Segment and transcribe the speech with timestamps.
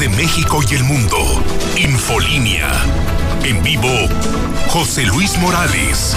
[0.00, 1.18] de México y el mundo.
[1.76, 2.70] Infolínea.
[3.44, 3.88] En vivo,
[4.68, 6.16] José Luis Morales.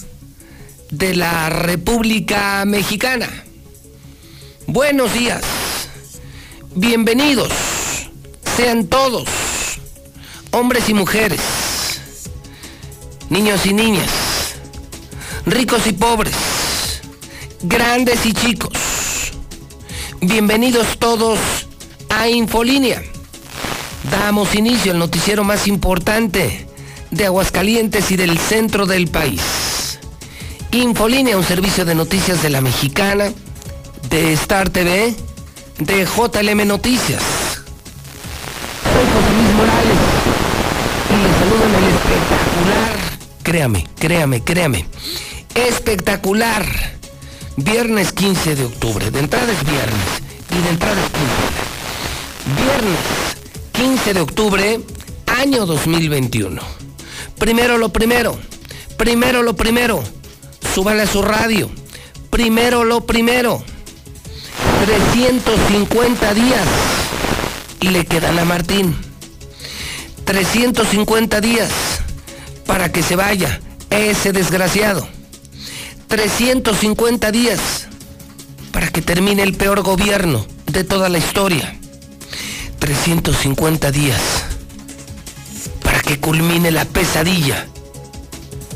[0.91, 3.29] de la República Mexicana.
[4.67, 5.41] Buenos días,
[6.75, 7.51] bienvenidos,
[8.55, 9.27] sean todos,
[10.51, 11.39] hombres y mujeres,
[13.29, 14.09] niños y niñas,
[15.45, 16.35] ricos y pobres,
[17.63, 18.73] grandes y chicos.
[20.19, 21.39] Bienvenidos todos
[22.09, 23.01] a Infolínea.
[24.11, 26.67] Damos inicio al noticiero más importante
[27.11, 29.41] de Aguascalientes y del centro del país.
[30.73, 33.31] Infolínea, un servicio de noticias de la mexicana,
[34.09, 35.13] de Star TV,
[35.79, 37.21] de JLM Noticias.
[38.81, 39.97] Soy José Luis Morales
[41.09, 44.85] y les saludo en el espectacular, créame, créame, créame,
[45.55, 46.65] espectacular,
[47.57, 50.07] viernes 15 de octubre, de entrada es viernes
[50.51, 51.09] y de entrada es
[52.55, 52.63] 15.
[52.63, 52.99] Viernes
[53.73, 54.79] 15 de octubre,
[55.27, 56.61] año 2021.
[57.37, 58.39] Primero lo primero,
[58.97, 60.01] primero lo primero
[60.73, 61.69] súbale a su radio.
[62.29, 63.63] Primero lo primero.
[64.85, 66.67] 350 días
[67.81, 68.95] le quedan a Martín.
[70.23, 71.69] 350 días
[72.65, 73.59] para que se vaya
[73.89, 75.07] ese desgraciado.
[76.07, 77.87] 350 días
[78.71, 81.75] para que termine el peor gobierno de toda la historia.
[82.79, 84.21] 350 días
[85.83, 87.67] para que culmine la pesadilla.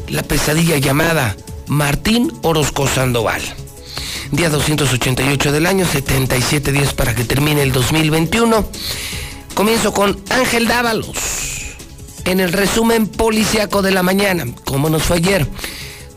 [0.08, 1.36] La pesadilla llamada
[1.68, 3.42] Martín Orozco Sandoval.
[4.32, 8.68] Día 288 del año, 77 días para que termine el 2021.
[9.54, 11.18] Comienzo con Ángel Dávalos.
[12.26, 15.48] En el resumen policiaco de la mañana, ¿cómo nos fue ayer?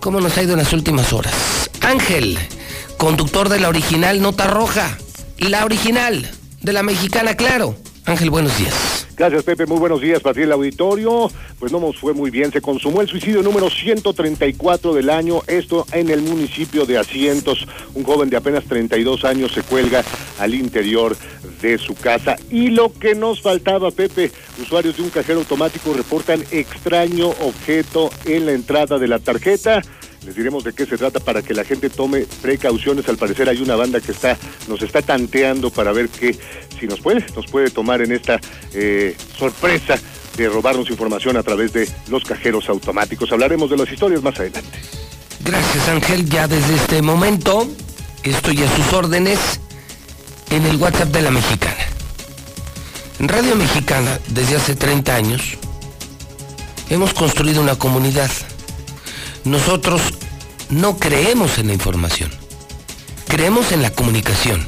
[0.01, 1.35] ¿Cómo nos ha ido en las últimas horas?
[1.83, 2.39] Ángel,
[2.97, 4.97] conductor de la original Nota Roja,
[5.39, 6.31] la original
[6.63, 7.77] de la mexicana, claro.
[8.05, 8.98] Ángel, buenos días.
[9.19, 9.67] Gracias, Pepe.
[9.67, 11.29] Muy buenos días para ti, el auditorio.
[11.59, 12.53] Pues no nos fue muy bien.
[12.53, 15.41] Se consumó el suicidio número 134 del año.
[15.49, 17.67] Esto en el municipio de Asientos.
[17.95, 20.05] Un joven de apenas 32 años se cuelga
[20.39, 21.17] al interior
[21.61, 22.37] de su casa.
[22.49, 24.31] Y lo que nos faltaba, Pepe,
[24.63, 29.83] usuarios de un cajero automático reportan extraño objeto en la entrada de la tarjeta.
[30.25, 33.09] Les diremos de qué se trata para que la gente tome precauciones.
[33.09, 34.37] Al parecer hay una banda que está,
[34.67, 36.37] nos está tanteando para ver qué,
[36.79, 38.41] si nos puede, nos puede tomar en esta
[38.75, 39.99] eh, sorpresa
[40.37, 43.31] de robarnos información a través de los cajeros automáticos.
[43.33, 44.79] Hablaremos de las historias más adelante.
[45.45, 47.69] Gracias Ángel, ya desde este momento
[48.23, 49.39] estoy a sus órdenes
[50.51, 51.87] en el WhatsApp de la Mexicana.
[53.19, 55.59] En Radio Mexicana, desde hace 30 años,
[56.89, 58.31] hemos construido una comunidad
[59.49, 60.03] nosotros
[60.69, 62.31] no creemos en la información,
[63.29, 64.65] creemos en la comunicación,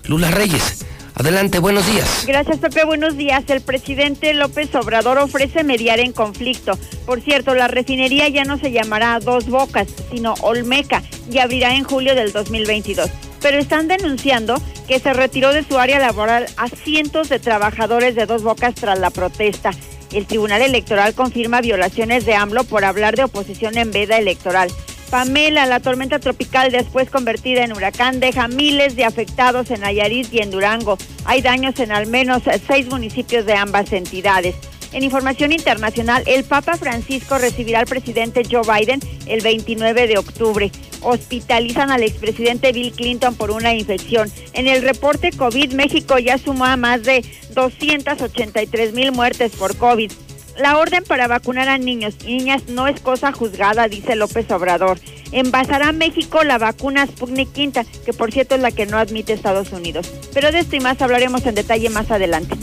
[0.04, 0.84] Lula Reyes,
[1.16, 2.24] Adelante, buenos días.
[2.26, 2.84] Gracias, Pepe.
[2.84, 3.44] Buenos días.
[3.46, 6.76] El presidente López Obrador ofrece mediar en conflicto.
[7.06, 11.84] Por cierto, la refinería ya no se llamará Dos Bocas, sino Olmeca, y abrirá en
[11.84, 13.08] julio del 2022.
[13.40, 18.26] Pero están denunciando que se retiró de su área laboral a cientos de trabajadores de
[18.26, 19.70] Dos Bocas tras la protesta.
[20.12, 24.68] El Tribunal Electoral confirma violaciones de AMLO por hablar de oposición en veda electoral.
[25.14, 30.40] Pamela, la tormenta tropical después convertida en huracán, deja miles de afectados en Nayarit y
[30.40, 30.98] en Durango.
[31.24, 34.56] Hay daños en al menos seis municipios de ambas entidades.
[34.92, 40.72] En información internacional, el Papa Francisco recibirá al presidente Joe Biden el 29 de octubre.
[41.00, 44.28] Hospitalizan al expresidente Bill Clinton por una infección.
[44.52, 47.24] En el reporte COVID, México ya sumó a más de
[47.54, 50.10] 283 mil muertes por COVID.
[50.56, 55.00] La orden para vacunar a niños y niñas no es cosa juzgada, dice López Obrador.
[55.32, 59.32] Envasará a México la vacuna Sputnik Quinta, que por cierto es la que no admite
[59.32, 60.06] Estados Unidos.
[60.32, 62.56] Pero de esto y más hablaremos en detalle más adelante.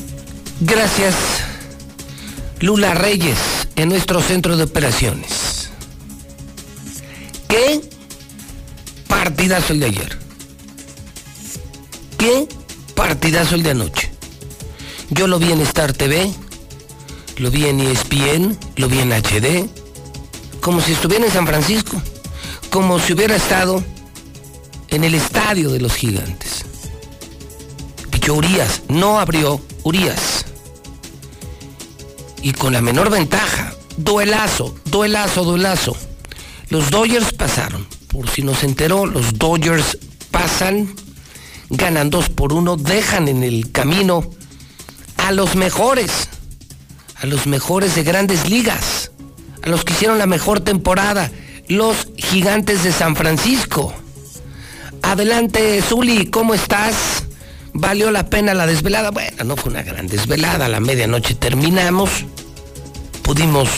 [0.61, 1.15] Gracias,
[2.61, 3.37] Lula Reyes,
[3.75, 5.69] en nuestro centro de operaciones.
[7.49, 7.81] ¿Qué
[9.09, 10.17] partidazo el de ayer?
[12.17, 12.47] ¿Qué
[12.95, 14.11] partidazo el de anoche?
[15.09, 16.31] Yo lo vi en Star TV
[17.37, 19.67] lo vi en ESPN, lo vi en HD,
[20.59, 22.01] como si estuviera en San Francisco,
[22.69, 23.83] como si hubiera estado
[24.89, 26.65] en el estadio de los gigantes.
[28.11, 30.45] Pichó Urias, no abrió Urias.
[32.43, 35.95] Y con la menor ventaja, duelazo, duelazo, duelazo.
[36.69, 37.87] Los Dodgers pasaron.
[38.07, 39.97] Por si no se enteró, los Dodgers
[40.31, 40.93] pasan,
[41.69, 44.29] ganan dos por uno, dejan en el camino
[45.17, 46.27] a los mejores
[47.21, 49.11] a los mejores de grandes ligas,
[49.61, 51.31] a los que hicieron la mejor temporada,
[51.67, 53.93] los gigantes de San Francisco.
[55.03, 57.25] Adelante, Zuli, ¿cómo estás?
[57.73, 59.11] ¿Valió la pena la desvelada?
[59.11, 62.25] Bueno, no fue una gran desvelada, a la medianoche terminamos,
[63.21, 63.69] pudimos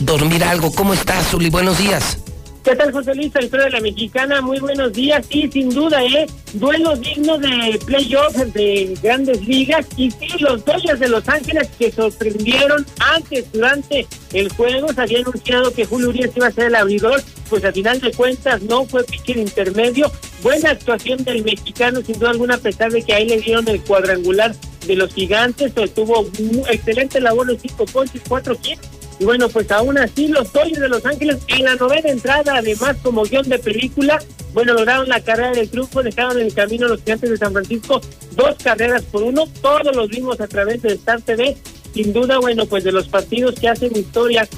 [0.00, 0.72] dormir algo.
[0.72, 1.48] ¿Cómo estás, Zuli?
[1.48, 2.18] Buenos días.
[2.62, 4.42] ¿Qué tal, José Luis, historia de la mexicana?
[4.42, 5.26] Muy buenos días.
[5.30, 6.26] Y sin duda, ¿eh?
[6.52, 9.86] Duelo digno de playoffs de grandes ligas.
[9.96, 15.20] Y sí, los Dodgers de Los Ángeles que sorprendieron antes, durante el juego, se había
[15.20, 17.22] anunciado que Julio Urias iba a ser el abridor.
[17.48, 20.12] Pues a final de cuentas no fue pitcher intermedio.
[20.42, 23.80] Buena actuación del mexicano, sin duda alguna, a pesar de que ahí le dieron el
[23.80, 24.54] cuadrangular
[24.86, 25.72] de los gigantes.
[25.94, 26.28] Tuvo
[26.68, 30.88] excelente labor de cinco ponches, cuatro kits y bueno, pues aún así los Dodgers de
[30.88, 34.18] Los Ángeles en la novena entrada, además como guion de película,
[34.54, 37.52] bueno, lograron la carrera del triunfo, dejaron en el camino a los gigantes de San
[37.52, 38.00] Francisco
[38.34, 41.54] dos carreras por uno, todos los vimos a través de Star TV,
[41.92, 44.48] sin duda, bueno, pues de los partidos que hacen historia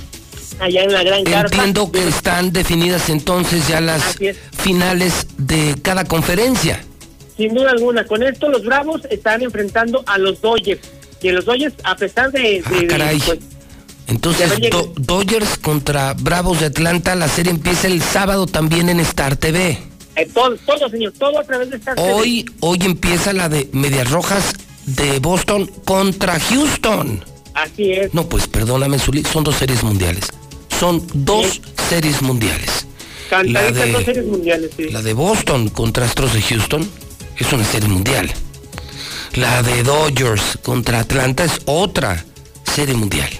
[0.60, 1.56] allá en la Gran Carpa.
[1.56, 4.16] Entiendo que están definidas entonces ya las
[4.52, 6.84] finales de cada conferencia.
[7.36, 10.80] Sin duda alguna, con esto los Bravos están enfrentando a los Dodgers,
[11.20, 12.62] y los Dodgers, a pesar de...
[12.64, 13.38] Ah, pues,
[14.08, 14.52] entonces,
[14.96, 19.78] Dodgers contra Bravos de Atlanta, la serie empieza el sábado también en Star TV.
[20.16, 22.56] Eh, todo, todo, señor, todo a través de Star hoy, TV.
[22.60, 24.52] Hoy empieza la de Medias Rojas
[24.86, 27.24] de Boston contra Houston.
[27.54, 28.12] Así es.
[28.12, 30.26] No, pues perdóname, son dos series mundiales.
[30.78, 32.86] Son dos series mundiales.
[33.30, 34.90] La de, dos series mundiales, sí.
[34.90, 36.86] La de Boston contra Astros de Houston
[37.38, 38.30] es una serie mundial.
[39.34, 42.26] La de Dodgers contra Atlanta es otra
[42.64, 43.30] serie mundial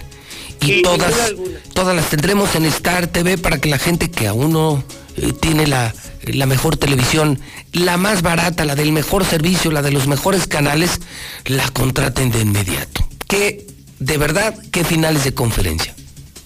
[0.65, 1.33] y todas,
[1.73, 4.83] todas las tendremos en Star TV para que la gente que aún no
[5.17, 5.93] eh, tiene la,
[6.25, 7.39] la mejor televisión,
[7.71, 10.99] la más barata, la del mejor servicio, la de los mejores canales,
[11.45, 13.07] la contraten de inmediato.
[13.27, 13.65] Que,
[13.99, 15.93] de verdad, qué finales de conferencia.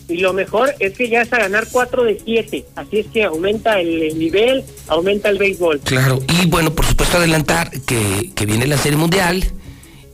[0.09, 3.25] Y lo mejor es que ya es a ganar 4 de 7, así es que
[3.25, 5.81] aumenta el nivel, aumenta el béisbol.
[5.81, 9.43] Claro, y bueno, por supuesto adelantar que, que viene la Serie Mundial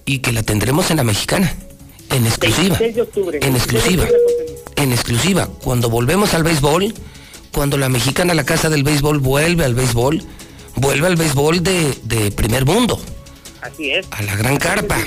[0.06, 1.56] y que la tendremos en la mexicana.
[2.14, 2.78] En exclusiva.
[2.78, 4.06] En exclusiva.
[4.76, 5.50] En exclusiva.
[5.64, 6.94] Cuando volvemos al béisbol,
[7.52, 10.22] cuando la mexicana, la casa del béisbol, vuelve al béisbol,
[10.76, 13.00] vuelve al béisbol de, primer mundo.
[13.62, 14.06] Así es.
[14.12, 14.98] A la gran carpa.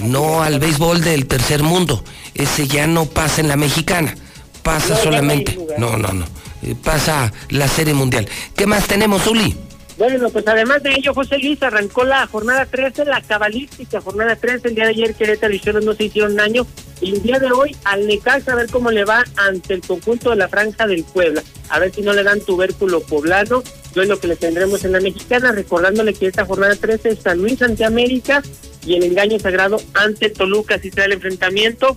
[0.00, 2.02] no al béisbol del tercer mundo.
[2.34, 4.16] Ese ya no pasa en la mexicana,
[4.64, 5.56] pasa solamente.
[5.78, 6.24] No, no, no.
[6.62, 8.28] Eh, pasa la serie mundial.
[8.56, 9.54] ¿Qué más tenemos, Uli?
[9.96, 14.68] Bueno, pues además de ello, José Luis arrancó la jornada 13, la cabalística jornada 13.
[14.68, 16.66] El día de ayer Querétaro y Cholos no se hicieron daño.
[17.00, 20.30] Y el día de hoy al Necaxa a ver cómo le va ante el conjunto
[20.30, 21.44] de la Franja del Puebla.
[21.68, 23.62] A ver si no le dan tubérculo poblano.
[23.94, 27.62] Lo que le tendremos en la mexicana, recordándole que esta jornada 13 es San Luis
[27.62, 28.42] ante América
[28.84, 30.80] y el engaño sagrado ante Toluca.
[30.80, 31.96] Si será el enfrentamiento,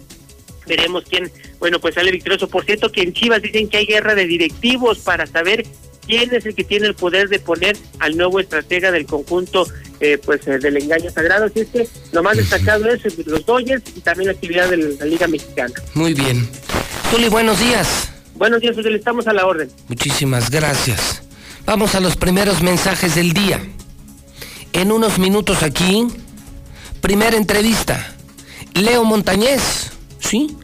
[0.68, 2.48] veremos quién, bueno, pues sale victorioso.
[2.48, 5.66] Por cierto, que en Chivas dicen que hay guerra de directivos para saber
[6.08, 9.68] quién es el que tiene el poder de poner al nuevo estratega del conjunto
[10.00, 11.46] eh, pues eh, del engaño sagrado.
[11.46, 15.06] Así es que lo más destacado es los Dodgers y también la actividad de la
[15.06, 15.74] Liga Mexicana.
[15.94, 16.48] Muy bien.
[17.12, 18.10] Tuli, buenos días.
[18.36, 19.70] Buenos días, José, estamos a la orden.
[19.88, 21.24] Muchísimas gracias.
[21.66, 23.60] Vamos a los primeros mensajes del día.
[24.74, 26.08] En unos minutos aquí,
[27.02, 28.14] primera entrevista.
[28.76, 30.56] Leo Montañez, ¿sí?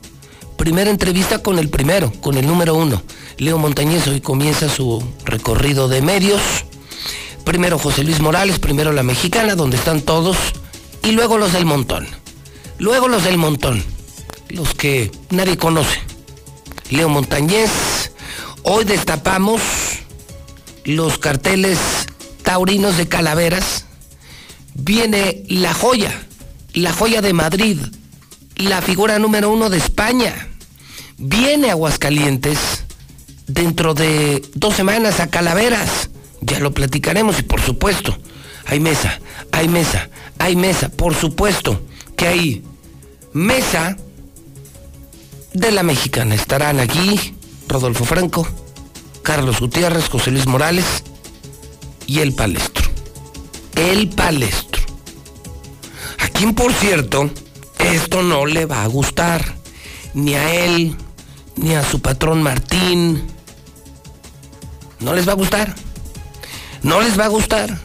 [0.58, 3.02] Primera entrevista con el primero, con el número uno.
[3.38, 6.42] Leo Montañez hoy comienza su recorrido de medios.
[7.44, 10.38] Primero José Luis Morales, primero la mexicana, donde están todos,
[11.04, 12.08] y luego los del montón.
[12.78, 13.84] Luego los del montón,
[14.50, 16.00] los que nadie conoce.
[16.90, 17.72] Leo Montañez,
[18.62, 19.62] hoy destapamos
[20.86, 21.80] los carteles
[22.44, 23.86] taurinos de calaveras.
[24.76, 26.14] Viene la joya,
[26.74, 27.80] la joya de Madrid,
[28.56, 30.50] la figura número uno de España.
[31.18, 32.83] Viene Aguascalientes
[33.54, 36.10] dentro de dos semanas a Calaveras.
[36.42, 38.18] Ya lo platicaremos y por supuesto,
[38.66, 39.20] hay mesa,
[39.52, 41.82] hay mesa, hay mesa, por supuesto
[42.18, 42.64] que hay
[43.32, 43.98] mesa
[45.54, 46.36] de la mexicana.
[46.36, 47.36] Estarán aquí
[47.68, 48.48] Rodolfo Franco,
[49.22, 51.04] Carlos Gutiérrez, José Luis Morales
[52.08, 52.84] y el palestro.
[53.76, 54.82] El palestro.
[56.20, 57.30] A quien, por cierto,
[57.80, 59.56] esto no le va a gustar.
[60.14, 60.96] Ni a él,
[61.56, 63.33] ni a su patrón Martín,
[65.04, 65.76] no les va a gustar.
[66.82, 67.78] No les va a gustar.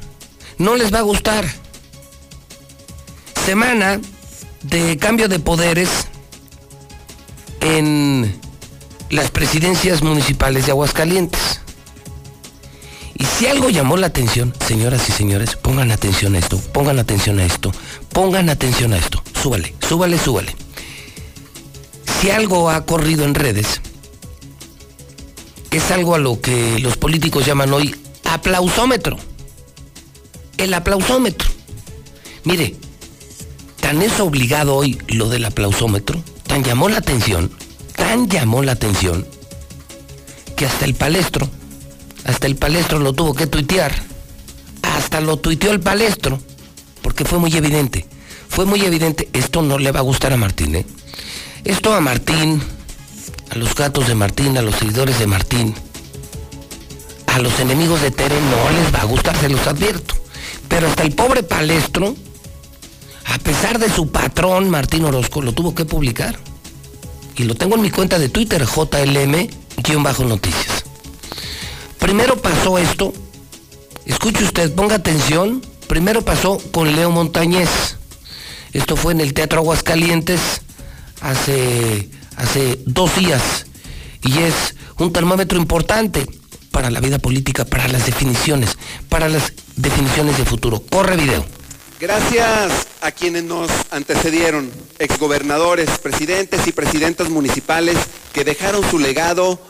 [0.58, 1.44] No les va a gustar.
[3.44, 4.00] Semana
[4.62, 5.88] de cambio de poderes
[7.60, 8.38] en
[9.10, 11.60] las presidencias municipales de Aguascalientes.
[13.14, 17.40] Y si algo llamó la atención, señoras y señores, pongan atención a esto, pongan atención
[17.40, 17.72] a esto,
[18.12, 19.22] pongan atención a esto.
[19.42, 20.54] Súbale, súbale, súbale.
[22.20, 23.80] Si algo ha corrido en redes,
[25.70, 27.94] es algo a lo que los políticos llaman hoy
[28.24, 29.18] aplausómetro.
[30.56, 31.48] El aplausómetro.
[32.44, 32.76] Mire,
[33.80, 37.50] tan es obligado hoy lo del aplausómetro, tan llamó la atención,
[37.96, 39.26] tan llamó la atención,
[40.56, 41.48] que hasta el palestro,
[42.24, 43.92] hasta el palestro lo tuvo que tuitear.
[44.82, 46.40] Hasta lo tuiteó el palestro,
[47.02, 48.06] porque fue muy evidente.
[48.48, 50.86] Fue muy evidente, esto no le va a gustar a Martín, ¿eh?
[51.64, 52.62] Esto a Martín,
[53.50, 55.74] a los gatos de Martín, a los seguidores de Martín,
[57.26, 60.14] a los enemigos de Tere no les va a gustar, se los advierto.
[60.68, 62.14] Pero hasta el pobre palestro,
[63.24, 66.38] a pesar de su patrón Martín Orozco, lo tuvo que publicar.
[67.36, 70.84] Y lo tengo en mi cuenta de Twitter, JLM-noticias.
[71.98, 73.12] Primero pasó esto,
[74.06, 77.68] escuche usted, ponga atención, primero pasó con Leo Montañez.
[78.72, 80.40] Esto fue en el Teatro Aguascalientes
[81.20, 83.66] hace hace dos días
[84.22, 86.26] y es un termómetro importante
[86.70, 88.78] para la vida política, para las definiciones,
[89.08, 90.80] para las definiciones de futuro.
[90.90, 91.44] Corre video.
[92.00, 97.96] Gracias a quienes nos antecedieron, exgobernadores, presidentes y presidentas municipales
[98.32, 99.60] que dejaron su legado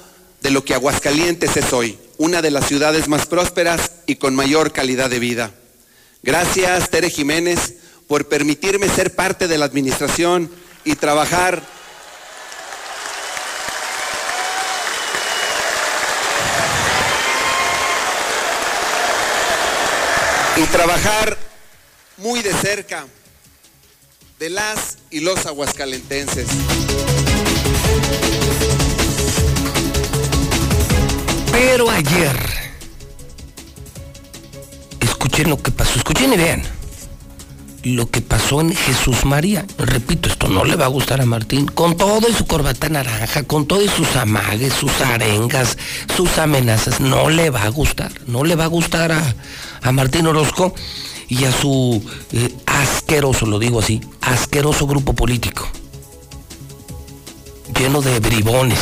[0.43, 4.73] de lo que Aguascalientes es hoy, una de las ciudades más prósperas y con mayor
[4.73, 5.53] calidad de vida.
[6.23, 10.51] Gracias, Tere Jiménez, por permitirme ser parte de la administración
[10.85, 11.63] y trabajar
[20.59, 21.39] y trabajar
[22.17, 23.07] muy de cerca
[24.41, 26.49] de las y los aguascalentenses.
[31.53, 32.37] Pero ayer,
[35.01, 36.63] escuchen lo que pasó, escuchen y vean
[37.85, 39.65] lo que pasó en Jesús María.
[39.79, 43.45] Repito, esto no le va a gustar a Martín, con todo y su corbata naranja,
[43.45, 45.79] con todo y sus amagues, sus arengas,
[46.17, 49.23] sus amenazas, no le va a gustar, no le va a gustar a,
[49.83, 50.75] a Martín Orozco
[51.29, 55.69] y a su eh, asqueroso, lo digo así, asqueroso grupo político,
[57.79, 58.79] lleno de bribones,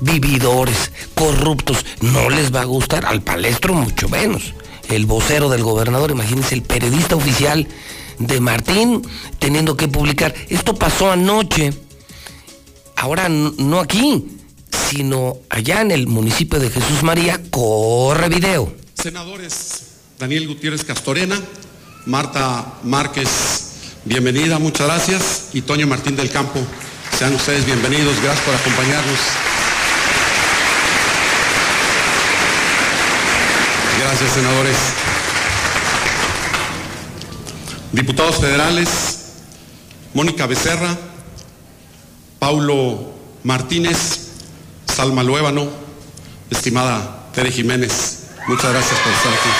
[0.00, 4.54] vividores, corruptos, no les va a gustar, al palestro mucho menos.
[4.88, 7.68] El vocero del gobernador, imagínense, el periodista oficial
[8.18, 9.02] de Martín
[9.38, 10.34] teniendo que publicar.
[10.48, 11.72] Esto pasó anoche,
[12.96, 14.26] ahora no aquí,
[14.90, 18.79] sino allá en el municipio de Jesús María, corre video.
[19.02, 19.82] Senadores
[20.18, 21.40] Daniel Gutiérrez Castorena,
[22.04, 23.28] Marta Márquez,
[24.04, 26.60] bienvenida, muchas gracias, y Toño Martín del Campo,
[27.18, 29.18] sean ustedes bienvenidos, gracias por acompañarnos.
[34.00, 34.76] Gracias, senadores.
[37.92, 38.88] Diputados federales,
[40.12, 40.94] Mónica Becerra,
[42.38, 43.14] Paulo
[43.44, 44.32] Martínez,
[44.94, 45.70] Salma Luébano,
[46.50, 49.50] estimada Tere Jiménez, muchas gracias por estar aquí.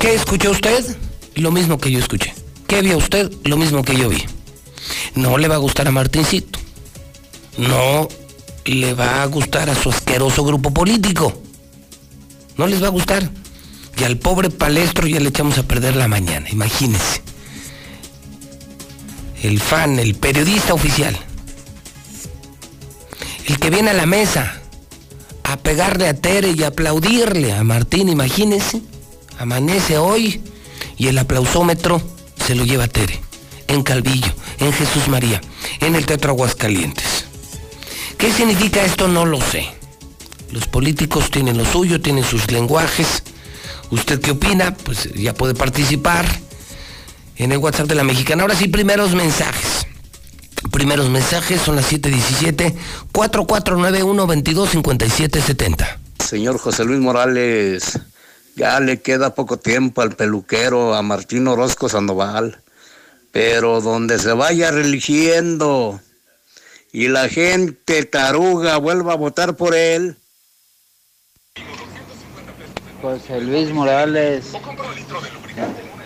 [0.00, 0.96] ¿Qué escuchó usted?
[1.34, 2.34] Lo mismo que yo escuché.
[2.66, 3.30] ¿Qué vio usted?
[3.44, 4.24] Lo mismo que yo vi.
[5.14, 6.58] No le va a gustar a Martincito.
[7.56, 8.08] No
[8.64, 11.42] le va a gustar a su asqueroso grupo político.
[12.56, 13.30] No les va a gustar.
[13.98, 17.27] Y al pobre palestro ya le echamos a perder la mañana, imagínense.
[19.42, 21.16] El fan, el periodista oficial.
[23.46, 24.60] El que viene a la mesa
[25.44, 28.82] a pegarle a Tere y aplaudirle a Martín, imagínense.
[29.38, 30.42] Amanece hoy
[30.96, 32.02] y el aplausómetro
[32.44, 33.20] se lo lleva Tere,
[33.68, 35.40] en Calvillo, en Jesús María,
[35.80, 37.26] en el Teatro Aguascalientes.
[38.18, 39.06] ¿Qué significa esto?
[39.06, 39.68] No lo sé.
[40.50, 43.22] Los políticos tienen lo suyo, tienen sus lenguajes.
[43.90, 44.74] ¿Usted qué opina?
[44.74, 46.26] Pues ya puede participar
[47.38, 48.42] en el WhatsApp de la Mexicana.
[48.42, 49.86] Ahora sí, primeros mensajes.
[50.72, 52.74] Primeros mensajes son las 717
[53.12, 55.98] 4491 225770.
[56.18, 57.98] Señor José Luis Morales,
[58.56, 62.60] ya le queda poco tiempo al peluquero, a Martín Orozco Sandoval.
[63.30, 66.00] Pero donde se vaya religiendo
[66.92, 70.16] y la gente taruga vuelva a votar por él.
[73.00, 74.46] José Luis Morales,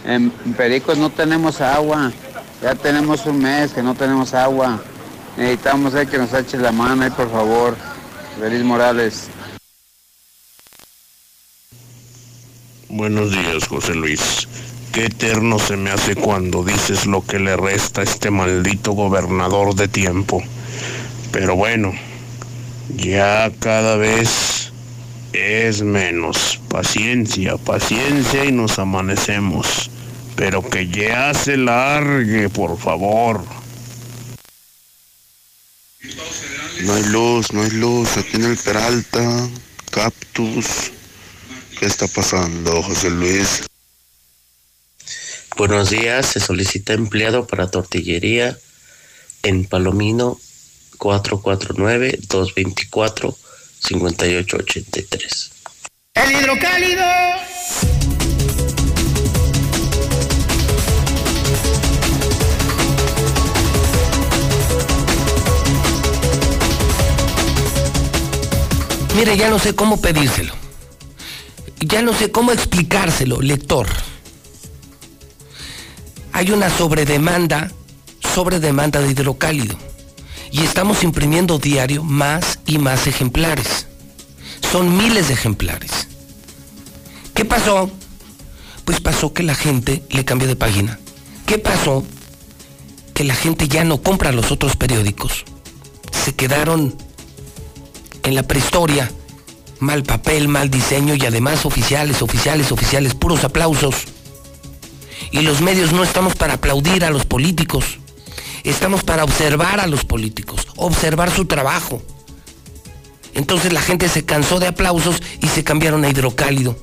[0.05, 2.13] en Pericos no tenemos agua.
[2.63, 4.81] Ya tenemos un mes que no tenemos agua.
[5.37, 7.77] Necesitamos que nos eche la mano ahí, por favor.
[8.39, 9.29] Feliz Morales.
[12.89, 14.47] Buenos días, José Luis.
[14.93, 19.75] Qué eterno se me hace cuando dices lo que le resta a este maldito gobernador
[19.75, 20.43] de tiempo.
[21.33, 21.93] Pero bueno,
[22.95, 24.52] ya cada vez
[25.33, 26.61] es menos.
[26.69, 29.91] Paciencia, paciencia y nos amanecemos.
[30.37, 33.45] Pero que ya se largue, por favor.
[36.83, 38.17] No hay luz, no hay luz.
[38.17, 39.49] Aquí en el Peralta,
[39.91, 40.91] Cactus.
[41.79, 43.63] ¿Qué está pasando, José Luis?
[45.57, 48.59] Buenos días, se solicita empleado para tortillería
[49.43, 50.41] en Palomino
[53.83, 55.51] 449-224-5883.
[56.15, 57.03] El hidrocálido.
[69.17, 70.55] Mire, ya no sé cómo pedírselo.
[71.81, 73.87] Ya no sé cómo explicárselo, lector.
[76.33, 77.71] Hay una sobredemanda,
[78.35, 79.77] sobredemanda de hidrocálido.
[80.53, 83.87] Y estamos imprimiendo diario más y más ejemplares.
[84.71, 86.09] Son miles de ejemplares.
[87.35, 87.91] ¿Qué pasó?
[88.85, 90.99] Pues pasó que la gente le cambió de página.
[91.47, 92.05] ¿Qué pasó?
[93.15, 95.45] Que la gente ya no compra los otros periódicos.
[96.13, 96.95] Se quedaron
[98.23, 99.11] en la prehistoria.
[99.81, 103.95] Mal papel, mal diseño y además oficiales, oficiales, oficiales, puros aplausos.
[105.31, 107.99] Y los medios no estamos para aplaudir a los políticos.
[108.65, 112.03] Estamos para observar a los políticos, observar su trabajo.
[113.35, 116.77] Entonces la gente se cansó de aplausos y se cambiaron a hidrocálido.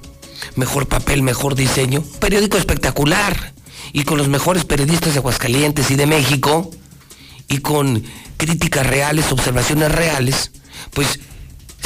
[0.55, 2.03] Mejor papel, mejor diseño.
[2.19, 3.53] Periódico espectacular.
[3.93, 6.69] Y con los mejores periodistas de Aguascalientes y de México.
[7.47, 8.03] Y con
[8.37, 10.51] críticas reales, observaciones reales.
[10.93, 11.19] Pues,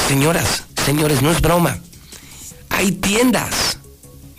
[0.08, 1.80] señoras, señores, no es broma.
[2.70, 3.78] Hay tiendas.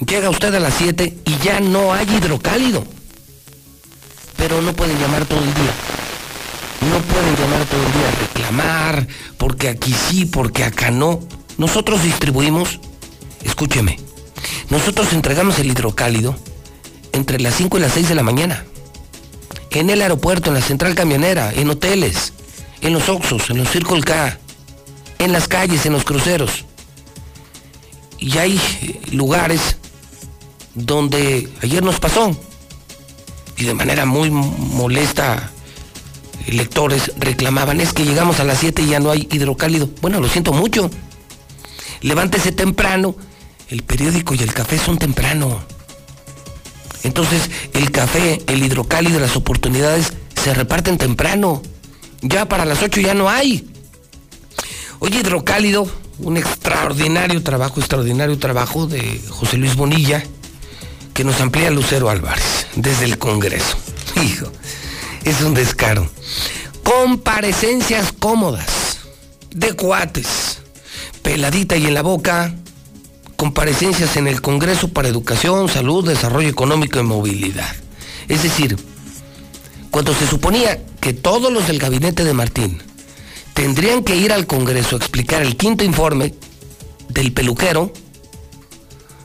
[0.05, 2.85] Llega usted a las 7 y ya no hay hidrocálido.
[4.47, 5.73] Pero no pueden llamar todo el día.
[6.93, 11.21] No pueden llamar todo el día a reclamar, porque aquí sí, porque acá no.
[11.57, 12.79] Nosotros distribuimos,
[13.43, 13.99] escúcheme,
[14.69, 16.37] nosotros entregamos el hidrocálido
[17.13, 18.67] entre las 5 y las 6 de la mañana.
[19.71, 22.35] En el aeropuerto, en la central camionera, en hoteles,
[22.83, 24.39] en los Oxos, en los Circle K,
[25.21, 26.67] en las calles, en los cruceros.
[28.19, 28.61] Y hay
[29.11, 29.79] lugares
[30.75, 32.39] donde ayer nos pasó,
[33.57, 35.51] y de manera muy molesta
[36.47, 39.89] lectores reclamaban, es que llegamos a las 7 y ya no hay hidrocálido.
[40.01, 40.91] Bueno, lo siento mucho.
[42.01, 43.17] Levántese temprano.
[43.69, 45.63] El periódico y el café son temprano.
[47.03, 50.13] Entonces, el café, el hidrocálido, las oportunidades
[50.43, 51.63] se reparten temprano.
[52.21, 53.69] Ya para las 8 ya no hay.
[54.99, 55.89] Oye, hidrocálido,
[56.19, 60.25] un extraordinario trabajo, extraordinario trabajo de José Luis Bonilla,
[61.15, 63.79] que nos amplía Lucero Álvarez desde el Congreso.
[64.23, 64.51] Hijo,
[65.25, 66.11] es un descaro.
[66.83, 68.99] Comparecencias cómodas,
[69.51, 70.59] de cuates,
[71.23, 72.53] peladita y en la boca,
[73.37, 77.75] comparecencias en el Congreso para Educación, Salud, Desarrollo Económico y Movilidad.
[78.29, 78.77] Es decir,
[79.91, 82.83] cuando se suponía que todos los del gabinete de Martín
[83.55, 86.35] tendrían que ir al Congreso a explicar el quinto informe
[87.09, 87.93] del peluquero,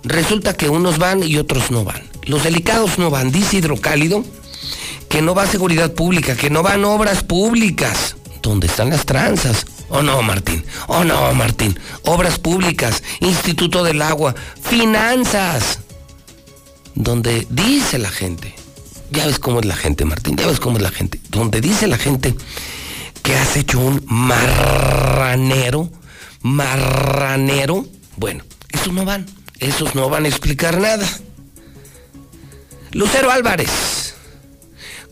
[0.03, 2.03] resulta que unos van y otros no van.
[2.23, 4.23] Los delicados no van, dice Hidrocálido,
[5.09, 8.15] que no va a seguridad pública, que no van obras públicas.
[8.41, 9.65] ¿Dónde están las tranzas?
[9.89, 10.63] Oh no, Martín.
[10.88, 11.77] Oh no, Martín.
[12.03, 15.79] Obras públicas, Instituto del Agua, finanzas.
[16.95, 18.53] Donde dice la gente,
[19.12, 21.19] ya ves cómo es la gente, Martín, ya ves cómo es la gente.
[21.29, 22.35] Donde dice la gente
[23.23, 25.89] que has hecho un marranero,
[26.41, 27.85] marranero,
[28.17, 29.25] bueno, esos no van,
[29.59, 31.05] esos no van a explicar nada.
[32.91, 34.15] Lucero Álvarez,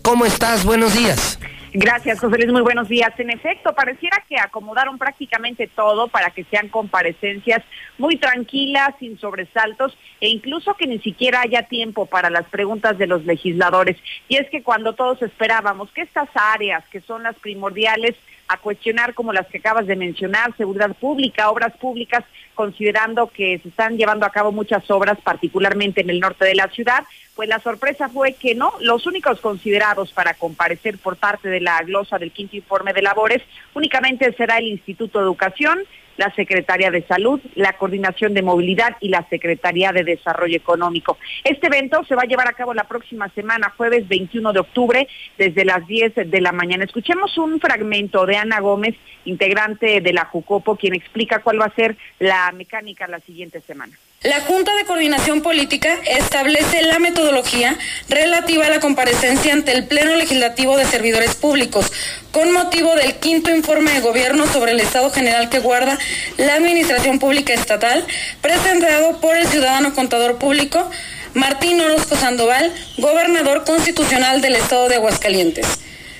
[0.01, 0.65] ¿cómo estás?
[0.65, 1.37] Buenos días.
[1.73, 2.51] Gracias, José Luis.
[2.51, 3.11] Muy buenos días.
[3.19, 7.61] En efecto, pareciera que acomodaron prácticamente todo para que sean comparecencias
[7.99, 13.05] muy tranquilas, sin sobresaltos e incluso que ni siquiera haya tiempo para las preguntas de
[13.05, 13.97] los legisladores.
[14.27, 18.15] Y es que cuando todos esperábamos que estas áreas, que son las primordiales,
[18.47, 22.23] a cuestionar como las que acabas de mencionar, seguridad pública, obras públicas,
[22.55, 26.67] considerando que se están llevando a cabo muchas obras, particularmente en el norte de la
[26.69, 27.03] ciudad,
[27.35, 31.79] pues la sorpresa fue que no, los únicos considerados para comparecer por parte de la
[31.83, 35.79] glosa del quinto informe de labores únicamente será el Instituto de Educación,
[36.17, 41.17] la Secretaría de Salud, la Coordinación de Movilidad y la Secretaría de Desarrollo Económico.
[41.43, 45.07] Este evento se va a llevar a cabo la próxima semana, jueves 21 de octubre,
[45.37, 46.83] desde las 10 de la mañana.
[46.83, 51.75] Escuchemos un fragmento de Ana Gómez, integrante de la Jucopo, quien explica cuál va a
[51.75, 53.97] ser la mecánica la siguiente semana.
[54.23, 57.77] La Junta de Coordinación Política establece la metodología
[58.09, 61.91] relativa a la comparecencia ante el Pleno Legislativo de Servidores Públicos
[62.31, 65.99] con motivo del quinto informe de gobierno sobre el estado general que guarda
[66.37, 68.05] la Administración Pública Estatal,
[68.41, 70.89] presentado por el ciudadano contador público
[71.33, 75.67] Martín Orozco Sandoval, gobernador constitucional del estado de Aguascalientes.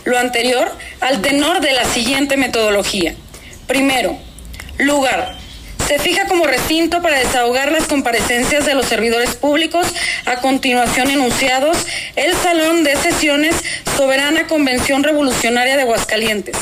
[0.06, 0.72] Lo anterior
[1.02, 3.16] al tenor de la siguiente metodología.
[3.68, 4.18] Primero,
[4.78, 5.36] lugar
[5.88, 9.88] se fija como recinto para desahogar las comparecencias de los servidores públicos,
[10.26, 11.78] a continuación enunciados,
[12.18, 13.56] el Salón de Sesiones
[13.96, 16.58] Soberana Convención Revolucionaria de Aguascalientes.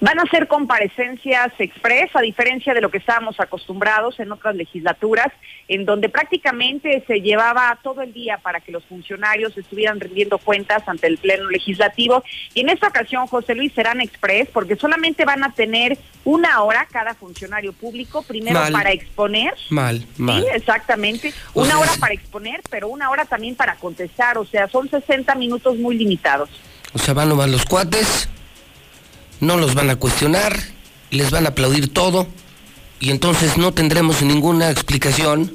[0.00, 5.28] Van a ser comparecencias express, a diferencia de lo que estábamos acostumbrados en otras legislaturas,
[5.68, 10.82] en donde prácticamente se llevaba todo el día para que los funcionarios estuvieran rendiendo cuentas
[10.86, 12.22] ante el Pleno Legislativo.
[12.54, 16.86] Y en esta ocasión, José Luis, serán express porque solamente van a tener una hora
[16.90, 19.54] cada funcionario público, primero para exponer.
[19.70, 20.42] Mal, mal.
[20.42, 21.32] Sí, exactamente.
[21.54, 24.38] una hora para exponer, pero una hora también para contestar.
[24.38, 26.50] O sea, son 60 minutos muy limitados.
[26.94, 28.28] O sea, van nomás los cuates
[29.40, 30.58] no los van a cuestionar,
[31.10, 32.26] les van a aplaudir todo
[33.00, 35.52] y entonces no tendremos ninguna explicación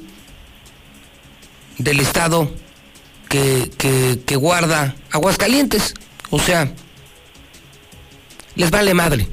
[1.78, 2.50] del Estado
[3.28, 3.70] que,
[4.26, 5.94] que, guarda Aguascalientes.
[6.30, 6.70] O sea,
[8.54, 9.28] les vale madre.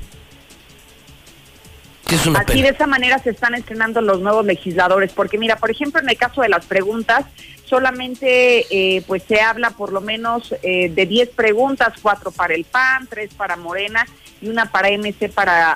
[2.36, 6.10] Así de esa manera se están estrenando los nuevos legisladores, porque mira, por ejemplo, en
[6.10, 7.26] el caso de las preguntas,
[7.66, 12.64] solamente eh, pues se habla por lo menos eh, de 10 preguntas, cuatro para el
[12.64, 14.08] PAN, tres para Morena
[14.42, 15.76] y una para MC para,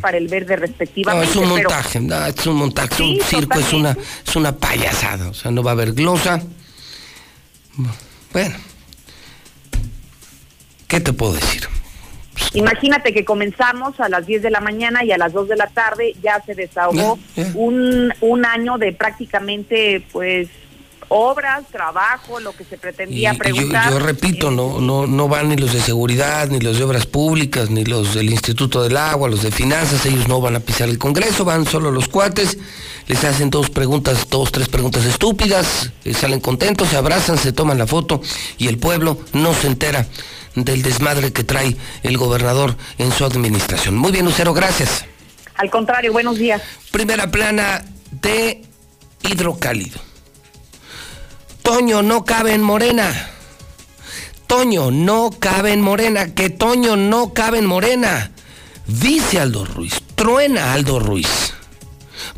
[0.00, 1.26] para el verde respectivamente.
[1.26, 3.96] No, es un montaje, es un montaje, es un circo, es una,
[4.26, 6.42] es una payasada, o sea, no va a haber glosa.
[8.32, 8.56] Bueno,
[10.88, 11.68] ¿qué te puedo decir?
[12.54, 15.66] Imagínate que comenzamos a las 10 de la mañana y a las 2 de la
[15.68, 17.18] tarde ya se desahogó
[17.54, 20.48] Un, un año de prácticamente pues
[21.10, 23.90] obras, trabajo, lo que se pretendía preguntar.
[23.90, 27.68] Yo, repito, no, no, no van ni los de seguridad, ni los de obras públicas,
[27.68, 30.98] ni los del Instituto del Agua, los de finanzas, ellos no van a pisar el
[30.98, 32.58] Congreso, van solo los cuates,
[33.08, 37.76] les hacen dos preguntas, dos, tres preguntas estúpidas, eh, salen contentos, se abrazan, se toman
[37.76, 38.20] la foto
[38.56, 40.06] y el pueblo no se entera
[40.54, 43.96] del desmadre que trae el gobernador en su administración.
[43.96, 45.04] Muy bien, Lucero, gracias.
[45.56, 46.62] Al contrario, buenos días.
[46.92, 48.62] Primera plana de
[49.22, 50.09] hidrocálido.
[51.72, 53.30] Toño no cabe en Morena.
[54.48, 58.32] Toño no cabe en Morena, que Toño no cabe en Morena.
[58.88, 61.54] Dice Aldo Ruiz, truena Aldo Ruiz.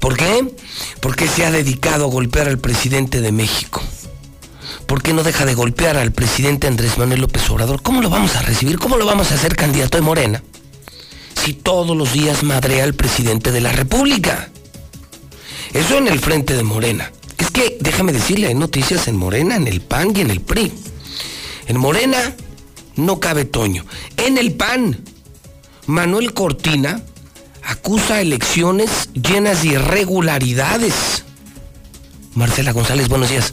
[0.01, 0.55] ¿Por qué?
[1.01, 3.83] Porque se ha dedicado a golpear al presidente de México.
[4.87, 7.81] ¿Por qué no deja de golpear al presidente Andrés Manuel López Obrador?
[7.81, 8.79] ¿Cómo lo vamos a recibir?
[8.79, 10.43] ¿Cómo lo vamos a hacer candidato de Morena?
[11.43, 14.51] Si todos los días madrea al presidente de la República.
[15.73, 17.11] Eso en el frente de Morena.
[17.53, 20.73] Que, déjame decirle, hay noticias en Morena, en el PAN y en el PRI.
[21.67, 22.35] En Morena
[22.97, 23.85] no cabe Toño.
[24.17, 25.05] En el PAN,
[25.87, 27.03] Manuel Cortina
[27.63, 31.25] acusa elecciones llenas de irregularidades.
[32.35, 33.53] Marcela González, buenos días.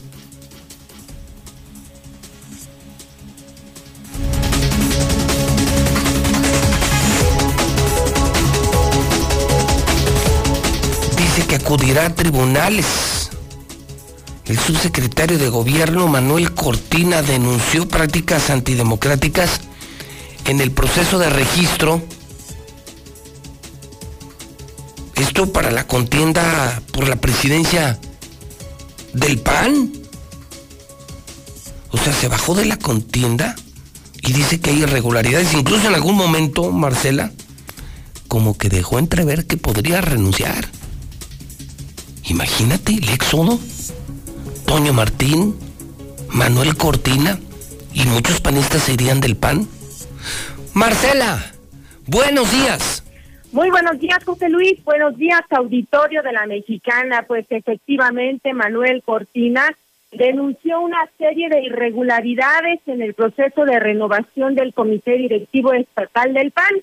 [11.17, 13.18] Dice que acudirá a tribunales.
[14.49, 19.61] El subsecretario de Gobierno Manuel Cortina denunció prácticas antidemocráticas
[20.45, 22.01] en el proceso de registro.
[25.13, 27.99] Esto para la contienda por la presidencia
[29.13, 29.93] del PAN.
[31.91, 33.55] O sea, se bajó de la contienda
[34.23, 35.53] y dice que hay irregularidades.
[35.53, 37.31] Incluso en algún momento, Marcela,
[38.27, 40.69] como que dejó entrever que podría renunciar.
[42.23, 43.59] Imagínate el éxodo.
[44.69, 45.55] Toño Martín,
[46.31, 47.39] Manuel Cortina
[47.91, 49.67] y muchos panistas se irían del PAN.
[50.75, 51.39] Marcela,
[52.05, 53.03] buenos días.
[53.51, 54.83] Muy buenos días, José Luis.
[54.85, 57.25] Buenos días, auditorio de la Mexicana.
[57.27, 59.75] Pues efectivamente, Manuel Cortina
[60.11, 66.51] denunció una serie de irregularidades en el proceso de renovación del Comité Directivo Estatal del
[66.51, 66.75] PAN.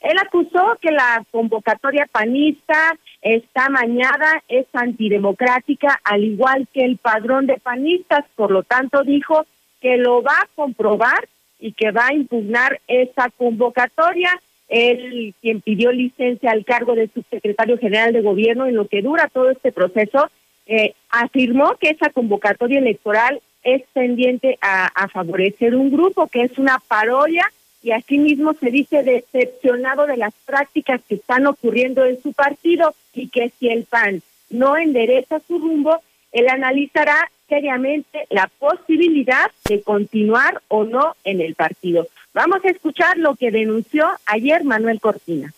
[0.00, 7.46] Él acusó que la convocatoria panista está mañada, es antidemocrática, al igual que el padrón
[7.46, 8.24] de panistas.
[8.34, 9.46] Por lo tanto, dijo
[9.80, 14.30] que lo va a comprobar y que va a impugnar esa convocatoria.
[14.68, 19.28] Él, quien pidió licencia al cargo de subsecretario general de gobierno en lo que dura
[19.28, 20.28] todo este proceso,
[20.66, 26.58] eh, afirmó que esa convocatoria electoral es tendiente a, a favorecer un grupo, que es
[26.58, 27.44] una parodia
[27.82, 33.28] y asimismo se dice decepcionado de las prácticas que están ocurriendo en su partido y
[33.28, 40.62] que si el PAN no endereza su rumbo, él analizará seriamente la posibilidad de continuar
[40.68, 42.06] o no en el partido.
[42.32, 45.52] Vamos a escuchar lo que denunció ayer Manuel Cortina.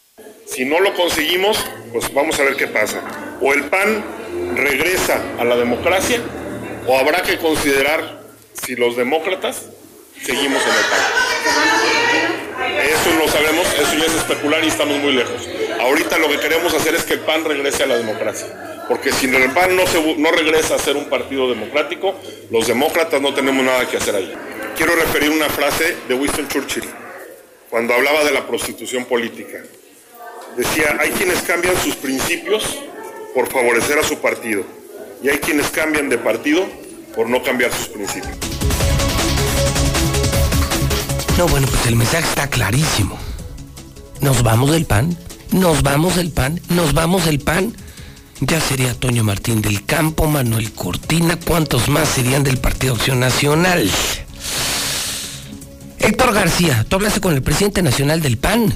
[0.46, 3.02] Si no lo conseguimos, pues vamos a ver qué pasa.
[3.40, 4.02] O el PAN
[4.56, 6.20] regresa a la democracia
[6.86, 8.20] o habrá que considerar
[8.52, 9.70] si los demócratas
[10.24, 11.00] seguimos en el PAN.
[12.80, 15.48] Eso no sabemos, eso ya es especular y estamos muy lejos.
[15.80, 18.84] Ahorita lo que queremos hacer es que el PAN regrese a la democracia.
[18.88, 19.84] Porque si el PAN no,
[20.16, 22.14] no regresa a ser un partido democrático,
[22.50, 24.34] los demócratas no tenemos nada que hacer ahí.
[24.76, 26.84] Quiero referir una frase de Winston Churchill,
[27.70, 29.62] cuando hablaba de la prostitución política.
[30.56, 32.78] Decía, hay quienes cambian sus principios
[33.34, 34.64] por favorecer a su partido
[35.22, 36.64] y hay quienes cambian de partido
[37.14, 38.53] por no cambiar sus principios.
[41.36, 43.18] No, bueno, pues el mensaje está clarísimo.
[44.20, 45.18] Nos vamos del PAN,
[45.50, 47.76] nos vamos del PAN, nos vamos del PAN.
[48.40, 53.90] Ya sería Toño Martín del Campo, Manuel Cortina, ¿cuántos más serían del Partido Acción Nacional?
[55.98, 58.72] Héctor García, tú hablaste con el presidente nacional del PAN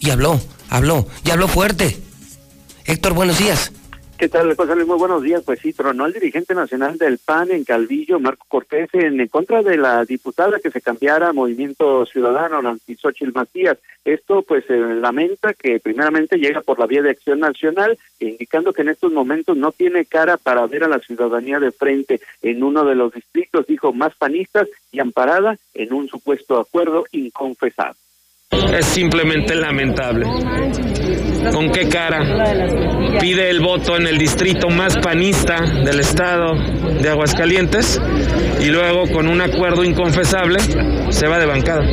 [0.00, 2.00] y habló, habló, y habló fuerte.
[2.86, 3.70] Héctor, buenos días.
[4.22, 4.86] ¿Qué tal, José Luis?
[4.86, 5.42] Muy buenos días.
[5.44, 9.76] Pues sí, tronó el dirigente nacional del PAN en Calvillo, Marco Cortés, en contra de
[9.76, 13.78] la diputada que se cambiara Movimiento Ciudadano, Nancy Xochitl Matías.
[14.04, 18.82] Esto, pues, se lamenta que primeramente llega por la vía de acción nacional, indicando que
[18.82, 22.84] en estos momentos no tiene cara para ver a la ciudadanía de frente en uno
[22.84, 27.96] de los distritos, dijo, más panistas y amparada en un supuesto acuerdo inconfesado.
[28.72, 30.26] Es simplemente lamentable.
[31.52, 32.20] ¿Con qué cara
[33.20, 36.54] pide el voto en el distrito más panista del estado
[37.00, 38.00] de Aguascalientes
[38.60, 40.58] y luego con un acuerdo inconfesable
[41.10, 41.84] se va de bancada?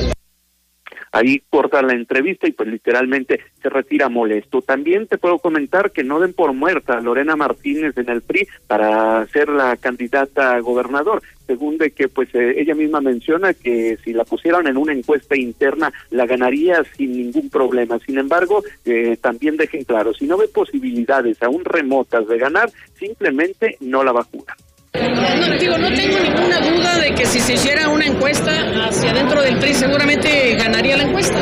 [1.12, 4.62] Ahí corta la entrevista y pues literalmente se retira molesto.
[4.62, 8.48] También te puedo comentar que no den por muerta a Lorena Martínez en el PRI
[8.68, 11.22] para ser la candidata a gobernador.
[11.48, 15.36] Según de que pues eh, ella misma menciona que si la pusieran en una encuesta
[15.36, 17.98] interna la ganaría sin ningún problema.
[18.00, 22.70] Sin embargo, eh, también dejen claro, si no ve posibilidades aún remotas de ganar,
[23.00, 24.56] simplemente no la va a jugar.
[24.94, 28.52] No, digo, no tengo ninguna duda de que si se hiciera una encuesta
[28.88, 31.38] hacia dentro del PRI seguramente ganaría la encuesta.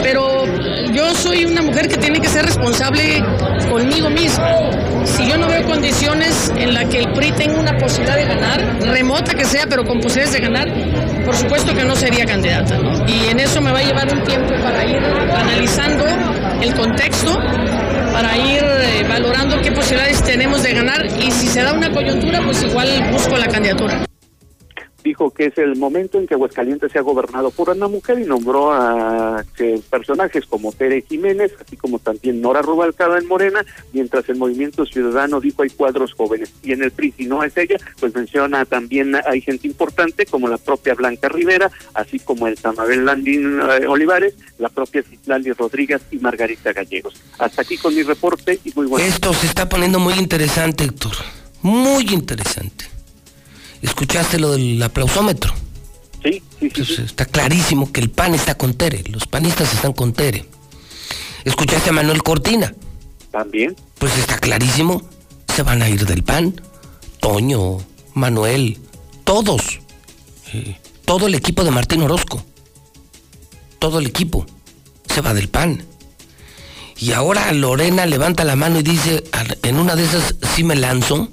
[0.00, 0.44] Pero
[0.92, 3.20] yo soy una mujer que tiene que ser responsable
[3.68, 4.70] conmigo misma.
[5.04, 8.80] Si yo no veo condiciones en las que el PRI tenga una posibilidad de ganar,
[8.80, 12.78] remota que sea, pero con posibilidades de ganar, por supuesto que no sería candidata.
[13.08, 14.98] Y en eso me va a llevar un tiempo para ir
[15.34, 16.04] analizando
[16.62, 17.40] el contexto,
[18.18, 22.42] para ir eh, valorando qué posibilidades tenemos de ganar y si se da una coyuntura,
[22.44, 24.07] pues igual busco la candidatura
[25.02, 28.72] dijo que es el momento en que Aguascalientes sea gobernado por una mujer y nombró
[28.72, 29.44] a
[29.90, 35.40] personajes como Tere Jiménez, así como también Nora Rubalcaba en Morena, mientras el Movimiento Ciudadano
[35.40, 36.52] dijo hay cuadros jóvenes.
[36.62, 40.48] Y en el PRI, si no es ella, pues menciona también hay gente importante como
[40.48, 46.02] la propia Blanca Rivera, así como el Tamabel Landín eh, Olivares, la propia Citlali Rodríguez
[46.10, 47.14] y Margarita Gallegos.
[47.38, 49.06] Hasta aquí con mi reporte y muy bueno.
[49.06, 51.12] Esto se está poniendo muy interesante, Héctor.
[51.62, 52.97] Muy interesante.
[53.82, 55.54] ¿Escuchaste lo del aplausómetro?
[56.22, 60.12] Sí, sí, sí, Está clarísimo que el PAN está con Tere, los panistas están con
[60.12, 60.46] Tere.
[61.44, 62.74] ¿Escuchaste a Manuel Cortina?
[63.30, 63.76] También.
[63.98, 65.02] Pues está clarísimo,
[65.54, 66.60] se van a ir del PAN.
[67.20, 67.78] Toño,
[68.14, 68.78] Manuel,
[69.24, 69.80] todos.
[70.52, 72.44] Eh, todo el equipo de Martín Orozco.
[73.78, 74.44] Todo el equipo
[75.08, 75.84] se va del PAN.
[76.96, 79.22] Y ahora Lorena levanta la mano y dice,
[79.62, 81.28] en una de esas sí me lanzo.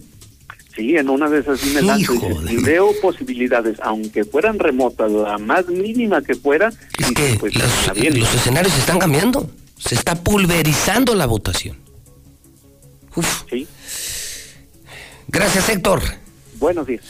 [0.76, 2.14] Sí, en una de esas sí me lanzo.
[2.50, 6.72] Y veo posibilidades, aunque fueran remotas, la más mínima que fuera.
[6.98, 9.50] Es que pues, los, escenarios están cambiando.
[9.78, 11.78] Se está pulverizando la votación.
[13.16, 13.44] Uf.
[13.50, 13.68] Sí.
[15.28, 16.02] Gracias, Héctor.
[16.60, 17.04] Buenos días.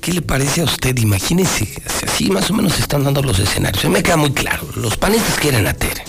[0.00, 0.96] ¿Qué le parece a usted?
[0.98, 1.68] Imagínese,
[2.06, 3.84] así más o menos se están dando los escenarios.
[3.84, 4.66] Me queda muy claro.
[4.74, 6.04] Los panistas quieren a Tere.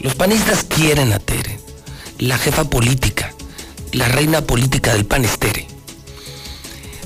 [0.00, 1.58] Los panistas quieren a Tere.
[2.18, 3.34] La jefa política,
[3.92, 5.73] la reina política del pan es Tere.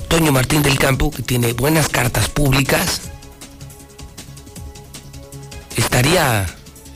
[0.09, 3.01] Toño Martín del Campo, que tiene buenas cartas públicas,
[5.77, 6.47] estaría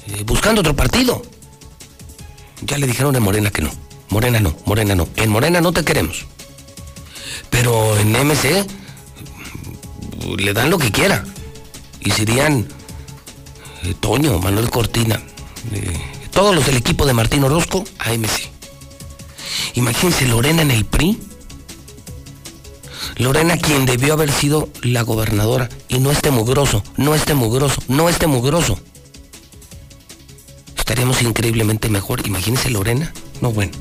[0.08, 1.22] eh, buscando otro partido.
[2.62, 3.70] Ya le dijeron de Morena que no.
[4.10, 5.08] Morena no, Morena no.
[5.16, 6.26] En Morena no te queremos.
[7.52, 8.66] Pero en MC
[10.38, 11.24] le dan lo que quiera.
[12.00, 12.68] Y serían
[13.84, 15.22] eh, Toño, Manuel Cortina,
[15.72, 18.50] eh, todos los del equipo de Martín Orozco a MC.
[19.76, 21.20] Imagínense Lorena en el PRI
[23.18, 28.10] Lorena, quien debió haber sido la gobernadora, y no este mugroso, no este mugroso, no
[28.10, 28.80] este mugroso.
[30.78, 32.28] Estaríamos increíblemente mejor.
[32.28, 33.14] Imagínese Lorena.
[33.42, 33.72] No, bueno.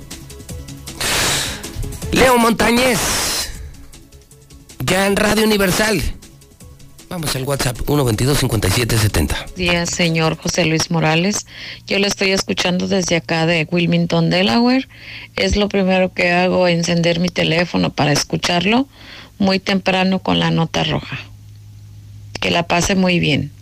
[2.12, 2.98] Leo Montañez,
[4.78, 6.00] ya en Radio Universal.
[7.12, 9.52] Vamos al WhatsApp 122-5770.
[9.54, 11.44] Días, señor José Luis Morales.
[11.86, 14.88] Yo lo estoy escuchando desde acá de Wilmington, Delaware.
[15.36, 18.88] Es lo primero que hago, encender mi teléfono para escucharlo
[19.38, 21.18] muy temprano con la nota roja.
[22.40, 23.52] Que la pase muy bien.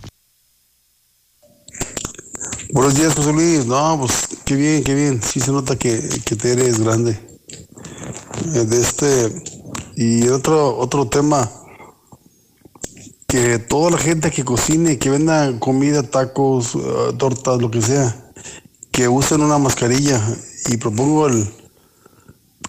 [2.72, 3.66] Buenos días, José Luis.
[3.66, 5.20] No, pues qué bien, qué bien.
[5.20, 7.18] Sí se nota que, que te eres grande.
[8.54, 9.42] Eh, de este
[9.96, 11.50] y otro otro tema
[13.30, 18.32] que toda la gente que cocine, que venda comida, tacos, eh, tortas, lo que sea,
[18.90, 20.20] que usen una mascarilla
[20.66, 21.48] y propongo al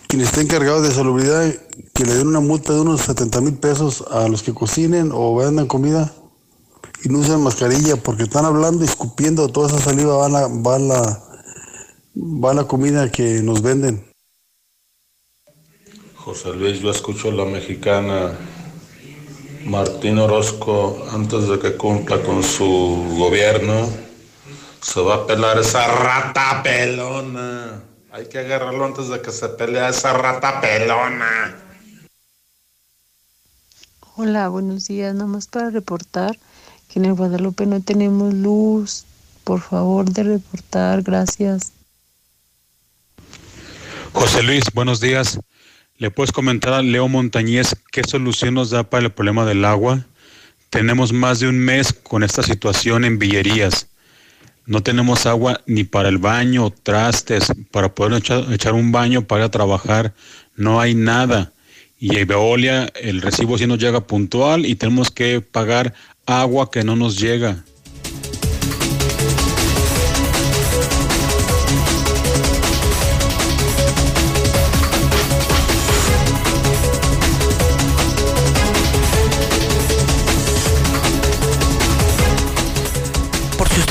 [0.07, 1.51] quien esté encargado de salubridad
[1.95, 5.35] que le den una multa de unos 70 mil pesos a los que cocinen o
[5.35, 6.13] vendan comida
[7.03, 11.23] y no usen mascarilla porque están hablando escupiendo toda esa saliva va la, va la,
[12.15, 14.05] va la comida que nos venden.
[16.17, 18.37] José Luis, yo escucho la mexicana
[19.65, 23.89] Martín Orozco antes de que cumpla con su gobierno.
[24.81, 27.81] Se va a pelar esa rata pelona.
[28.11, 31.55] Hay que agarrarlo antes de que se pelee esa rata pelona.
[34.15, 35.15] Hola, buenos días.
[35.15, 36.37] Nomás para reportar
[36.89, 39.05] que en el Guadalupe no tenemos luz.
[39.43, 41.01] Por favor, de reportar.
[41.03, 41.71] Gracias.
[44.13, 45.39] José Luis, buenos días.
[46.01, 50.03] ¿Le puedes comentar a Leo Montañez qué solución nos da para el problema del agua?
[50.71, 53.87] Tenemos más de un mes con esta situación en Villerías.
[54.65, 58.19] No tenemos agua ni para el baño, trastes, para poder
[58.51, 60.15] echar, un baño para trabajar.
[60.55, 61.53] No hay nada
[61.99, 65.93] y Veolia el recibo sí nos llega puntual y tenemos que pagar
[66.25, 67.63] agua que no nos llega.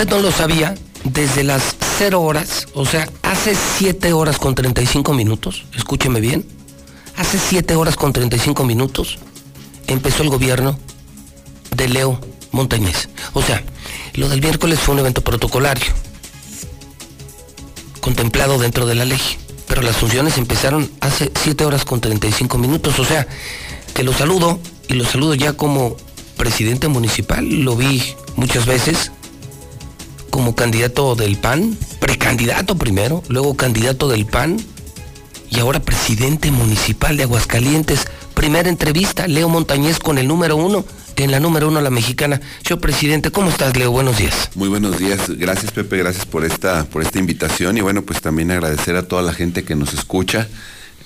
[0.00, 0.74] Usted no lo sabía,
[1.04, 6.46] desde las 0 horas, o sea, hace 7 horas con 35 minutos, escúcheme bien,
[7.16, 9.18] Hace 7 horas con 35 minutos
[9.88, 10.78] empezó el gobierno
[11.76, 12.18] de Leo
[12.50, 13.10] Montañez.
[13.34, 13.62] O sea,
[14.14, 15.92] lo del miércoles fue un evento protocolario,
[18.00, 19.20] contemplado dentro de la ley,
[19.68, 22.98] pero las funciones empezaron hace 7 horas con 35 minutos.
[22.98, 23.28] O sea,
[23.92, 25.98] que lo saludo y lo saludo ya como
[26.38, 28.02] presidente municipal, lo vi
[28.36, 29.12] muchas veces
[30.30, 34.56] como candidato del PAN, precandidato primero, luego candidato del PAN
[35.50, 38.06] y ahora presidente municipal de Aguascalientes.
[38.34, 40.84] Primera entrevista, Leo Montañez con el número uno,
[41.16, 42.40] en la número uno la mexicana.
[42.64, 43.90] Yo, presidente, ¿cómo estás, Leo?
[43.90, 44.50] Buenos días.
[44.54, 45.28] Muy buenos días.
[45.36, 49.22] Gracias, Pepe, gracias por esta, por esta invitación y bueno, pues también agradecer a toda
[49.22, 50.48] la gente que nos escucha.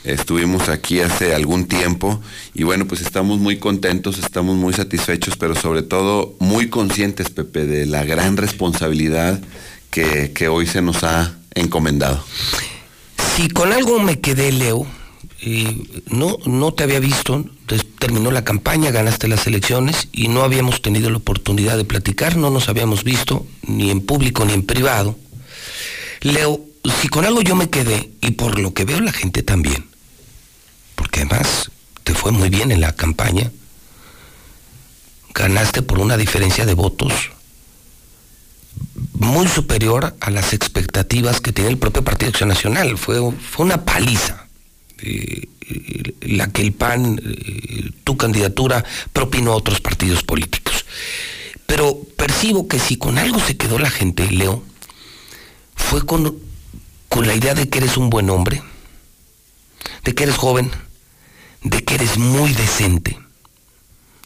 [0.05, 2.20] Estuvimos aquí hace algún tiempo
[2.52, 7.64] y bueno, pues estamos muy contentos, estamos muy satisfechos, pero sobre todo muy conscientes, Pepe,
[7.64, 9.40] de la gran responsabilidad
[9.90, 12.22] que, que hoy se nos ha encomendado.
[13.34, 14.86] Si con algo me quedé, Leo,
[15.40, 17.44] eh, no, no te había visto,
[17.98, 22.50] terminó la campaña, ganaste las elecciones y no habíamos tenido la oportunidad de platicar, no
[22.50, 25.16] nos habíamos visto ni en público ni en privado.
[26.20, 26.61] Leo,
[27.00, 29.84] si con algo yo me quedé, y por lo que veo la gente también,
[30.95, 31.70] porque además
[32.03, 33.51] te fue muy bien en la campaña.
[35.34, 37.12] Ganaste por una diferencia de votos
[39.14, 42.99] muy superior a las expectativas que tiene el propio Partido Acción Nacional.
[42.99, 44.47] Fue, fue una paliza
[44.99, 45.49] eh,
[46.20, 50.84] la que el PAN, eh, tu candidatura, propinó a otros partidos políticos.
[51.66, 54.62] Pero percibo que si con algo se quedó la gente, Leo,
[55.74, 56.38] fue con,
[57.09, 58.62] con la idea de que eres un buen hombre,
[60.05, 60.70] de que eres joven,
[61.64, 63.18] de que eres muy decente.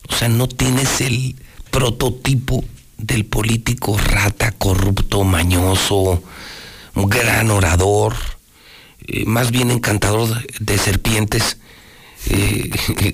[0.08, 1.36] O sea, no tienes el
[1.70, 2.64] prototipo
[2.98, 6.22] del político rata, corrupto, mañoso,
[6.94, 8.14] un gran orador,
[9.06, 10.28] eh, más bien encantador
[10.58, 11.58] de serpientes
[12.26, 12.70] eh,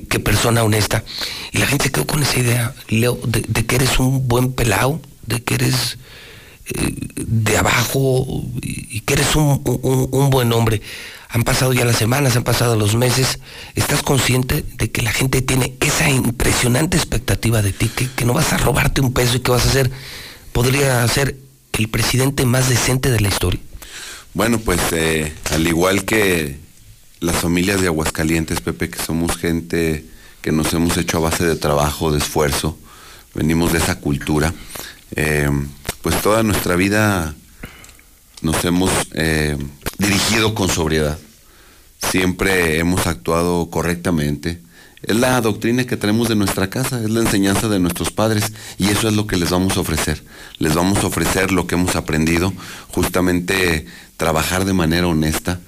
[0.09, 1.05] que persona honesta.
[1.53, 5.43] Y la gente quedó con esa idea, Leo, de, que eres un buen pelao, de
[5.43, 5.99] que eres
[7.15, 10.81] de abajo y que eres un, un buen hombre
[11.35, 13.41] han pasado ya las semanas, han pasado los meses,
[13.75, 18.53] ¿estás consciente de que la gente tiene esa impresionante expectativa de ti, que, no vas
[18.53, 19.91] a robarte un peso y que vas a ser,
[20.53, 21.37] podría ser
[21.73, 23.59] el presidente más decente de la historia?
[24.33, 26.57] Bueno, pues eh, al igual que
[27.19, 30.05] las familias de Aguascalientes, Pepe, que somos gente
[30.41, 32.79] que nos hemos hecho a base de trabajo, de esfuerzo,
[33.35, 34.55] venimos de esa cultura,
[35.17, 35.51] eh,
[36.05, 37.35] pues toda nuestra vida
[38.43, 39.57] nos hemos eh,
[39.97, 41.19] dirigido con sobriedad.
[42.11, 44.61] Siempre hemos actuado correctamente.
[45.03, 48.89] Es la doctrina que tenemos de nuestra casa, es la enseñanza de nuestros padres y
[48.89, 50.23] eso es lo que les vamos a ofrecer.
[50.59, 52.53] Les vamos a ofrecer lo que hemos aprendido,
[52.89, 53.87] justamente
[54.19, 55.59] trabajar de manera honesta,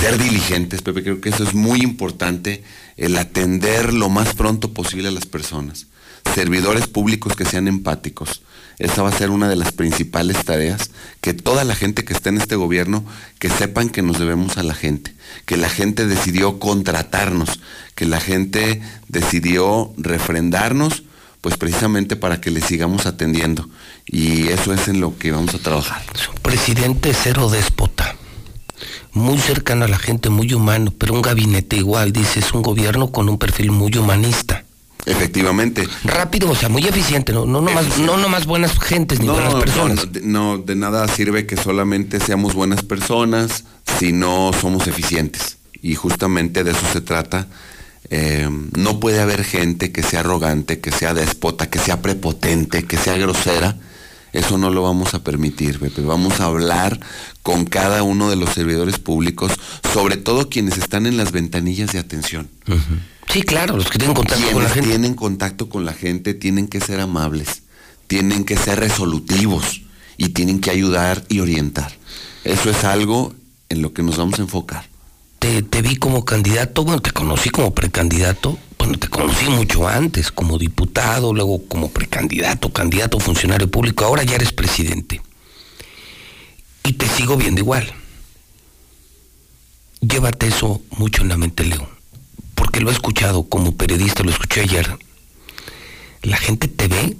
[0.00, 2.64] ser diligentes, Pepe, creo que eso es muy importante,
[2.96, 5.86] el atender lo más pronto posible a las personas.
[6.34, 8.42] Servidores públicos que sean empáticos,
[8.78, 12.28] esa va a ser una de las principales tareas, que toda la gente que está
[12.28, 13.04] en este gobierno,
[13.38, 15.14] que sepan que nos debemos a la gente,
[15.46, 17.60] que la gente decidió contratarnos,
[17.94, 21.04] que la gente decidió refrendarnos,
[21.40, 23.68] pues precisamente para que le sigamos atendiendo.
[24.06, 26.02] Y eso es en lo que vamos a trabajar.
[26.42, 28.16] presidente cero déspota,
[29.12, 33.12] muy cercano a la gente, muy humano, pero un gabinete igual, dice, es un gobierno
[33.12, 34.43] con un perfil muy humanista.
[35.06, 35.86] Efectivamente.
[36.04, 40.08] Rápido, o sea, muy eficiente, no, no, nomás, no nomás buenas gentes ni buenas personas.
[40.22, 43.64] No, de nada sirve que solamente seamos buenas personas
[43.98, 45.58] si no somos eficientes.
[45.82, 47.46] Y justamente de eso se trata.
[48.10, 52.96] Eh, no puede haber gente que sea arrogante, que sea déspota, que sea prepotente, que
[52.96, 53.76] sea grosera.
[54.32, 56.02] Eso no lo vamos a permitir, Pepe.
[56.02, 56.98] Vamos a hablar
[57.42, 59.52] con cada uno de los servidores públicos,
[59.92, 62.48] sobre todo quienes están en las ventanillas de atención.
[63.32, 64.88] Sí, claro, los que tienen contacto con la gente.
[64.88, 67.62] tienen contacto con la gente tienen que ser amables,
[68.06, 69.82] tienen que ser resolutivos
[70.16, 71.92] y tienen que ayudar y orientar.
[72.44, 73.34] Eso es algo
[73.68, 74.88] en lo que nos vamos a enfocar.
[75.38, 80.30] Te, te vi como candidato, bueno, te conocí como precandidato, bueno, te conocí mucho antes,
[80.30, 85.22] como diputado, luego como precandidato, candidato, funcionario público, ahora ya eres presidente.
[86.84, 87.92] Y te sigo viendo igual.
[90.00, 91.93] Llévate eso mucho en la mente, Leo
[92.54, 94.96] porque lo he escuchado como periodista, lo escuché ayer,
[96.22, 97.16] la gente te ve,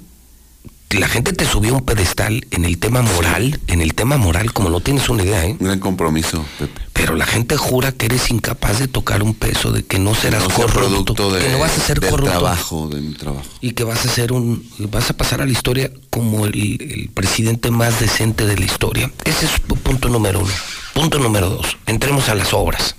[0.91, 4.69] la gente te subió un pedestal en el tema moral, en el tema moral, como
[4.69, 5.57] no tienes una idea, ¿eh?
[5.59, 6.81] Un gran compromiso, Pepe.
[6.93, 10.43] Pero la gente jura que eres incapaz de tocar un peso, de que no serás
[10.43, 12.31] corrupto, de, que no vas a ser corrupto.
[12.31, 13.45] trabajo, de mi trabajo.
[13.61, 17.09] Y que vas a ser un, vas a pasar a la historia como el, el
[17.13, 19.11] presidente más decente de la historia.
[19.25, 20.53] Ese es punto número uno.
[20.93, 21.77] Punto número dos.
[21.85, 22.95] Entremos a las obras.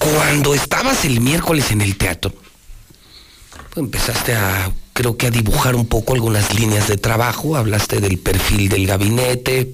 [0.00, 2.32] Cuando estabas el miércoles en el teatro,
[3.76, 8.70] empezaste a, creo que a dibujar un poco algunas líneas de trabajo, hablaste del perfil
[8.70, 9.70] del gabinete,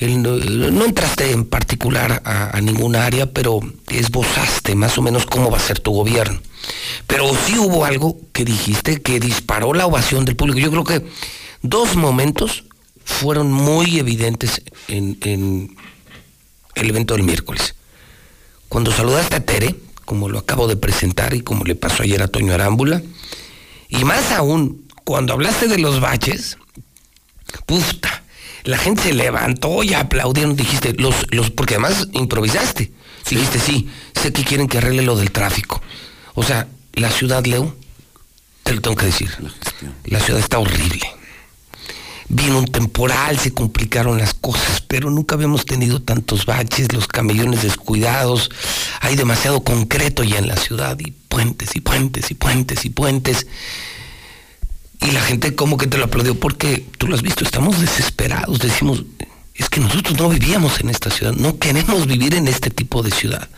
[0.00, 5.60] no, entraste en particular a, ninguna área, pero esbozaste más o menos cómo va a
[5.60, 6.40] ser tu gobierno.
[7.06, 10.58] Pero sí hubo algo que dijiste que disparó la ovación del público.
[10.58, 11.06] Yo creo que
[11.62, 12.64] dos momentos
[13.04, 15.76] fueron muy evidentes en, en
[16.74, 17.76] el evento del miércoles.
[18.74, 22.26] Cuando saludaste a Tere, como lo acabo de presentar y como le pasó ayer a
[22.26, 23.02] Toño Arámbula,
[23.88, 26.58] y más aún, cuando hablaste de los baches,
[27.66, 28.24] puta,
[28.64, 32.90] la gente se levantó y aplaudieron, dijiste, los, los, porque además improvisaste.
[33.30, 33.88] Dijiste, sí,
[34.20, 35.80] sé que quieren que arregle lo del tráfico.
[36.34, 37.76] O sea, la ciudad, Leo,
[38.64, 39.30] te lo tengo que decir,
[40.06, 41.00] la ciudad está horrible.
[42.28, 47.62] Vino un temporal, se complicaron las cosas, pero nunca habíamos tenido tantos baches, los camellones
[47.62, 48.50] descuidados,
[49.00, 53.46] hay demasiado concreto ya en la ciudad, y puentes, y puentes, y puentes, y puentes.
[55.00, 58.58] Y la gente como que te lo aplaudió porque tú lo has visto, estamos desesperados,
[58.58, 59.04] decimos,
[59.54, 63.10] es que nosotros no vivíamos en esta ciudad, no queremos vivir en este tipo de
[63.10, 63.48] ciudad,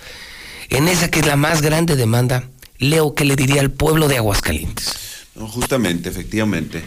[0.71, 2.49] en esa que es la más grande demanda.
[2.79, 4.93] Leo, ¿qué le diría al pueblo de Aguascalientes?
[5.35, 6.85] Justamente, efectivamente.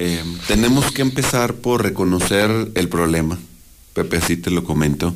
[0.00, 3.36] Eh, tenemos que empezar por reconocer el problema,
[3.94, 5.14] Pepe, así te lo comento,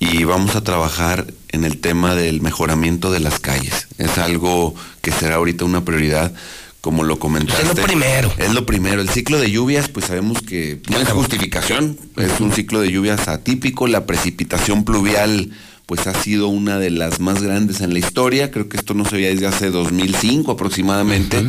[0.00, 3.86] y vamos a trabajar en el tema del mejoramiento de las calles.
[3.98, 6.34] Es algo que será ahorita una prioridad
[6.80, 7.62] como lo comentaste.
[7.62, 8.32] Es lo primero.
[8.36, 9.00] Es lo primero.
[9.00, 13.28] El ciclo de lluvias, pues sabemos que no es justificación, es un ciclo de lluvias
[13.28, 15.52] atípico, la precipitación pluvial
[15.86, 19.04] pues ha sido una de las más grandes en la historia, creo que esto no
[19.04, 21.44] se veía desde hace 2005 aproximadamente.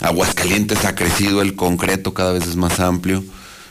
[0.00, 3.24] Aguascalientes ha crecido, el concreto cada vez es más amplio.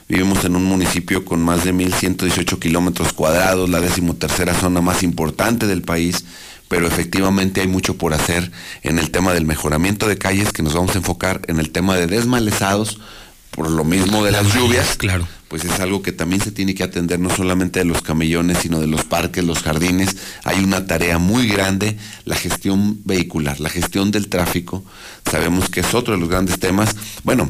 [0.09, 5.67] Vivimos en un municipio con más de 1.118 kilómetros cuadrados, la decimotercera zona más importante
[5.67, 6.23] del país,
[6.69, 8.51] pero efectivamente hay mucho por hacer
[8.83, 11.95] en el tema del mejoramiento de calles, que nos vamos a enfocar en el tema
[11.95, 12.99] de desmalezados,
[13.51, 15.27] por lo mismo de las lluvias, claro.
[15.47, 18.81] Pues es algo que también se tiene que atender no solamente de los camellones, sino
[18.81, 20.17] de los parques, los jardines.
[20.43, 24.83] Hay una tarea muy grande, la gestión vehicular, la gestión del tráfico.
[25.29, 26.95] Sabemos que es otro de los grandes temas.
[27.23, 27.49] Bueno,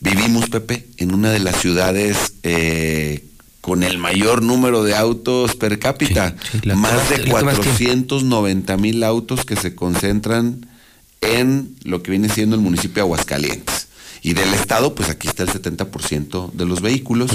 [0.00, 3.24] vivimos, Pepe, en una de las ciudades eh,
[3.60, 6.36] con el mayor número de autos per cápita.
[6.42, 7.72] Sí, sí, la más de la que más tiene.
[7.72, 10.66] 490 mil autos que se concentran
[11.20, 13.88] en lo que viene siendo el municipio de Aguascalientes.
[14.24, 17.32] Y del Estado, pues aquí está el 70% de los vehículos.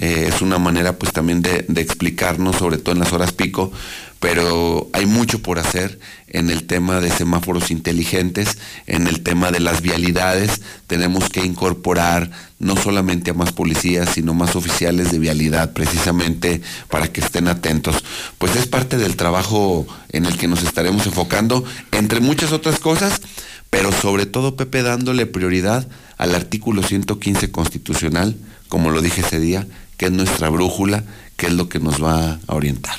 [0.00, 3.70] Eh, es una manera pues también de, de explicarnos, sobre todo en las horas pico,
[4.18, 9.60] pero hay mucho por hacer en el tema de semáforos inteligentes, en el tema de
[9.60, 10.62] las vialidades.
[10.86, 17.12] Tenemos que incorporar no solamente a más policías, sino más oficiales de vialidad, precisamente para
[17.12, 18.02] que estén atentos.
[18.38, 23.20] Pues es parte del trabajo en el que nos estaremos enfocando, entre muchas otras cosas,
[23.68, 25.86] pero sobre todo, Pepe, dándole prioridad
[26.16, 28.36] al artículo 115 constitucional,
[28.68, 31.04] como lo dije ese día, que es nuestra brújula,
[31.36, 32.96] que es lo que nos va a orientar.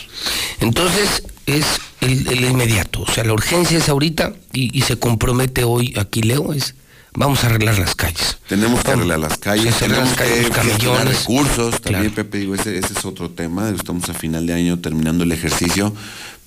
[0.60, 1.66] Entonces es
[2.02, 6.22] el, el inmediato, o sea, la urgencia es ahorita y, y se compromete hoy aquí
[6.22, 6.76] Leo, es
[7.16, 8.38] vamos a arreglar las calles.
[8.48, 11.82] Tenemos que arreglar las calles, Sí, tenemos las calles, que los recursos.
[11.82, 13.70] También, Pepe, digo, ese, ese es otro tema.
[13.70, 15.94] Estamos a final de año terminando el ejercicio,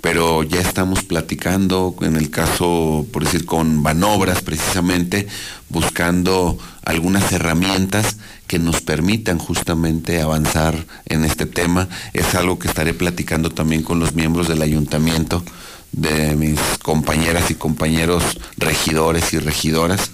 [0.01, 5.27] pero ya estamos platicando, en el caso, por decir, con Banobras, precisamente,
[5.69, 11.89] buscando algunas herramientas que nos permitan justamente avanzar en este tema.
[12.13, 15.45] Es algo que estaré platicando también con los miembros del ayuntamiento
[15.93, 18.23] de mis compañeras y compañeros
[18.57, 20.11] regidores y regidoras.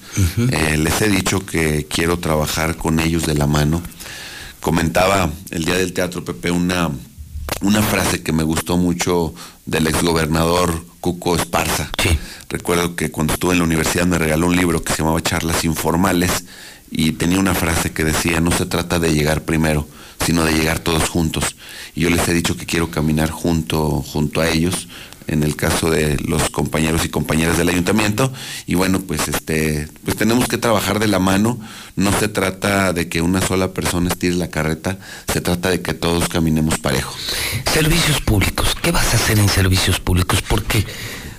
[0.50, 3.82] Eh, les he dicho que quiero trabajar con ellos de la mano.
[4.60, 6.90] Comentaba el día del teatro, Pepe, una,
[7.60, 9.34] una frase que me gustó mucho
[9.66, 11.90] del exgobernador Cuco Esparza.
[12.48, 15.64] Recuerdo que cuando estuve en la universidad me regaló un libro que se llamaba Charlas
[15.64, 16.44] Informales
[16.90, 19.88] y tenía una frase que decía, no se trata de llegar primero,
[20.24, 21.56] sino de llegar todos juntos.
[21.94, 24.88] Y yo les he dicho que quiero caminar junto, junto a ellos,
[25.26, 28.32] en el caso de los compañeros y compañeras del ayuntamiento.
[28.66, 31.58] Y bueno, pues este, pues tenemos que trabajar de la mano.
[31.96, 34.98] No se trata de que una sola persona estire la carreta,
[35.32, 37.14] se trata de que todos caminemos parejo.
[37.72, 40.42] Servicios públicos, ¿qué vas a hacer en servicios públicos?
[40.42, 40.84] Porque,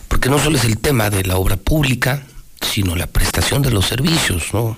[0.07, 2.25] porque no solo es el tema de la obra pública,
[2.61, 4.77] sino la prestación de los servicios, ¿no?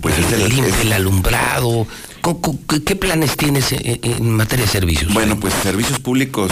[0.00, 1.86] Pues el, el- el- alumbrado.
[2.20, 5.12] ¿Cómo- cómo- ¿Qué, qué planes tienes en, en materia de servicios?
[5.14, 6.50] Bueno, pues servicios públicos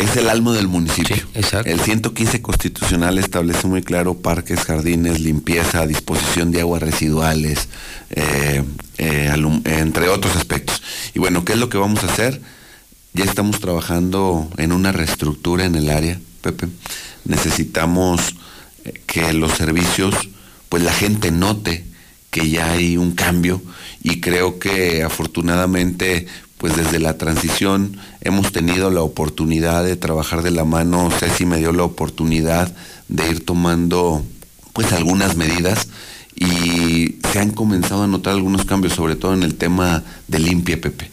[0.00, 1.16] es el alma del municipio.
[1.64, 7.68] El 115 constitucional establece muy claro parques, jardines, limpieza, disposición de aguas residuales,
[8.10, 8.62] eh,
[8.98, 9.34] eh,
[9.64, 10.82] entre otros aspectos.
[11.14, 12.40] Y bueno, ¿qué es lo que vamos a hacer?
[13.14, 16.68] Ya estamos trabajando en una reestructura en el área, Pepe.
[17.24, 18.34] Necesitamos
[18.84, 20.14] eh, que los servicios,
[20.68, 21.84] pues la gente note
[22.30, 23.62] que ya hay un cambio
[24.02, 26.26] y creo que afortunadamente
[26.58, 31.10] pues desde la transición hemos tenido la oportunidad de trabajar de la mano.
[31.10, 32.72] Ceci me dio la oportunidad
[33.08, 34.22] de ir tomando
[34.72, 35.88] pues algunas medidas
[36.34, 40.80] y se han comenzado a notar algunos cambios, sobre todo en el tema de limpia,
[40.80, 41.10] Pepe.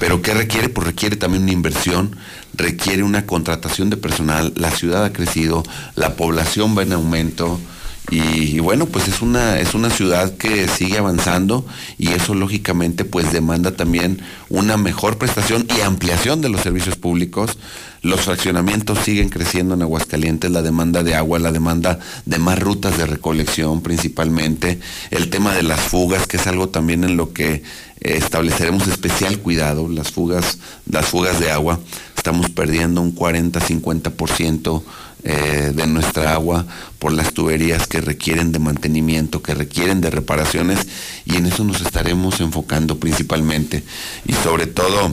[0.00, 0.68] Pero ¿qué requiere?
[0.68, 2.16] Pues requiere también una inversión,
[2.54, 5.62] requiere una contratación de personal, la ciudad ha crecido,
[5.94, 7.60] la población va en aumento,
[8.08, 11.66] y, bueno, pues es una, es una ciudad que sigue avanzando
[11.98, 17.58] y eso lógicamente pues demanda también una mejor prestación y ampliación de los servicios públicos.
[18.02, 22.96] Los fraccionamientos siguen creciendo en Aguascalientes, la demanda de agua, la demanda de más rutas
[22.96, 24.78] de recolección principalmente,
[25.10, 27.64] el tema de las fugas, que es algo también en lo que
[28.00, 31.80] estableceremos especial cuidado, las fugas, las fugas de agua.
[32.16, 34.82] Estamos perdiendo un 40-50%
[35.28, 36.66] eh, de nuestra agua
[37.00, 40.86] por las tuberías que requieren de mantenimiento, que requieren de reparaciones
[41.24, 43.82] y en eso nos estaremos enfocando principalmente
[44.24, 45.12] y sobre todo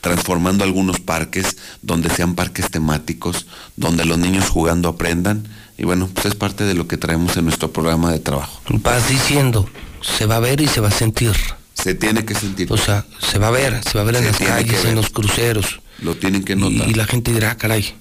[0.00, 5.46] transformando algunos parques donde sean parques temáticos, donde los niños jugando aprendan
[5.78, 8.60] y bueno, pues es parte de lo que traemos en nuestro programa de trabajo.
[8.82, 9.70] Vas diciendo,
[10.02, 11.36] se va a ver y se va a sentir.
[11.74, 12.66] Se tiene que sentir.
[12.72, 15.10] O sea, se va a ver, se va a ver en las calles, en los
[15.10, 15.80] cruceros.
[16.02, 16.88] Lo tienen que notar.
[16.88, 17.94] Y, y la gente dirá, ah, caray,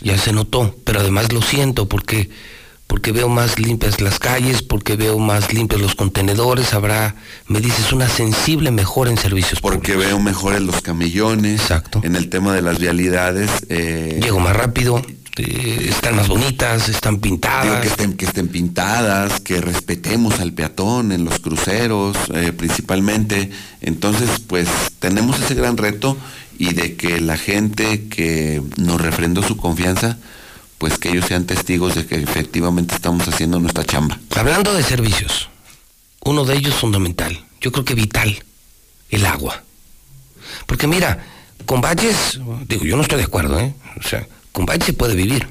[0.00, 2.30] ya se notó, pero además lo siento porque
[2.86, 7.92] porque veo más limpias las calles, porque veo más limpios los contenedores, habrá, me dices,
[7.92, 10.06] una sensible mejora en servicios Porque públicos.
[10.06, 12.00] veo mejores los camillones, Exacto.
[12.02, 13.50] en el tema de las vialidades.
[13.68, 15.02] Eh, Llego más rápido,
[15.36, 17.64] eh, están más bonitas, están pintadas.
[17.64, 23.50] Digo que estén, que estén pintadas, que respetemos al peatón en los cruceros, eh, principalmente.
[23.82, 24.66] Entonces, pues
[24.98, 26.16] tenemos ese gran reto
[26.58, 30.18] y de que la gente que nos refrendó su confianza,
[30.78, 34.18] pues que ellos sean testigos de que efectivamente estamos haciendo nuestra chamba.
[34.36, 35.48] Hablando de servicios,
[36.24, 38.42] uno de ellos fundamental, yo creo que vital,
[39.10, 39.62] el agua.
[40.66, 41.24] Porque mira,
[41.64, 43.74] con valles, digo, yo no estoy de acuerdo, ¿eh?
[43.98, 45.48] O sea, con valles se puede vivir,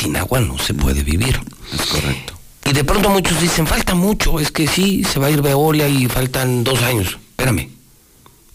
[0.00, 1.40] sin agua no se puede vivir.
[1.72, 2.34] Es correcto.
[2.64, 5.86] Y de pronto muchos dicen, falta mucho, es que sí, se va a ir Veolia
[5.86, 7.18] y faltan dos años.
[7.30, 7.68] Espérame,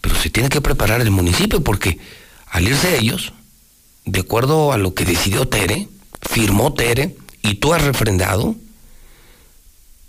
[0.00, 1.98] pero se tiene que preparar el municipio porque
[2.48, 3.32] al irse ellos,
[4.04, 5.88] de acuerdo a lo que decidió Tere,
[6.22, 8.56] firmó Tere y tú has refrendado,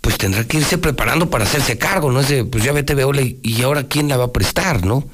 [0.00, 2.20] pues tendrá que irse preparando para hacerse cargo, ¿no?
[2.20, 5.04] Es de, pues ya vete Veolia y, ahora quién la va a prestar, ¿no?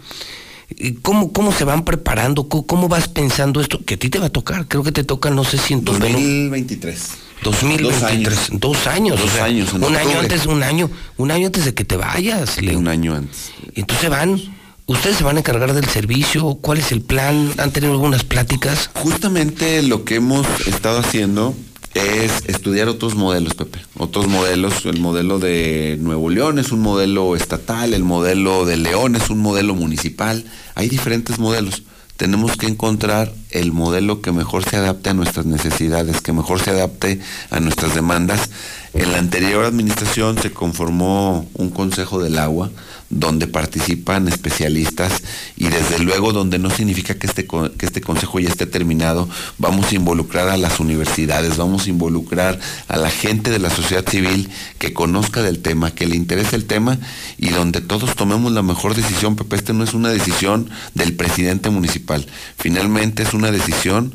[0.70, 2.49] ¿Y ¿Cómo, ¿Cómo se van preparando?
[2.49, 3.85] ¿Cómo, ¿Cómo vas pensando esto?
[3.85, 5.85] Que a ti te va a tocar, creo que te toca, no sé si en
[5.85, 7.11] 2023.
[7.43, 10.18] 2023, dos años, Dos o sea, años, un año octubre.
[10.18, 12.79] antes, un año, un año antes de que te vayas, Leo.
[12.79, 13.53] Un año antes.
[13.74, 14.41] Entonces van,
[14.89, 17.53] ustedes se van a encargar del servicio, ¿cuál es el plan?
[17.59, 18.91] ¿Han tenido algunas pláticas?
[18.95, 21.55] Justamente lo que hemos estado haciendo
[21.95, 23.80] es estudiar otros modelos, Pepe.
[23.97, 29.14] Otros modelos, el modelo de Nuevo León es un modelo estatal, el modelo de León
[29.14, 30.45] es un modelo municipal.
[30.74, 31.82] Hay diferentes modelos.
[32.16, 36.70] Tenemos que encontrar el modelo que mejor se adapte a nuestras necesidades, que mejor se
[36.70, 37.20] adapte
[37.51, 38.51] a nuestras demandas.
[38.99, 42.68] En la anterior administración se conformó un Consejo del Agua
[43.11, 45.22] donde participan especialistas
[45.57, 49.92] y desde luego donde no significa que este, que este consejo ya esté terminado, vamos
[49.92, 54.51] a involucrar a las universidades, vamos a involucrar a la gente de la sociedad civil
[54.80, 56.99] que conozca del tema, que le interese el tema
[57.38, 61.70] y donde todos tomemos la mejor decisión, Pepe, este no es una decisión del presidente
[61.70, 62.26] municipal,
[62.59, 64.12] finalmente es una decisión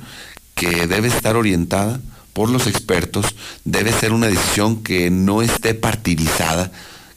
[0.55, 2.01] que debe estar orientada
[2.34, 3.27] por los expertos,
[3.63, 6.71] debe ser una decisión que no esté partidizada,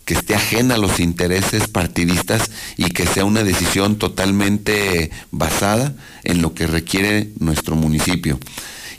[0.05, 6.43] que esté ajena a los intereses partidistas y que sea una decisión totalmente basada en
[6.43, 8.39] lo que requiere nuestro municipio.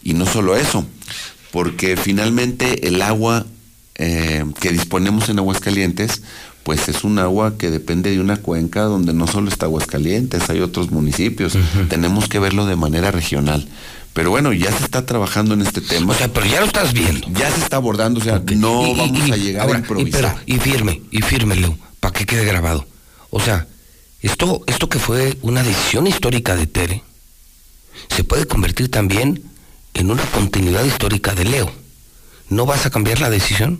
[0.03, 0.85] Y no solo eso,
[1.51, 3.45] porque finalmente el agua
[3.95, 6.21] eh, que disponemos en Aguascalientes,
[6.63, 10.59] pues es un agua que depende de una cuenca donde no solo está Aguascalientes, hay
[10.59, 11.57] otros municipios.
[11.89, 13.67] Tenemos que verlo de manera regional.
[14.13, 16.13] Pero bueno, ya se está trabajando en este tema.
[16.13, 17.27] O sea, pero ya lo estás viendo.
[17.33, 20.07] Ya se está abordando, o sea, no Y- vamos y- a llegar ahora, a improvisar.
[20.45, 22.87] Y, pero- y firme, y firme, Leo, para que quede grabado.
[23.29, 23.67] O sea,
[24.21, 27.03] esto, esto que fue una decisión histórica de Tere,
[28.09, 29.43] se puede convertir también
[29.93, 31.71] en una continuidad histórica de Leo.
[32.49, 33.79] ¿No vas a cambiar la decisión?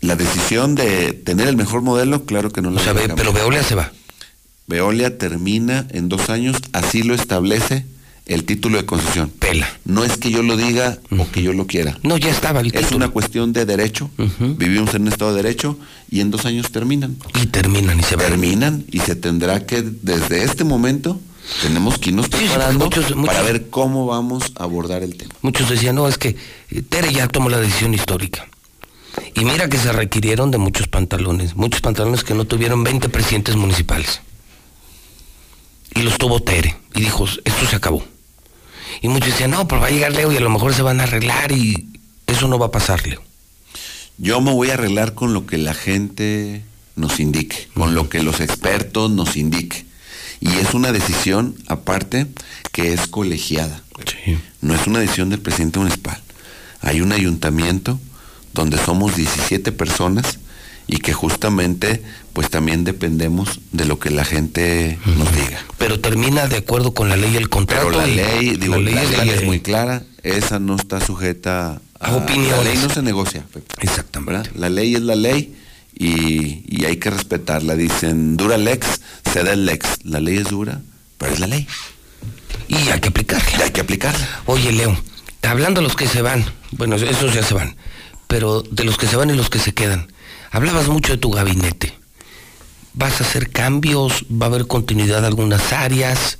[0.00, 3.06] La decisión de tener el mejor modelo, claro que no la O sea, voy a
[3.08, 3.92] ve- pero Veolia se va.
[4.66, 7.86] Veolia termina en dos años, así lo establece
[8.26, 9.30] el título de concesión.
[9.30, 9.68] Pela.
[9.84, 11.98] No es que yo lo diga o que yo lo quiera.
[12.02, 12.96] No, ya estaba el Es título.
[12.96, 14.10] una cuestión de derecho.
[14.40, 15.78] Vivimos en un estado de derecho
[16.10, 17.16] y en dos años terminan.
[17.40, 18.26] Y terminan y se van.
[18.26, 21.20] Terminan y se tendrá que, desde este momento,
[21.62, 25.32] tenemos que irnos sí, preparando muchos- muchos- para ver cómo vamos a abordar el tema.
[25.42, 26.34] Muchos decían, no, es que
[26.70, 28.48] eh, Tere ya tomó la decisión histórica.
[29.34, 33.54] Y mira que se requirieron de muchos pantalones, muchos pantalones que no tuvieron 20 presidentes
[33.54, 34.20] municipales.
[35.94, 36.76] y los tuvo Tere.
[36.94, 38.04] Y dijo, esto se acabó.
[39.02, 41.00] Y muchos decían, no, pero va a llegar Leo y a lo mejor se van
[41.00, 41.88] a arreglar y
[42.26, 43.22] eso no va a pasar, Leo.
[44.18, 46.62] Yo me voy a arreglar con lo que la gente
[46.94, 49.84] nos indique, con lo que los expertos nos indique.
[50.40, 52.26] Y es una decisión, aparte,
[52.72, 53.82] que es colegiada.
[54.60, 56.20] No es una decisión del presidente municipal.
[56.80, 57.98] Hay un ayuntamiento
[58.52, 60.38] donde somos 17 personas
[60.86, 65.64] y que justamente pues también dependemos de lo que la gente nos diga.
[65.78, 67.86] Pero termina de acuerdo con la ley y el contrato.
[67.88, 71.00] Pero la y- ley, digo, la la ley ley, es muy clara, esa no está
[71.00, 72.58] sujeta a, A opiniones.
[72.58, 73.44] La ley no se negocia.
[73.80, 74.32] Exactamente.
[74.32, 74.50] ¿verdad?
[74.54, 75.56] La ley es la ley
[75.98, 77.74] y, y hay que respetarla.
[77.74, 79.00] Dicen, dura lex,
[79.32, 80.04] cede el lex.
[80.04, 80.82] La ley es dura,
[81.18, 81.66] pero es la ley.
[82.68, 83.58] Y hay que aplicarla.
[83.58, 84.28] Y hay que aplicarla.
[84.46, 84.94] Oye, Leo,
[85.42, 87.76] hablando de los que se van, bueno, esos ya se van,
[88.26, 90.08] pero de los que se van y los que se quedan,
[90.50, 91.94] hablabas mucho de tu gabinete.
[92.94, 94.24] ¿Vas a hacer cambios?
[94.30, 96.38] ¿Va a haber continuidad en algunas áreas?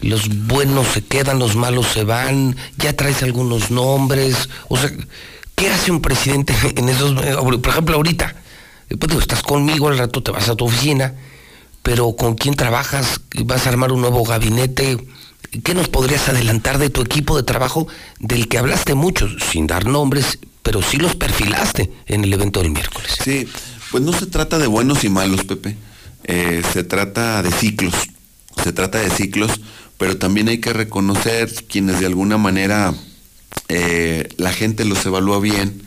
[0.00, 2.56] ¿Los buenos se quedan, los malos se van?
[2.76, 4.50] ¿Ya traes algunos nombres?
[4.68, 4.90] O sea,
[5.54, 7.14] ¿qué hace un presidente en esos...
[7.14, 8.34] Por ejemplo, ahorita,
[8.88, 11.14] pues, digo, estás conmigo, al rato te vas a tu oficina,
[11.82, 13.22] pero ¿con quién trabajas?
[13.44, 14.98] ¿Vas a armar un nuevo gabinete?
[15.64, 17.86] ¿Qué nos podrías adelantar de tu equipo de trabajo
[18.18, 22.72] del que hablaste mucho, sin dar nombres, pero sí los perfilaste en el evento del
[22.72, 23.16] miércoles?
[23.22, 23.46] Sí,
[23.92, 25.76] pues no se trata de buenos y malos, Pepe.
[26.24, 27.94] Eh, se trata de ciclos.
[28.64, 29.60] Se trata de ciclos,
[29.96, 32.92] pero también hay que reconocer quienes de alguna manera
[33.68, 35.84] eh, la gente los evalúa bien,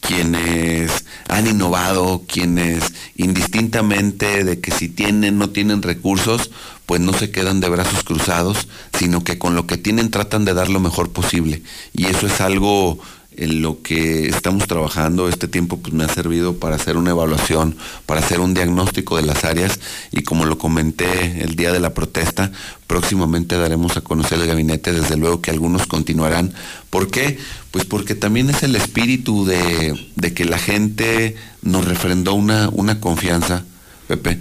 [0.00, 2.84] quienes han innovado, quienes
[3.16, 6.50] indistintamente de que si tienen, no tienen recursos,
[6.84, 8.68] pues no se quedan de brazos cruzados,
[8.98, 11.62] sino que con lo que tienen tratan de dar lo mejor posible.
[11.94, 12.98] Y eso es algo
[13.38, 15.28] en lo que estamos trabajando.
[15.28, 19.22] Este tiempo pues, me ha servido para hacer una evaluación, para hacer un diagnóstico de
[19.22, 19.78] las áreas
[20.10, 22.50] y como lo comenté el día de la protesta,
[22.86, 26.52] próximamente daremos a conocer el gabinete, desde luego que algunos continuarán.
[26.90, 27.38] ¿Por qué?
[27.70, 33.00] Pues porque también es el espíritu de, de que la gente nos refrendó una, una
[33.00, 33.64] confianza,
[34.08, 34.40] Pepe,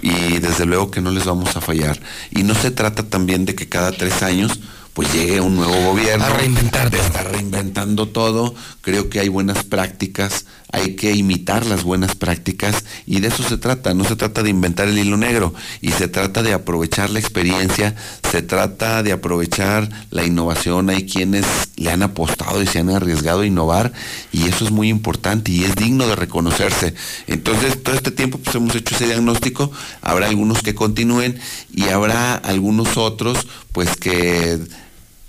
[0.00, 2.00] y desde luego que no les vamos a fallar.
[2.30, 4.58] Y no se trata también de que cada tres años
[4.98, 6.24] pues llegue un nuevo gobierno.
[6.24, 8.52] A reinventar de estar reinventando todo.
[8.80, 13.58] Creo que hay buenas prácticas, hay que imitar las buenas prácticas y de eso se
[13.58, 13.94] trata.
[13.94, 17.94] No se trata de inventar el hilo negro y se trata de aprovechar la experiencia,
[18.28, 20.90] se trata de aprovechar la innovación.
[20.90, 21.46] Hay quienes
[21.76, 23.92] le han apostado y se han arriesgado a innovar
[24.32, 26.92] y eso es muy importante y es digno de reconocerse.
[27.28, 29.70] Entonces, todo este tiempo pues hemos hecho ese diagnóstico.
[30.02, 31.38] Habrá algunos que continúen
[31.72, 34.58] y habrá algunos otros pues que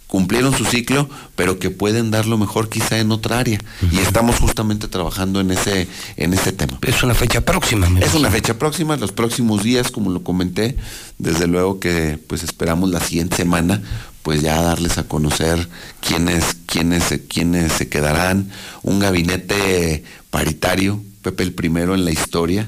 [0.10, 3.60] cumplieron su ciclo, pero que pueden dar lo mejor quizá en otra área.
[3.92, 5.88] Y estamos justamente trabajando en ese,
[6.18, 6.80] en ese tema.
[6.82, 7.86] Es una fecha próxima.
[7.86, 8.20] Es imagino.
[8.20, 10.76] una fecha próxima, los próximos días, como lo comenté,
[11.20, 13.82] desde luego que pues esperamos la siguiente semana
[14.24, 15.70] pues ya darles a conocer
[16.02, 18.50] quiénes, quiénes, se- quiénes se quedarán,
[18.82, 22.68] un gabinete paritario, Pepe el primero en la historia,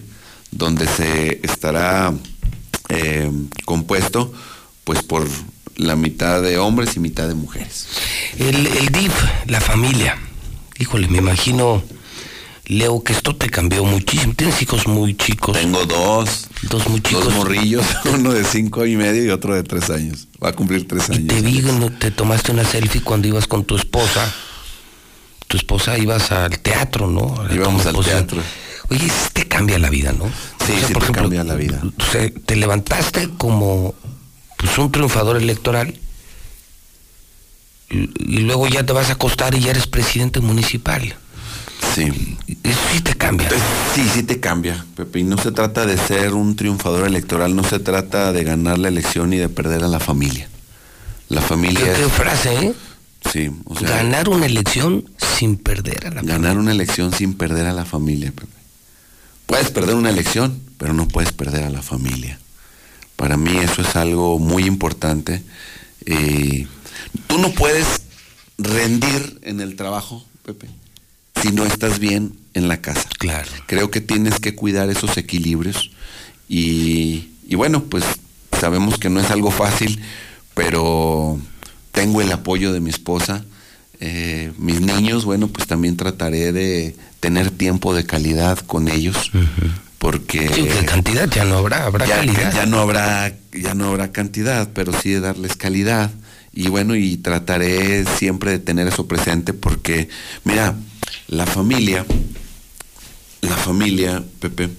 [0.51, 2.13] donde se estará
[2.89, 3.31] eh,
[3.65, 4.31] compuesto
[4.83, 5.27] pues por
[5.75, 7.87] la mitad de hombres y mitad de mujeres.
[8.37, 9.13] El, el DIF,
[9.47, 10.17] la familia.
[10.79, 11.83] Híjole, me imagino,
[12.65, 14.33] Leo, que esto te cambió muchísimo.
[14.35, 15.57] Tienes hijos muy chicos.
[15.57, 16.47] Tengo dos.
[16.63, 17.25] Dos muy chicos.
[17.25, 20.27] Dos morrillos, uno de cinco y medio y otro de tres años.
[20.43, 21.27] Va a cumplir tres años.
[21.27, 21.91] Te vi, ¿no?
[21.91, 24.33] te tomaste una selfie cuando ibas con tu esposa.
[25.47, 27.35] Tu esposa ibas al teatro, ¿no?
[27.53, 28.41] Íbamos al teatro.
[28.89, 30.25] Oye, te cambia la vida, ¿no?
[30.65, 31.81] Sí, sí te cambia la vida.
[32.45, 33.95] te levantaste como
[34.61, 35.99] pues, un triunfador electoral
[37.89, 41.15] y, y luego ya te vas a acostar y ya eres presidente municipal.
[41.95, 42.37] Sí.
[42.63, 43.49] Eso sí te cambia.
[43.93, 45.19] Sí, sí te cambia, Pepe.
[45.19, 48.87] Y no se trata de ser un triunfador electoral, no se trata de ganar la
[48.87, 50.47] elección y de perder a la familia.
[51.27, 52.73] La familia ¿Qué, frase, eh?
[53.31, 57.67] Sí, o sea, Ganar una elección sin perder a la ganar una elección sin perder
[57.67, 58.51] a la familia, Pepe.
[59.45, 62.39] Puedes perder una elección, pero no puedes perder a la familia.
[63.21, 65.43] Para mí eso es algo muy importante.
[66.07, 66.65] Eh,
[67.27, 68.01] tú no puedes
[68.57, 70.65] rendir en el trabajo, Pepe,
[71.39, 73.07] si no estás bien en la casa.
[73.19, 73.47] Claro.
[73.67, 75.91] Creo que tienes que cuidar esos equilibrios
[76.49, 78.03] y, y bueno, pues
[78.59, 80.01] sabemos que no es algo fácil,
[80.55, 81.39] pero
[81.91, 83.45] tengo el apoyo de mi esposa.
[83.99, 89.29] Eh, mis niños, bueno, pues también trataré de tener tiempo de calidad con ellos,
[90.01, 92.51] porque Sí, cantidad ya no habrá, habrá ya, calidad.
[92.55, 96.09] ya no habrá, ya no habrá cantidad, pero sí de darles calidad.
[96.51, 100.09] Y bueno, y trataré siempre de tener eso presente porque,
[100.43, 100.73] mira,
[101.27, 102.03] la familia,
[103.41, 104.69] la familia, Pepe,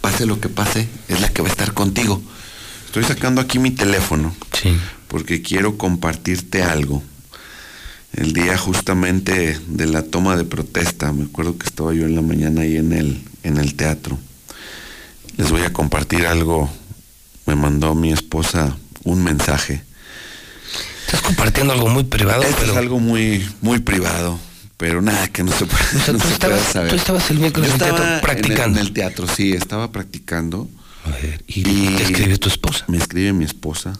[0.00, 2.20] pase lo que pase, es la que va a estar contigo.
[2.86, 4.34] Estoy sacando aquí mi teléfono.
[4.60, 4.76] Sí.
[5.06, 7.00] Porque quiero compartirte algo.
[8.12, 12.22] El día justamente de la toma de protesta, me acuerdo que estaba yo en la
[12.22, 14.18] mañana ahí en el, en el teatro.
[15.36, 16.70] Les voy a compartir algo.
[17.46, 19.82] Me mandó mi esposa un mensaje.
[21.06, 24.38] Estás compartiendo algo muy privado, Esto pero es algo muy, muy privado,
[24.78, 26.90] pero nada que no se pueda, O sea, no tú se pueda estabas- saber.
[26.90, 28.80] tú estabas el miércoles en el teatro en el- practicando.
[28.80, 30.68] En el, teatro, sí, estaba practicando.
[31.46, 32.84] y, te escribe tu esposa.
[32.88, 33.92] Me escribe mi esposa,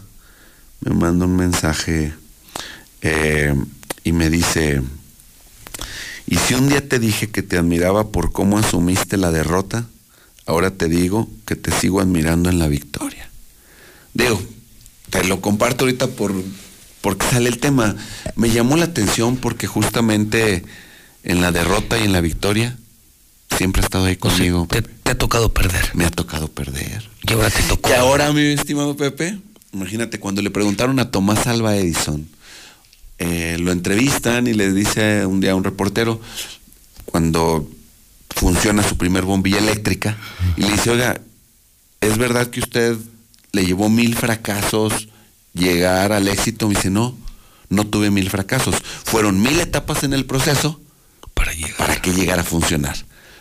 [0.81, 2.13] me manda un mensaje
[3.01, 3.53] eh,
[4.03, 4.81] y me dice,
[6.25, 9.85] y si un día te dije que te admiraba por cómo asumiste la derrota,
[10.45, 13.29] ahora te digo que te sigo admirando en la victoria.
[14.13, 14.41] Digo,
[15.09, 16.33] te lo comparto ahorita por
[17.01, 17.95] porque sale el tema.
[18.35, 20.63] Me llamó la atención porque justamente
[21.23, 22.77] en la derrota y en la victoria
[23.55, 24.67] siempre ha estado ahí conmigo.
[24.69, 25.91] te, te ha tocado perder.
[25.93, 27.07] Me ha tocado perder.
[27.27, 27.89] Y ahora te tocó.
[27.89, 29.37] Y ahora, mi estimado Pepe,
[29.71, 32.27] imagínate, cuando le preguntaron a Tomás Alba Edison,
[33.19, 36.19] eh, lo entrevistan y le dice un día a un reportero,
[37.05, 37.69] cuando
[38.35, 40.17] funciona su primer bombilla eléctrica,
[40.57, 41.19] y le dice, oiga,
[42.01, 42.97] ¿es verdad que usted
[43.53, 45.07] le llevó mil fracasos
[45.53, 46.67] llegar al éxito?
[46.67, 47.15] Me dice, no,
[47.69, 48.75] no tuve mil fracasos.
[49.03, 50.79] Fueron mil etapas en el proceso
[51.33, 51.51] para,
[52.01, 52.95] que llegara a funcionar.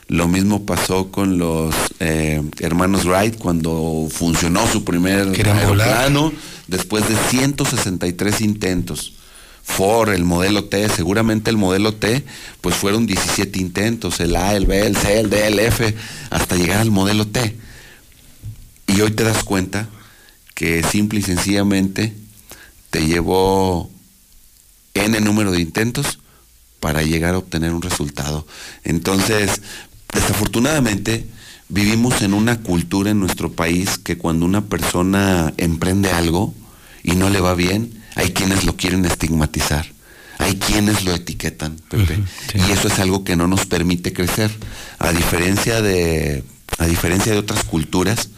[0.07, 5.89] Lo mismo pasó con los eh, hermanos Wright cuando funcionó su primer Querían volar.
[5.89, 6.33] aeroplano
[6.69, 9.14] después de 163 intentos.
[9.65, 12.25] Ford, el modelo T, seguramente el modelo T,
[12.61, 15.95] pues fueron 17 intentos, el A, el B, el C, el D, el F,
[16.31, 17.57] hasta llegar al modelo T.
[18.87, 19.89] Y hoy te das cuenta
[20.55, 22.15] que simple y sencillamente
[22.91, 23.91] te llevó
[24.93, 26.21] N número de intentos
[26.79, 28.47] para llegar a obtener un resultado.
[28.85, 29.63] Entonces,
[30.13, 31.27] desafortunadamente,
[31.69, 36.55] vivimos en una cultura en nuestro país que cuando una persona emprende algo
[37.03, 39.87] y no le va bien, hay quienes lo quieren estigmatizar.
[40.39, 42.19] Hay quienes lo etiquetan, Pepe.
[42.55, 44.51] Y eso es algo que no nos permite crecer.
[44.99, 46.43] A diferencia de,
[46.79, 48.31] a diferencia de otras culturas,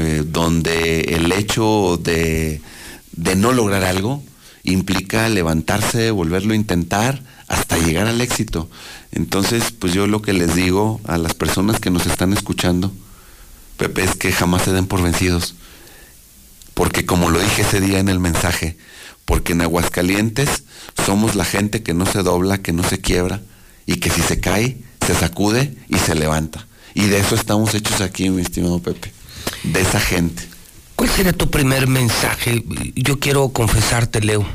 [0.00, 2.62] eh, donde el hecho de,
[3.12, 4.22] de no lograr algo
[4.64, 8.70] implica levantarse, volverlo a intentar hasta llegar al éxito.
[9.10, 12.92] Entonces, pues yo lo que les digo a las personas que nos están escuchando,
[13.76, 15.54] Pepe, es que jamás se den por vencidos.
[16.74, 18.76] Porque como lo dije ese día en el mensaje,
[19.24, 20.64] porque en Aguascalientes
[21.04, 23.40] somos la gente que no se dobla, que no se quiebra
[23.86, 26.66] y que si se cae, se sacude y se levanta.
[26.94, 29.12] Y de eso estamos hechos aquí, mi estimado Pepe.
[29.62, 30.42] De esa gente.
[30.96, 32.64] ¿Cuál sería tu primer mensaje?
[32.94, 34.46] Yo quiero confesarte, Leo,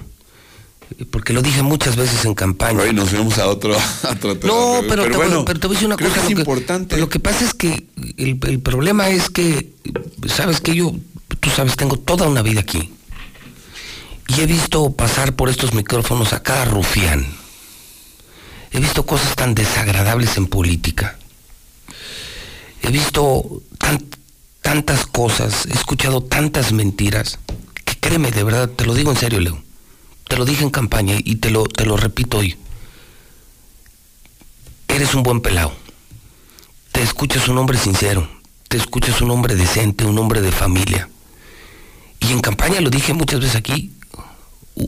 [1.12, 2.82] porque lo dije muchas veces en campaña.
[2.82, 5.80] Hoy nos vemos a otro, a otro No, pero, te, bueno, pero te voy a
[5.80, 6.14] decir una cosa.
[6.14, 6.98] que es lo importante.
[6.98, 7.88] Lo que pasa es que
[8.18, 9.74] el, el problema es que,
[10.28, 10.94] sabes que yo,
[11.36, 12.94] tú sabes, tengo toda una vida aquí.
[14.28, 17.26] Y he visto pasar por estos micrófonos a cada rufián.
[18.72, 21.18] He visto cosas tan desagradables en política.
[22.82, 24.06] He visto tan-
[24.62, 27.40] tantas cosas, he escuchado tantas mentiras,
[27.86, 29.64] que créeme, de verdad, te lo digo en serio, Leo.
[30.28, 32.58] Te lo dije en campaña y te lo, te lo repito hoy.
[34.90, 35.74] Eres un buen pelado.
[36.92, 38.30] Te escuchas un hombre sincero.
[38.68, 41.10] Te escuchas un hombre decente, un hombre de familia.
[42.20, 43.92] Y en campaña lo dije muchas veces aquí.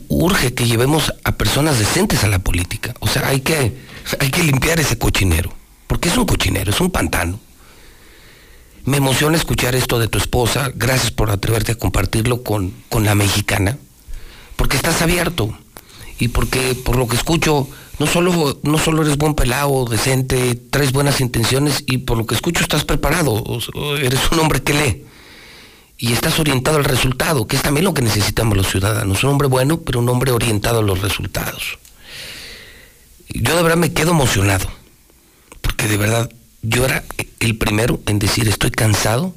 [0.08, 2.94] Urge que llevemos a personas decentes a la política.
[3.00, 3.76] O sea, hay que,
[4.18, 5.52] hay que limpiar ese cochinero.
[5.86, 7.40] Porque es un cochinero, es un pantano.
[8.84, 10.70] Me emociona escuchar esto de tu esposa.
[10.74, 13.78] Gracias por atreverte a compartirlo con, con la mexicana.
[14.56, 15.52] Porque estás abierto.
[16.18, 17.68] Y porque por lo que escucho,
[17.98, 22.34] no solo, no solo eres buen pelado, decente, traes buenas intenciones y por lo que
[22.34, 23.42] escucho estás preparado.
[23.98, 25.04] eres un hombre que lee.
[26.02, 29.22] Y estás orientado al resultado, que es también lo que necesitamos los ciudadanos.
[29.22, 31.78] Un hombre bueno, pero un hombre orientado a los resultados.
[33.28, 34.66] Yo de verdad me quedo emocionado.
[35.60, 36.30] Porque de verdad,
[36.62, 37.04] yo era
[37.40, 39.34] el primero en decir, estoy cansado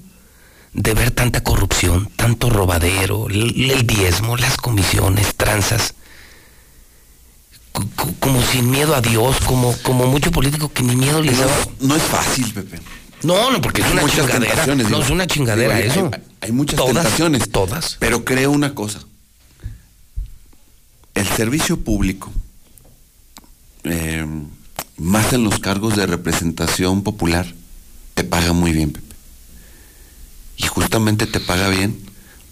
[0.72, 5.96] de ver tanta corrupción, tanto robadero, el, diezmo, las comisiones, tranzas.
[7.74, 11.38] Co- co- Como sin miedo a Dios, como, como mucho político que ni miedo les
[11.38, 11.68] No, daba.
[11.82, 12.80] no es fácil, Pepe.
[13.24, 14.66] No, no, porque es Hay una muchas chingadera.
[14.68, 15.02] No, digo.
[15.02, 16.12] es una chingadera Digo, hay- eso.
[16.14, 17.50] Hay, hay muchas Todas, tentaciones.
[17.50, 17.98] Todas.
[18.00, 19.00] Pero creo una cosa.
[21.16, 22.32] El servicio público,
[23.84, 24.26] eh,
[24.98, 27.54] más en los cargos de representación popular,
[28.16, 29.14] te paga muy bien, Pepe.
[30.58, 32.00] Y justamente te paga bien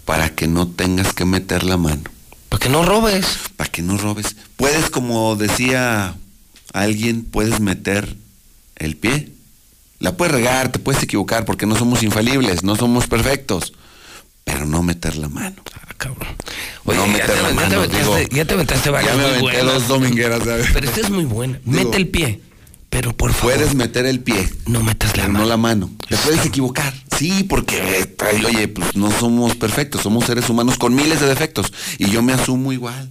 [0.04, 2.02] para que no tengas que meter la mano.
[2.48, 3.26] Para que no robes.
[3.56, 4.36] Para que no robes.
[4.56, 6.14] Puedes, como decía
[6.72, 8.16] alguien, puedes meter
[8.76, 9.32] el pie.
[10.02, 13.72] La puedes regar, te puedes equivocar porque no somos infalibles, no somos perfectos.
[14.44, 15.54] Pero no meter la mano.
[15.74, 16.26] Ah, cabrón.
[16.84, 17.76] no ya meter te- la ya te mano.
[17.84, 20.66] aventaste- digo, ya te aventaste varias Ya me aventé dos domingueras, ¿sabes?
[20.72, 21.60] Pero esta es muy buena.
[21.64, 22.40] Mete el pie,
[22.90, 23.54] pero por favor.
[23.54, 24.48] Puedes meter el pie.
[24.66, 25.88] No metas la pero no la mano.
[26.08, 26.92] Te puedes equivocar.
[27.16, 31.72] Sí, porque, eh, oye, pues no somos perfectos, somos seres humanos con miles de defectos.
[31.98, 33.08] Y yo me asumo igual.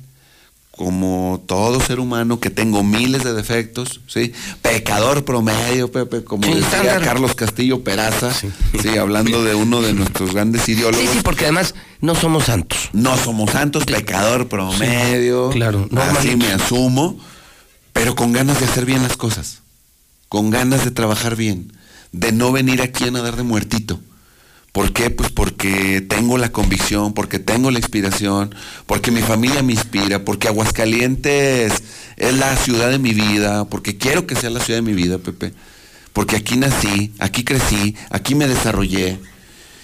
[0.72, 4.32] Como todo ser humano que tengo miles de defectos, ¿sí?
[4.61, 7.03] Pecador promedio, Pepe, como Sí, decía estándar.
[7.03, 8.49] Carlos Castillo Peraza, sí.
[8.97, 11.05] hablando de uno de nuestros grandes ideólogos.
[11.05, 12.89] Sí, sí, porque además no somos santos.
[12.93, 15.49] No somos santos, pecador promedio.
[15.49, 16.38] claro, Así normalito.
[16.38, 17.19] me asumo,
[17.91, 19.59] pero con ganas de hacer bien las cosas.
[20.30, 21.74] Con ganas de trabajar bien.
[22.13, 23.99] De no venir aquí a nadar de muertito.
[24.72, 25.09] ¿Por qué?
[25.09, 28.55] Pues porque tengo la convicción, porque tengo la inspiración,
[28.86, 31.84] porque mi familia me inspira, porque Aguascalientes
[32.15, 35.17] es la ciudad de mi vida, porque quiero que sea la ciudad de mi vida,
[35.17, 35.53] Pepe.
[36.13, 39.19] Porque aquí nací, aquí crecí, aquí me desarrollé.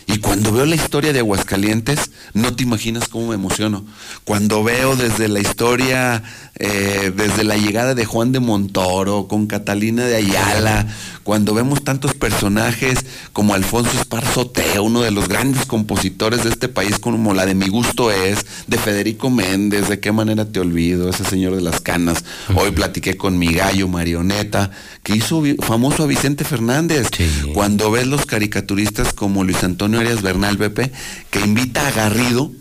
[0.09, 3.85] Y cuando veo la historia de Aguascalientes, no te imaginas cómo me emociono.
[4.23, 6.23] Cuando veo desde la historia,
[6.55, 10.87] eh, desde la llegada de Juan de Montoro, con Catalina de Ayala,
[11.23, 16.99] cuando vemos tantos personajes como Alfonso Esparzoteo, uno de los grandes compositores de este país,
[16.99, 21.25] como la de Mi Gusto Es, de Federico Méndez, de qué manera te olvido, ese
[21.25, 22.23] señor de las canas.
[22.55, 24.71] Hoy platiqué con mi gallo Marioneta,
[25.03, 27.09] que hizo famoso a Vicente Fernández.
[27.53, 30.91] Cuando ves los caricaturistas como Luis Antonio Arias Bernal, Pepe,
[31.29, 32.51] que invita a Garrido,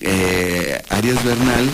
[0.00, 1.70] eh, Arias Bernal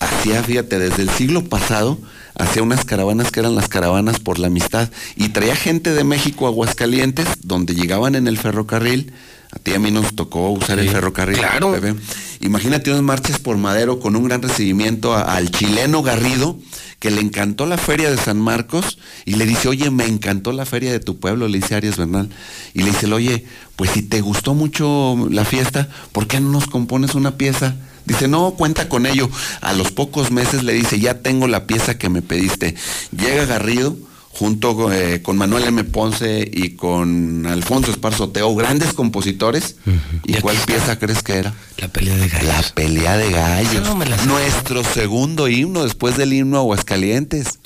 [0.00, 1.98] hacía, fíjate, desde el siglo pasado,
[2.34, 6.46] hacía unas caravanas que eran las caravanas por la amistad y traía gente de México
[6.46, 9.12] a Aguascalientes, donde llegaban en el ferrocarril.
[9.52, 11.38] A ti y a mí nos tocó usar el ferrocarril.
[11.38, 11.72] claro.
[11.72, 11.94] Pepe.
[12.40, 16.58] Imagínate unas marchas por Madero con un gran recibimiento a- al chileno Garrido,
[16.98, 20.66] que le encantó la feria de San Marcos y le dice, oye, me encantó la
[20.66, 22.28] feria de tu pueblo, le dice Arias Bernal.
[22.74, 23.44] Y le dice, oye,
[23.76, 27.76] pues si te gustó mucho la fiesta, ¿por qué no nos compones una pieza?
[28.04, 29.28] Dice, no, cuenta con ello.
[29.62, 32.74] A los pocos meses le dice, ya tengo la pieza que me pediste.
[33.10, 33.96] Llega Garrido
[34.38, 35.84] junto eh, con Manuel M.
[35.84, 39.76] Ponce y con Alfonso Esparzoteo, grandes compositores.
[40.24, 41.54] ¿Y cuál pieza crees que era?
[41.78, 42.46] La pelea de gallos.
[42.46, 43.82] La pelea de gallos.
[43.82, 44.26] No me la sé.
[44.26, 47.58] Nuestro segundo himno después del himno Aguascalientes.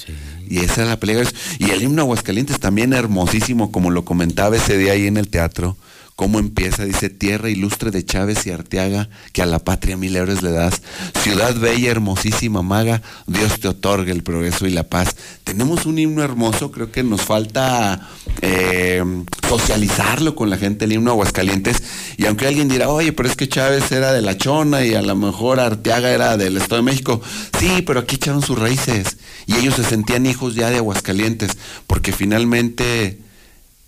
[0.49, 1.41] Y esa era la pelea de gallos.
[1.59, 5.77] Y el himno Aguascalientes también hermosísimo, como lo comentaba ese día ahí en el teatro.
[6.21, 6.85] ¿Cómo empieza?
[6.85, 10.83] Dice, tierra ilustre de Chávez y Arteaga, que a la patria mil euros le das.
[11.23, 15.17] Ciudad bella, hermosísima, maga, Dios te otorgue el progreso y la paz.
[15.45, 18.07] Tenemos un himno hermoso, creo que nos falta
[18.43, 19.03] eh,
[19.49, 21.83] socializarlo con la gente, el himno Aguascalientes.
[22.19, 25.01] Y aunque alguien dirá, oye, pero es que Chávez era de La Chona y a
[25.01, 27.23] lo mejor Arteaga era del Estado de México.
[27.59, 29.17] Sí, pero aquí echaron sus raíces.
[29.47, 31.53] Y ellos se sentían hijos ya de Aguascalientes,
[31.87, 33.21] porque finalmente,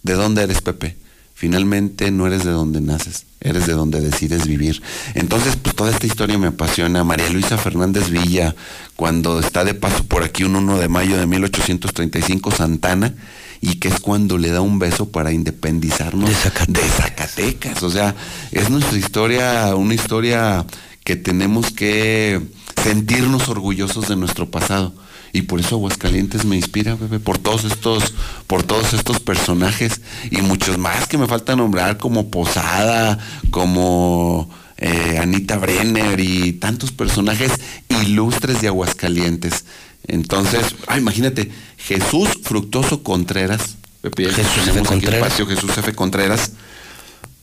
[0.03, 1.01] ¿de dónde eres, Pepe?
[1.43, 4.80] Finalmente no eres de donde naces, eres de donde decides vivir.
[5.14, 7.03] Entonces, pues toda esta historia me apasiona.
[7.03, 8.55] María Luisa Fernández Villa,
[8.95, 13.16] cuando está de paso por aquí un 1 de mayo de 1835, Santana,
[13.61, 16.30] y que es cuando le da un beso para independizarnos
[16.68, 17.82] de Zacatecas.
[17.82, 18.14] O sea,
[18.53, 20.64] es nuestra historia, una historia
[21.03, 22.40] que tenemos que
[22.84, 24.95] sentirnos orgullosos de nuestro pasado.
[25.33, 28.12] Y por eso Aguascalientes me inspira, bebé, por todos estos,
[28.47, 33.18] por todos estos personajes y muchos más que me falta nombrar, como Posada,
[33.51, 37.53] como eh, Anita Brenner y tantos personajes
[37.89, 39.64] ilustres de Aguascalientes.
[40.07, 44.83] Entonces, ah, imagínate, Jesús Fructoso Contreras, Pepe, Jesús F.
[44.83, 45.30] Contreras.
[45.30, 45.95] patio Jesús F.
[45.95, 46.53] Contreras,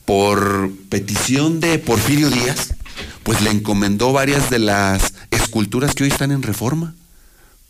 [0.04, 2.74] por petición de Porfirio Díaz,
[3.22, 6.94] pues le encomendó varias de las esculturas que hoy están en reforma,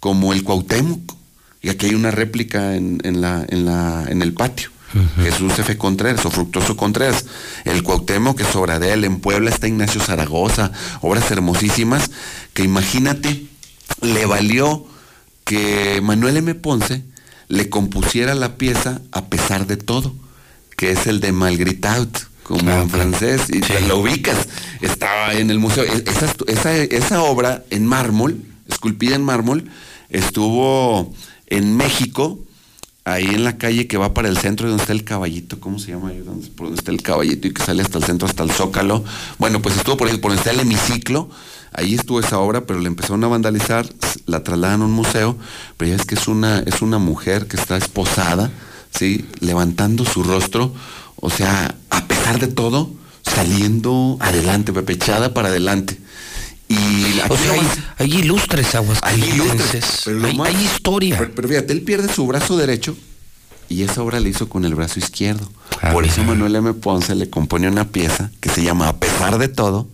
[0.01, 1.15] como el Cuauhtémoc,
[1.63, 4.71] y aquí hay una réplica en, en la, en, la, en el patio.
[5.23, 5.77] Jesús F.
[5.77, 7.25] Contreras o Fructoso Contreras.
[7.65, 9.05] El Cuauhtémoc, que es obra de él.
[9.05, 10.73] En Puebla está Ignacio Zaragoza.
[11.01, 12.11] Obras hermosísimas
[12.55, 13.47] que imagínate,
[14.03, 14.85] le valió
[15.45, 16.57] que Manuel M.
[16.57, 17.05] Ponce
[17.47, 20.13] le compusiera la pieza a pesar de todo,
[20.77, 24.49] que es el de Malgritout, como en francés, y te lo ubicas.
[24.81, 25.85] Estaba en el museo.
[25.85, 29.71] E- Esa, esa, esa obra en mármol, esculpida en mármol,
[30.09, 31.13] estuvo
[31.47, 32.39] en México,
[33.05, 35.93] ahí en la calle que va para el centro donde está el caballito, ¿cómo se
[35.93, 36.11] llama?
[36.11, 36.23] ahí?
[36.57, 39.05] Por donde está el caballito y que sale hasta el centro, hasta el zócalo.
[39.39, 41.31] Bueno, pues estuvo por ahí, por donde está el hemiciclo.
[41.73, 43.87] Ahí estuvo esa obra, pero la empezaron a vandalizar,
[44.27, 45.37] la trasladan a un museo,
[45.77, 48.51] pero ya es que es una, es una mujer que está esposada,
[48.91, 49.25] ¿sí?
[49.39, 50.75] Levantando su rostro,
[51.17, 52.91] o sea, a pesar de todo,
[53.23, 55.99] saliendo adelante, pepechada para adelante.
[56.73, 57.61] Y O sea, hay,
[57.99, 59.35] hay ilustres hay aguascalienses.
[59.35, 61.19] ilustres, hay, más- hay historia.
[61.19, 62.97] Pero, pero fíjate, él pierde su brazo derecho
[63.69, 65.51] y esa obra la hizo con el brazo izquierdo.
[65.93, 66.73] Por eso Manuel M.
[66.75, 69.89] Ponce le compone una pieza que se llama A pesar de todo,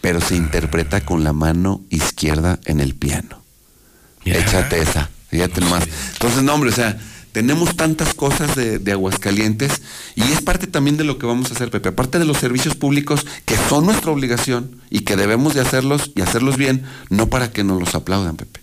[0.00, 3.42] pero se interpreta con la mano izquierda en el piano.
[4.24, 5.84] Échate esa, fíjate más.
[6.12, 6.96] Entonces, no, hombre, o sea,
[7.34, 9.82] tenemos tantas cosas de, Aguascalientes
[10.14, 11.88] y es parte también de lo que vamos a hacer, Pepe.
[11.88, 16.20] Aparte de los servicios públicos que son nuestra obligación y que debemos de hacerlos y
[16.20, 18.60] hacerlos bien, no para que nos los aplaudan, Pepe.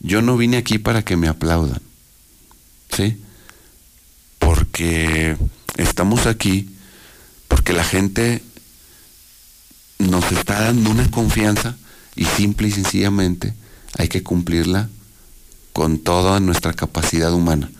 [0.00, 1.82] Yo no vine aquí para que me aplaudan,
[2.90, 3.18] ¿sí?
[4.38, 5.36] porque
[5.76, 6.70] estamos aquí,
[7.48, 8.42] porque la gente
[9.98, 11.76] nos está dando una confianza
[12.16, 13.52] y simple y sencillamente
[13.98, 14.88] hay que cumplirla
[15.78, 17.70] con toda nuestra capacidad humana.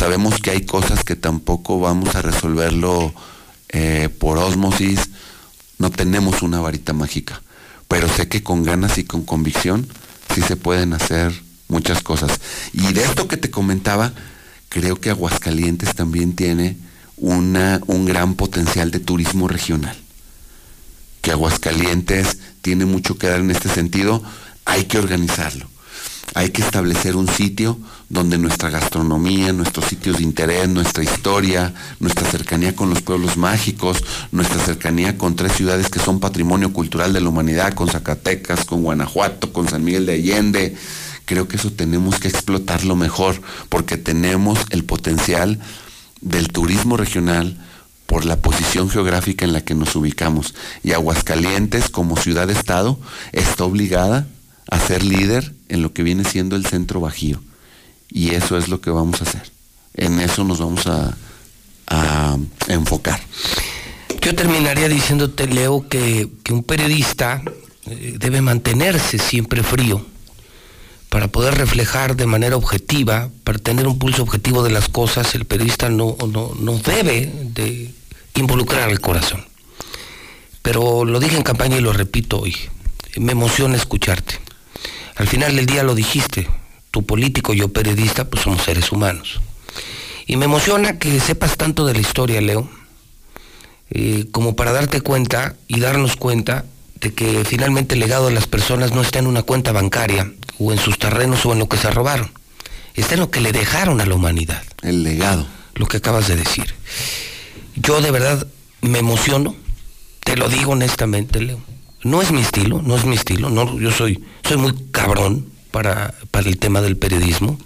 [0.00, 3.12] Sabemos que hay cosas que tampoco vamos a resolverlo
[3.68, 5.10] eh, por osmosis,
[5.76, 7.42] no tenemos una varita mágica,
[7.88, 9.86] pero sé que con ganas y con convicción
[10.34, 12.40] sí se pueden hacer muchas cosas.
[12.72, 14.14] Y de esto que te comentaba,
[14.70, 16.78] creo que Aguascalientes también tiene
[17.18, 19.98] un gran potencial de turismo regional.
[21.20, 24.22] Que Aguascalientes tiene mucho que dar en este sentido,
[24.64, 25.70] hay que organizarlo.
[26.34, 27.78] Hay que establecer un sitio
[28.08, 34.02] donde nuestra gastronomía, nuestros sitios de interés, nuestra historia, nuestra cercanía con los pueblos mágicos,
[34.30, 38.82] nuestra cercanía con tres ciudades que son patrimonio cultural de la humanidad, con Zacatecas, con
[38.82, 40.76] Guanajuato, con San Miguel de Allende,
[41.26, 45.58] creo que eso tenemos que explotarlo mejor, porque tenemos el potencial
[46.20, 47.58] del turismo regional
[48.06, 50.54] por la posición geográfica en la que nos ubicamos.
[50.82, 52.98] Y Aguascalientes, como ciudad-estado,
[53.32, 54.26] está obligada
[54.72, 57.42] a ser líder en lo que viene siendo el centro bajío.
[58.08, 59.52] Y eso es lo que vamos a hacer.
[59.92, 61.14] En eso nos vamos a,
[62.68, 63.20] enfocar.
[64.22, 67.42] Yo terminaría diciéndote, Leo, que, un periodista
[67.84, 70.06] eh, debe mantenerse siempre frío
[71.10, 75.44] para poder reflejar de manera objetiva, para tener un pulso objetivo de las cosas, el
[75.44, 77.92] periodista no, no, debe de
[78.36, 79.44] involucrar el corazón.
[80.62, 82.56] Pero lo dije en campaña y lo repito hoy,
[83.18, 84.40] me emociona escucharte.
[85.16, 86.48] Al final del día lo dijiste,
[86.90, 89.40] tu político y yo periodista, pues somos seres humanos.
[90.26, 92.68] Y me emociona que sepas tanto de la historia, Leo,
[93.90, 96.64] eh, como para darte cuenta y darnos cuenta
[97.00, 100.72] de que finalmente el legado de las personas no está en una cuenta bancaria, o
[100.72, 102.30] en sus terrenos o en lo que se robaron.
[102.94, 104.62] Está en lo que le dejaron a la humanidad.
[104.82, 105.46] El legado.
[105.74, 106.74] Lo que acabas de decir.
[107.74, 108.46] Yo de verdad
[108.82, 109.56] me emociono,
[110.24, 111.60] te lo digo honestamente, Leo.
[112.02, 113.50] No es mi estilo, no es mi estilo.
[113.50, 117.58] No, yo soy, soy muy cabrón para, para el tema del periodismo.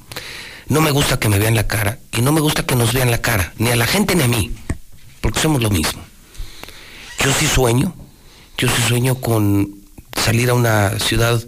[0.69, 3.11] No me gusta que me vean la cara y no me gusta que nos vean
[3.11, 4.53] la cara, ni a la gente ni a mí,
[5.21, 6.03] porque somos lo mismo.
[7.25, 7.95] Yo sí sueño,
[8.59, 9.77] yo sí sueño con
[10.21, 11.41] salir a una ciudad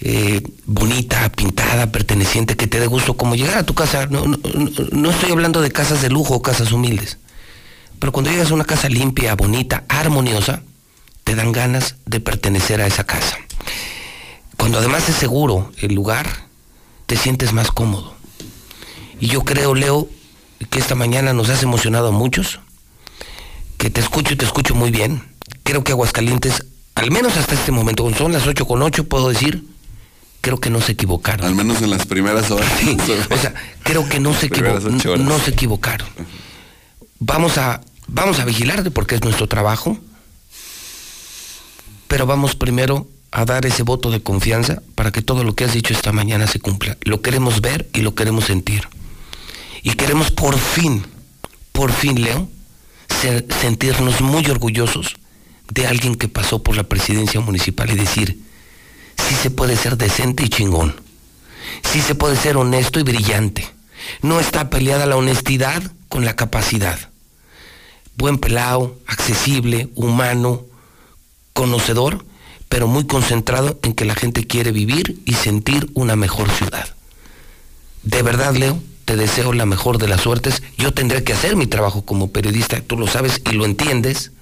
[0.00, 4.06] eh, bonita, pintada, perteneciente, que te dé gusto, como llegar a tu casa.
[4.06, 7.18] No, no, estoy hablando de casas de lujo o casas humildes,
[7.98, 10.62] pero cuando llegas a una casa limpia, bonita, armoniosa,
[11.30, 13.38] te dan ganas de pertenecer a esa casa.
[14.56, 16.26] Cuando además es seguro el lugar,
[17.06, 18.16] te sientes más cómodo.
[19.20, 20.08] Y yo creo, Leo,
[20.70, 22.58] que esta mañana nos has emocionado a muchos,
[23.78, 25.22] que te escucho y te escucho muy bien.
[25.62, 26.66] Creo que Aguascalientes,
[26.96, 29.64] al menos hasta este momento, son las 8 con 8, puedo decir,
[30.40, 31.46] creo que no se equivocaron.
[31.46, 32.72] Al menos en las primeras horas.
[33.30, 33.54] o sea,
[33.84, 35.24] creo que no se, equivocaron.
[35.24, 36.08] no se equivocaron.
[37.20, 39.96] Vamos a, vamos a vigilarte porque es nuestro trabajo,
[42.10, 45.74] pero vamos primero a dar ese voto de confianza para que todo lo que has
[45.74, 46.98] dicho esta mañana se cumpla.
[47.02, 48.88] Lo queremos ver y lo queremos sentir.
[49.84, 51.06] Y queremos por fin,
[51.70, 52.48] por fin, Leo,
[53.60, 55.14] sentirnos muy orgullosos
[55.68, 58.40] de alguien que pasó por la presidencia municipal y decir,
[59.28, 61.00] sí se puede ser decente y chingón.
[61.92, 63.70] Sí se puede ser honesto y brillante.
[64.20, 66.98] No está peleada la honestidad con la capacidad.
[68.16, 70.64] Buen pelado, accesible, humano,
[71.60, 72.24] conocedor,
[72.70, 76.88] pero muy concentrado en que la gente quiere vivir y sentir una mejor ciudad.
[78.02, 80.62] De verdad, Leo, te deseo la mejor de las suertes.
[80.78, 84.32] Yo tendré que hacer mi trabajo como periodista, tú lo sabes y lo entiendes,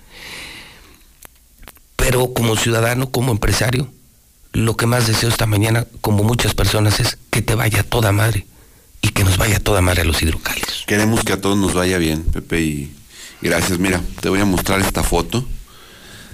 [1.97, 3.89] pero como ciudadano, como empresario,
[4.53, 8.47] lo que más deseo esta mañana, como muchas personas, es que te vaya toda madre
[9.03, 10.85] y que nos vaya toda madre a los hidrocálidos.
[10.87, 12.95] Queremos que a todos nos vaya bien, Pepe, y,
[13.43, 13.81] gracias.
[13.81, 15.45] Mira, te voy a mostrar esta foto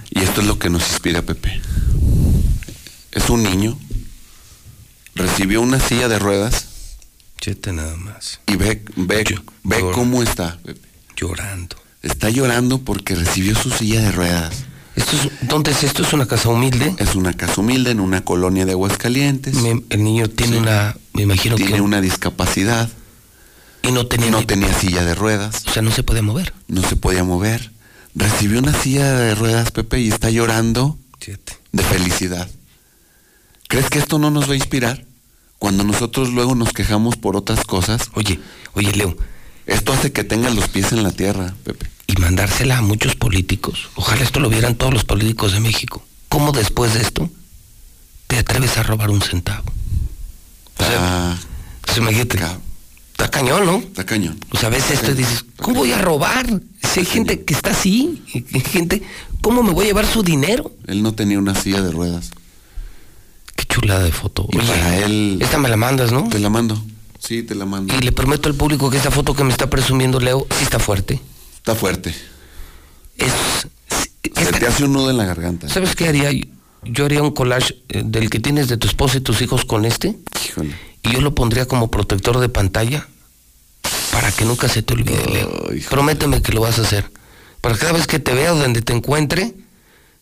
[0.09, 1.61] y esto es lo que nos inspira, Pepe.
[3.11, 3.77] Es un niño,
[5.15, 6.67] recibió una silla de ruedas.
[7.39, 8.39] Chete nada más.
[8.47, 9.23] Y ve, ve,
[9.63, 10.87] ve cómo está, Pepe.
[11.15, 11.75] Llorando.
[12.01, 14.65] Está llorando porque recibió su silla de ruedas.
[14.95, 16.03] Esto es, ¿Dónde es esto?
[16.03, 16.95] ¿Es una casa humilde?
[16.99, 19.57] Es una casa humilde en una colonia de Aguascalientes.
[19.89, 22.89] el niño tiene una, me imagino tiene una discapacidad.
[23.81, 25.63] Y no tenía, no tenía silla de ruedas.
[25.67, 26.53] O sea, no se podía mover.
[26.67, 27.71] No se podía mover.
[28.15, 30.97] Recibió una silla de ruedas, Pepe, y está llorando
[31.71, 32.49] de felicidad.
[33.67, 35.03] ¿Crees que esto no nos va a inspirar?
[35.59, 38.09] Cuando nosotros luego nos quejamos por otras cosas.
[38.13, 38.39] Oye,
[38.73, 39.17] oye, Leo.
[39.65, 41.89] Esto hace que tengan los pies en la tierra, Pepe.
[42.07, 43.89] Y mandársela a muchos políticos.
[43.95, 46.05] Ojalá esto lo vieran todos los políticos de México.
[46.29, 47.29] ¿Cómo después de esto
[48.27, 49.71] te atreves a robar un centavo?
[50.77, 51.37] O sea, Ah,
[51.81, 52.37] pues imagínate.
[53.15, 53.77] Está cañón, ¿no?
[53.77, 54.37] Está cañón.
[54.51, 56.61] O sea, ves esto y dices, ¿cómo voy a robar?
[56.83, 58.21] Si hay gente que está así,
[58.71, 59.03] gente,
[59.39, 60.73] ¿cómo me voy a llevar su dinero?
[60.85, 62.31] Él no tenía una silla de ruedas.
[63.55, 64.49] Qué chulada de foto.
[64.51, 65.39] Y Oye, para él.
[65.41, 66.27] Esta me la mandas, ¿no?
[66.27, 66.83] Te la mando.
[67.17, 67.95] Sí, te la mando.
[67.95, 70.79] Y le prometo al público que esta foto que me está presumiendo Leo sí está
[70.79, 71.21] fuerte.
[71.55, 72.13] Está fuerte.
[73.17, 73.31] Es,
[74.21, 75.69] Se te hace un nudo en la garganta.
[75.69, 76.31] ¿Sabes qué haría?
[76.83, 79.85] Yo haría un collage eh, del que tienes de tu esposa y tus hijos con
[79.85, 80.17] este.
[80.49, 80.75] Híjole.
[81.05, 83.07] Y yo lo pondría como protector de pantalla
[84.11, 85.51] para que nunca se te olvide, Leo.
[85.89, 87.11] Prométeme que lo vas a hacer.
[87.61, 89.53] Para cada vez que te vea o donde te encuentre,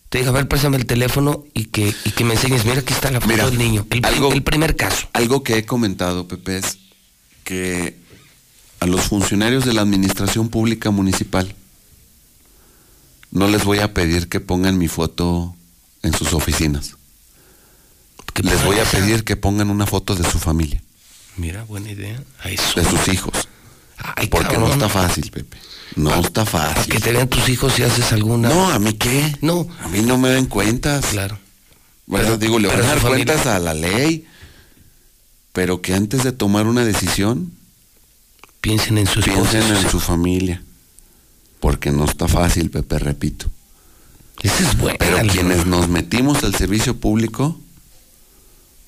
[0.09, 2.65] te diga, a ver, préstame el teléfono y que, y que me enseñes.
[2.65, 3.85] Mira, aquí está la foto Mira, del niño.
[3.89, 5.07] El, algo- el primer caso.
[5.13, 6.77] Algo que he comentado, Pepe, es
[7.43, 7.97] que
[8.79, 11.55] a los funcionarios de la administración pública municipal
[13.31, 15.55] no les voy a pedir que pongan mi foto
[16.03, 16.95] en sus oficinas.
[18.41, 20.81] Les voy a pedir que pongan una foto de su familia,
[21.37, 22.21] Mira, buena idea.
[22.45, 22.79] Eso.
[22.79, 23.33] de sus hijos.
[23.97, 25.57] Ay, Porque no está fácil, Pepe.
[25.95, 26.91] No está fácil.
[26.91, 28.49] Que te vean tus hijos si haces alguna.
[28.49, 29.35] No, ¿a mí qué?
[29.41, 29.67] No.
[29.81, 31.05] A mí no me den cuentas.
[31.07, 31.37] Claro.
[32.07, 32.25] ¿Verdad?
[32.25, 34.25] Pero- Digo, le van a dar familia- cuentas a la ley,
[35.53, 37.51] pero que antes de tomar una decisión,
[38.61, 40.63] Piensen en sus piensen en su familia.
[41.59, 43.47] Porque no está fácil, Pepe, repito.
[44.41, 44.97] Esa es buena.
[44.99, 47.59] Pero quienes nos metimos al servicio público,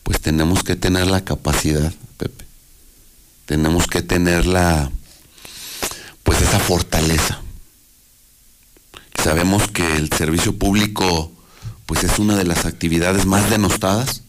[0.06, 2.46] pues tenemos que tener la capacidad, Pepe.
[3.48, 4.92] Tenemos que tener la,
[6.22, 7.42] pues esa fortaleza.
[9.24, 11.32] Sabemos que el servicio público,
[11.88, 14.22] pues es una de las actividades más denostadas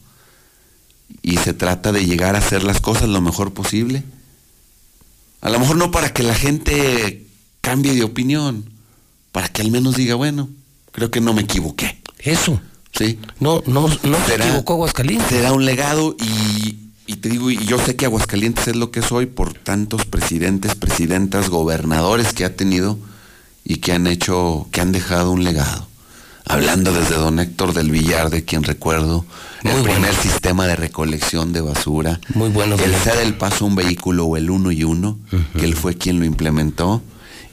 [1.20, 4.02] y se trata de llegar a hacer las cosas lo mejor posible.
[5.42, 7.26] A lo mejor no para que la gente
[7.60, 8.70] cambie de opinión,
[9.30, 10.48] para que al menos diga, bueno,
[10.92, 12.00] creo que no me equivoqué.
[12.18, 12.62] Eso.
[12.96, 13.18] Sí.
[13.40, 15.28] No, no, no se equivocó Aguascalientes.
[15.28, 19.02] Será un legado y, y te digo, y yo sé que Aguascalientes es lo que
[19.02, 22.98] soy por tantos presidentes, presidentas, gobernadores que ha tenido
[23.64, 25.86] y que han hecho, que han dejado un legado.
[26.48, 29.26] Hablando desde don Héctor del Villar, de quien recuerdo,
[29.64, 32.76] el primer sistema de recolección de basura, Muy bueno.
[32.76, 35.18] el sea del paso a un vehículo o el uno y uno,
[35.58, 37.02] que él fue quien lo implementó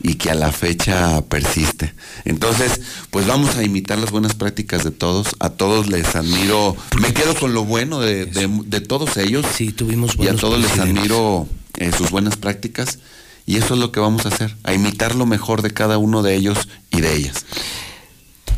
[0.03, 1.93] y que a la fecha persiste.
[2.25, 5.29] Entonces, pues vamos a imitar las buenas prácticas de todos.
[5.39, 6.75] A todos les admiro.
[7.01, 9.45] Me quedo con lo bueno de, de- de todos ellos.
[9.55, 11.47] Sí, tuvimos Y a buenos todos les admiro
[11.77, 12.99] eh, sus buenas prácticas.
[13.45, 16.21] Y eso es lo que vamos a hacer, a imitar lo mejor de cada uno
[16.21, 17.45] de ellos y de ellas.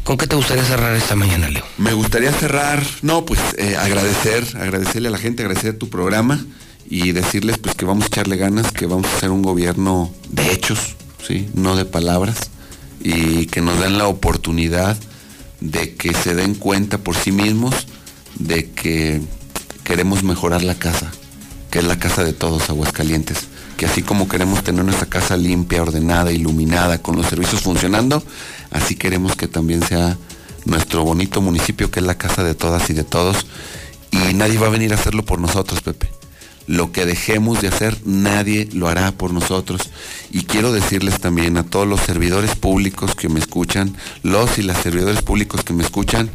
[0.03, 1.63] ¿Con qué te gustaría cerrar esta mañana, Leo?
[1.79, 6.45] Me gustaría cerrar, no, pues eh, agradecer, agradecerle a la gente, agradecer tu programa
[6.87, 10.51] y decirles pues que vamos a echarle ganas, que vamos a hacer un gobierno de
[10.51, 10.95] hechos,
[11.25, 11.49] ¿sí?
[11.53, 12.37] No de palabras
[12.99, 14.97] y que nos den la oportunidad
[15.61, 17.87] de que se den cuenta por sí mismos
[18.39, 19.21] de que
[19.83, 21.11] queremos mejorar la casa,
[21.71, 23.47] que es la casa de todos, Aguascalientes.
[23.77, 28.23] Que así como queremos tener nuestra casa limpia, ordenada, iluminada, con los servicios funcionando,
[28.71, 30.17] así queremos que también sea
[30.65, 33.45] nuestro bonito municipio, que es la casa de todas y de todos.
[34.11, 36.09] Y nadie va a venir a hacerlo por nosotros, Pepe.
[36.67, 39.81] Lo que dejemos de hacer, nadie lo hará por nosotros.
[40.31, 44.81] Y quiero decirles también a todos los servidores públicos que me escuchan, los y las
[44.81, 46.29] servidores públicos que me escuchan,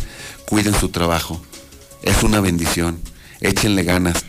[0.46, 1.40] cuiden su trabajo.
[2.02, 3.00] Es una bendición.
[3.40, 4.24] Échenle ganas.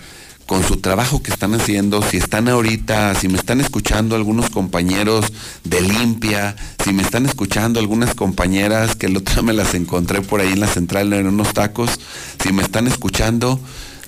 [0.48, 5.32] Con su trabajo que están haciendo, si están ahorita, si me están escuchando algunos compañeros
[5.64, 10.22] de limpia, si me están escuchando algunas compañeras que el otro día me las encontré
[10.22, 11.92] por ahí en la central en unos tacos,
[12.44, 13.62] si me están escuchando,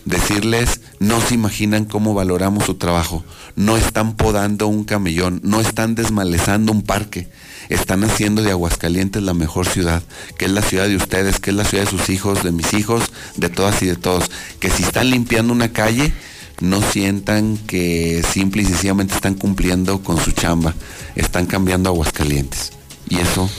[0.05, 3.23] decirles, no se imaginan cómo valoramos su trabajo.
[3.55, 7.27] No están podando un camellón, no están desmalezando un parque.
[7.69, 10.03] Están haciendo de Aguascalientes la mejor ciudad,
[10.37, 12.73] que es la ciudad de ustedes, que es la ciudad de sus hijos, de mis
[12.73, 13.03] hijos,
[13.37, 14.29] de todas y de todos.
[14.59, 16.13] Que si están limpiando una calle,
[16.59, 20.73] no sientan que simple y sencillamente están cumpliendo con su chamba.
[21.15, 22.73] Están cambiando Aguascalientes.
[23.09, 23.49] Y eso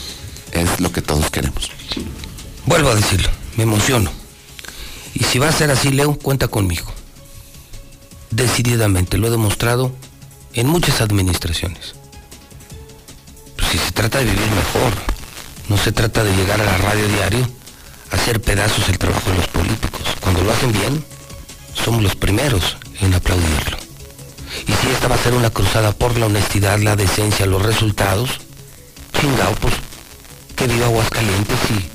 [0.51, 1.71] es lo que todos queremos.
[2.65, 4.24] Vuelvo a decirlo, me emociono.
[5.15, 6.85] Y si va a ser así, Leo, cuenta conmigo.
[8.29, 9.91] Decididamente, lo he demostrado
[10.53, 11.95] en muchas administraciones.
[13.55, 14.93] Pues si se trata de vivir mejor,
[15.69, 17.47] no se trata de llegar a la radio diario
[18.11, 20.01] hacer pedazos el trabajo de los políticos.
[20.21, 21.03] Cuando lo hacen bien,
[21.73, 23.77] somos los primeros en aplaudirlo.
[24.67, 28.41] Y si esta va a ser una cruzada por la honestidad, la decencia, los resultados,
[29.19, 29.73] chingado, pues
[30.55, 31.94] que viva Aguascalientes y,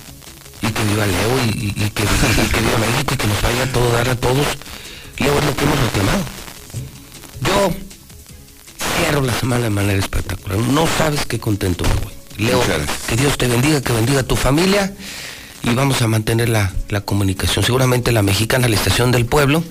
[0.63, 3.43] y que viva Leo y, y- y que, y que viva México y que nos
[3.43, 4.47] vaya a todo, dar a todos.
[5.19, 6.23] Leo es lo que hemos reclamado.
[7.43, 7.71] Yo
[8.99, 10.59] cierro la semana de manera espectacular.
[10.59, 12.13] No sabes qué contento me voy.
[12.47, 12.63] Leo,
[13.09, 14.95] que Dios te bendiga, que bendiga a tu familia
[15.63, 17.65] y vamos a mantener la, la comunicación.
[17.65, 19.63] Seguramente la mexicana, la estación del pueblo,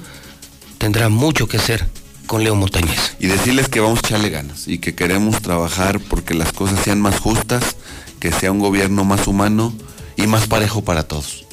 [0.77, 1.87] tendrá mucho que hacer
[2.27, 3.15] con Leo Montañez.
[3.19, 7.01] Y decirles que vamos a echarle ganas y que queremos trabajar porque las cosas sean
[7.01, 7.75] más justas,
[8.19, 9.73] que sea un gobierno más humano
[10.21, 11.45] y más parejo para todos.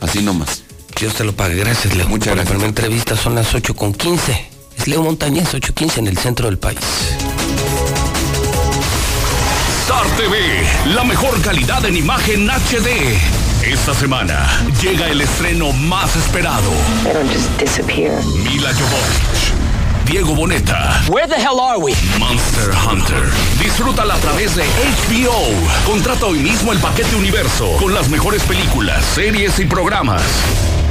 [0.00, 0.62] Así nomás.
[0.98, 1.56] Dios te lo pague.
[1.56, 2.08] Gracias, Leo.
[2.08, 2.50] Muchas Por La gracias.
[2.50, 4.46] primera entrevista son las 8 con 15.
[4.78, 6.78] Es Leo Montañez, 8.15 en el centro del país.
[9.82, 10.36] Star TV,
[10.94, 13.18] la mejor calidad en imagen HD.
[13.62, 14.46] Esta semana
[14.82, 16.70] llega el estreno más esperado.
[18.42, 19.52] Mila Jovovich,
[20.06, 21.02] Diego Boneta.
[21.08, 21.94] Where the hell are we?
[22.18, 23.22] Monster Hunter.
[23.58, 25.32] Disfrútala a través de HBO.
[25.86, 30.22] Contrata hoy mismo el paquete universo con las mejores películas, series y programas.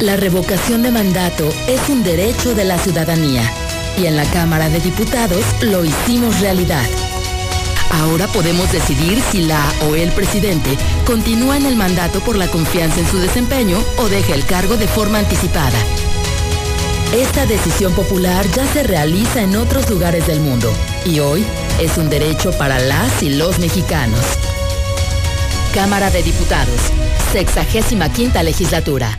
[0.00, 3.42] La revocación de mandato es un derecho de la ciudadanía
[3.98, 6.84] y en la Cámara de Diputados lo hicimos realidad.
[7.90, 10.70] Ahora podemos decidir si la o el presidente
[11.04, 14.86] continúa en el mandato por la confianza en su desempeño o deja el cargo de
[14.86, 15.78] forma anticipada.
[17.12, 20.72] Esta decisión popular ya se realiza en otros lugares del mundo
[21.06, 21.44] y hoy
[21.80, 24.24] es un derecho para las y los mexicanos.
[25.74, 26.80] Cámara de Diputados,
[27.32, 29.18] 65 legislatura.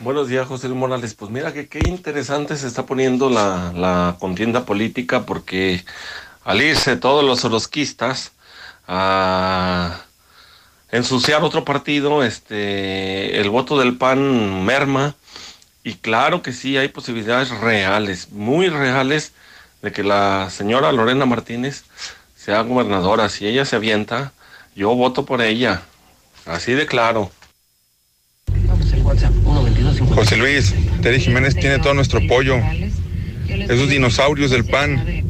[0.00, 1.14] Buenos días, José Morales.
[1.14, 5.84] Pues mira que qué interesante se está poniendo la, la contienda política porque
[6.44, 8.30] al irse todos los orosquistas
[8.86, 10.02] a
[10.92, 15.16] ensuciar otro partido, este, el voto del PAN merma
[15.82, 19.32] y claro que sí hay posibilidades reales, muy reales,
[19.82, 21.82] de que la señora Lorena Martínez
[22.36, 23.28] sea gobernadora.
[23.28, 24.32] Si ella se avienta,
[24.76, 25.82] yo voto por ella.
[26.46, 27.32] Así de claro.
[30.14, 32.56] José Luis, Terry Jiménez tiene todo nuestro apoyo.
[33.48, 35.24] Esos dinosaurios del PAN,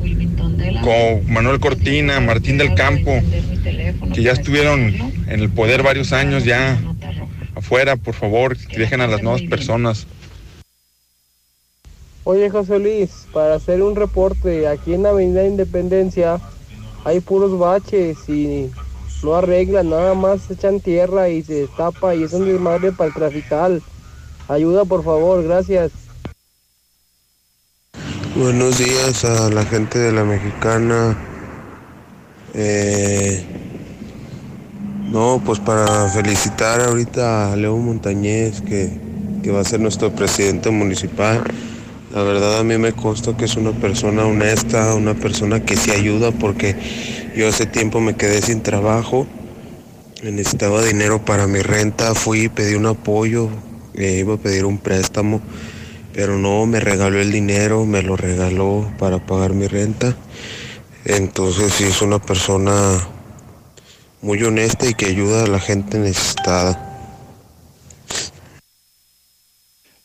[0.82, 3.20] con Manuel Cortina, Martín del Campo,
[4.14, 4.94] que ya estuvieron
[5.28, 6.78] en el poder varios años ya
[7.54, 10.06] afuera, por favor, que dejen a las nuevas personas.
[12.24, 16.40] Oye José Luis, para hacer un reporte, aquí en Avenida Independencia
[17.04, 18.70] hay puros baches y
[19.22, 23.14] no arreglan, nada más echan tierra y se tapa y es un desmadre para el
[23.14, 23.82] trafical.
[24.48, 25.92] Ayuda por favor, gracias.
[28.36, 31.16] Buenos días a la gente de la mexicana.
[32.54, 33.44] Eh,
[35.10, 38.90] no, pues para felicitar ahorita a Leo Montañez, que,
[39.42, 41.42] que va a ser nuestro presidente municipal.
[42.14, 45.90] La verdad a mí me consta que es una persona honesta, una persona que sí
[45.90, 46.76] ayuda porque
[47.38, 49.24] yo hace tiempo me quedé sin trabajo,
[50.24, 53.48] necesitaba dinero para mi renta, fui, pedí un apoyo,
[53.94, 55.40] eh, iba a pedir un préstamo,
[56.12, 60.16] pero no, me regaló el dinero, me lo regaló para pagar mi renta.
[61.04, 63.06] Entonces sí es una persona
[64.20, 67.14] muy honesta y que ayuda a la gente necesitada.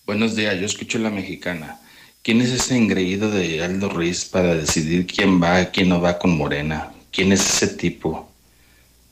[0.06, 1.80] Buenos días, yo escucho la mexicana.
[2.22, 6.38] ¿Quién es ese engreído de Aldo Ruiz para decidir quién va, quién no va con
[6.38, 6.92] Morena?
[7.14, 8.28] ¿Quién es ese tipo?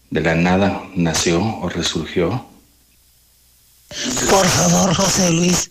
[0.10, 2.48] ¿De la nada nació o resurgió?
[4.28, 5.70] Por favor, José Luis,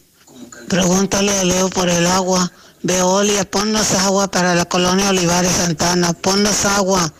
[0.69, 2.52] pregúntale a Leo por el agua.
[2.82, 7.12] Veolia, ponnos agua para la colonia Olivares Santana, ponnos agua.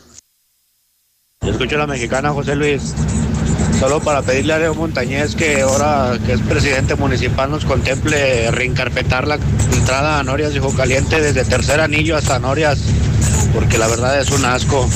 [1.43, 2.95] Yo escucho a la mexicana José Luis.
[3.81, 9.27] Solo para pedirle a Leo Montañez que ahora que es presidente municipal nos contemple reencarpetar
[9.27, 9.41] la
[9.73, 12.79] entrada a Norias y Caliente desde tercer anillo hasta Norias,
[13.53, 14.89] porque la verdad es un asco.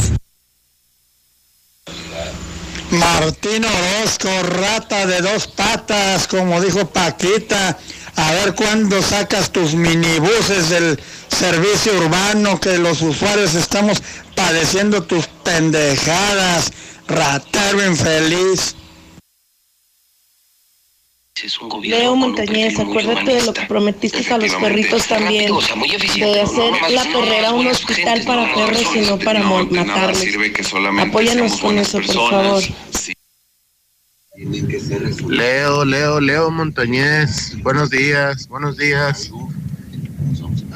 [2.91, 7.77] Martín Orozco, rata de dos patas, como dijo Paquita.
[8.17, 14.01] A ver cuándo sacas tus minibuses del servicio urbano que los usuarios estamos
[14.37, 16.71] padeciendo tus pendejadas.
[17.09, 18.77] Ratero infeliz.
[21.83, 27.53] Leo Montañez, acuérdate de lo que prometiste a los perritos también, de hacer la perrera
[27.53, 30.25] un hospital para perros y no para matarlos.
[31.01, 32.63] Apóyanos con eso, por favor.
[35.29, 39.33] Leo, Leo, Leo Montañez, buenos días, buenos días.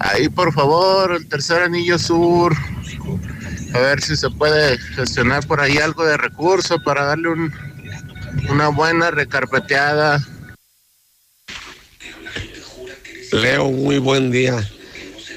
[0.00, 2.52] Ahí por favor, el tercer anillo sur,
[3.74, 7.52] a ver si se puede gestionar por ahí algo de recurso para darle un,
[8.50, 10.20] una buena recarpeteada.
[13.32, 14.66] Leo, muy buen día.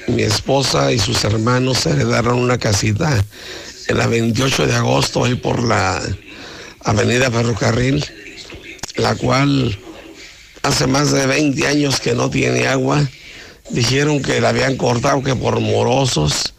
[0.08, 3.22] Mi esposa y sus hermanos heredaron una casita
[3.88, 6.00] en la 28 de agosto, ahí por la
[6.80, 8.04] avenida Ferrocarril,
[8.96, 9.78] la cual
[10.62, 13.06] hace más de 20 años que no tiene agua.
[13.70, 16.54] Dijeron que la habían cortado, que por morosos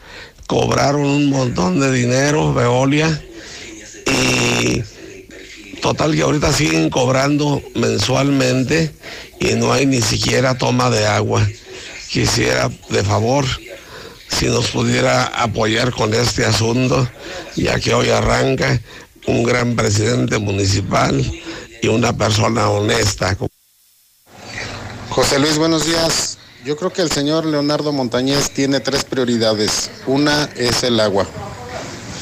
[0.45, 3.21] cobraron un montón de dinero, Veolia,
[4.05, 4.83] y
[5.83, 8.95] total que ahorita siguen cobrando mensualmente
[9.41, 11.45] y no hay ni siquiera toma de agua.
[12.09, 13.45] Quisiera, de favor,
[14.29, 17.05] si nos pudiera apoyar con este asunto,
[17.57, 18.79] ya que hoy arranca
[19.27, 21.21] un gran presidente municipal
[21.81, 23.35] y una persona honesta.
[25.09, 26.37] José Luis, buenos días.
[26.63, 29.91] Yo creo que el señor Leonardo Montañez tiene tres prioridades.
[30.07, 31.27] Una es el agua,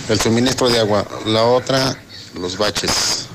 [0.09, 1.05] el suministro de agua.
[1.27, 1.95] La otra,
[2.33, 3.27] los baches.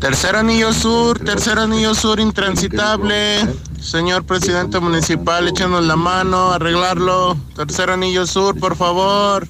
[0.00, 3.40] Tercer anillo sur, tercer anillo sur intransitable.
[3.80, 7.36] Señor presidente municipal, échanos la mano, arreglarlo.
[7.56, 9.48] Tercer anillo sur, por favor.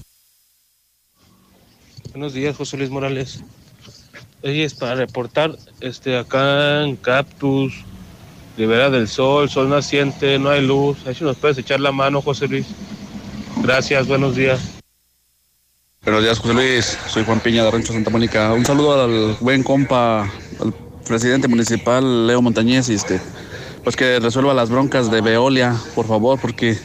[2.12, 3.44] Buenos días, José Luis Morales.
[4.42, 7.84] Oye, es para reportar este acá en Cactus,
[8.56, 10.96] Rivera del Sol, sol naciente, no hay luz.
[11.06, 12.66] Ahí si nos puedes echar la mano, José Luis.
[13.62, 14.77] Gracias, buenos días.
[16.04, 16.98] Buenos días, José Luis.
[17.08, 18.52] Soy Juan Piña de Rancho Santa Mónica.
[18.52, 20.22] Un saludo al buen compa,
[20.60, 20.72] al
[21.06, 23.20] presidente municipal Leo Montañez este,
[23.82, 26.78] pues que resuelva las broncas de Veolia, por favor, porque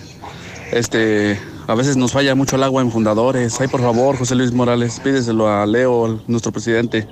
[0.72, 3.61] este a veces nos falla mucho el agua en fundadores.
[3.61, 7.07] Ay, por favor, José Luis Morales, pídeselo a Leo, nuestro presidente.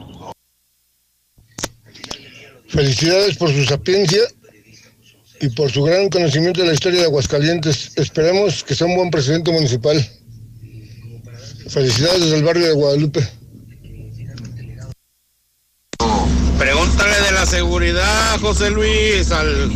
[2.67, 4.21] Felicidades por su sapiencia
[5.39, 7.91] y por su gran conocimiento de la historia de Aguascalientes.
[7.95, 10.03] Esperemos que sea un buen presidente municipal.
[11.71, 13.21] Felicidades desde el barrio de Guadalupe.
[16.59, 19.71] Pregúntale de la seguridad, José Luis, al,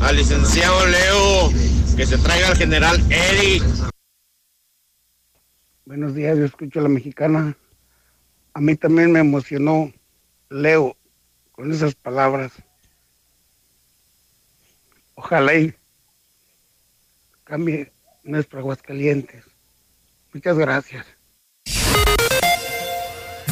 [0.00, 1.52] al licenciado Leo,
[1.96, 3.62] que se traiga al general Eric.
[5.84, 7.56] Buenos días, yo escucho a la mexicana.
[8.52, 9.92] A mí también me emocionó
[10.50, 10.96] Leo
[11.52, 12.50] con esas palabras.
[15.14, 15.72] Ojalá y
[17.44, 17.92] cambie
[18.24, 19.44] nuestro Aguascalientes.
[20.32, 21.17] Muchas gracias.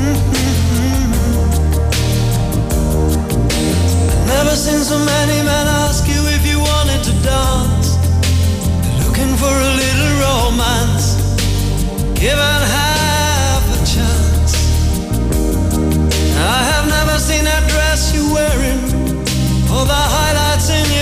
[0.00, 1.10] Mm-hmm.
[4.26, 7.88] Never seen so many men ask you if you wanted to dance.
[9.04, 11.06] Looking for a little romance.
[12.18, 14.52] Given half a chance.
[16.36, 18.80] I have never seen that dress you're wearing.
[19.74, 20.99] Or the highlights in your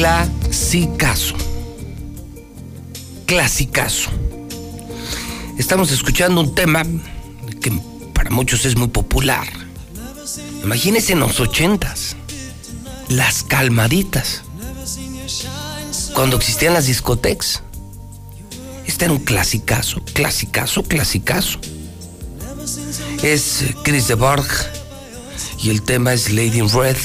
[0.00, 1.34] Clasicazo.
[3.26, 4.08] Clasicazo.
[5.58, 6.86] Estamos escuchando un tema
[7.60, 7.70] que
[8.14, 9.46] para muchos es muy popular.
[10.64, 12.16] Imagínense en los ochentas.
[13.10, 14.40] Las calmaditas.
[16.14, 17.62] Cuando existían las discotecas.
[18.86, 21.58] Este era un clasicazo, clasicazo, clasicazo.
[23.22, 24.48] Es Chris de Borg
[25.58, 26.96] y el tema es Lady in Red.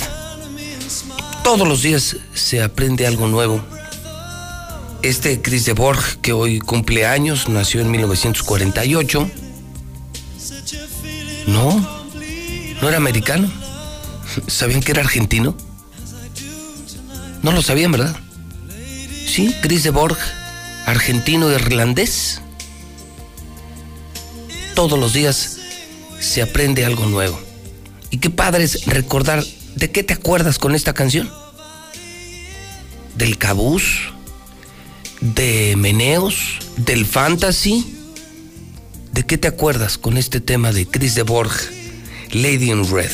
[1.46, 3.64] Todos los días se aprende algo nuevo.
[5.04, 9.30] Este Chris de Borg, que hoy cumple años, nació en 1948.
[11.46, 12.10] No,
[12.82, 13.48] no era americano.
[14.48, 15.56] ¿Sabían que era argentino?
[17.44, 18.18] No lo sabían, ¿verdad?
[19.28, 20.18] Sí, Chris de Borg,
[20.88, 22.42] argentino-irlandés.
[24.74, 25.60] Todos los días
[26.20, 27.40] se aprende algo nuevo.
[28.10, 29.44] Y qué padre es recordar
[29.76, 31.32] de qué te acuerdas con esta canción.
[33.16, 34.10] Del cabús,
[35.22, 37.92] de Meneos, del Fantasy.
[39.12, 41.54] ¿De qué te acuerdas con este tema de Chris de Borg,
[42.32, 43.12] Lady in Red?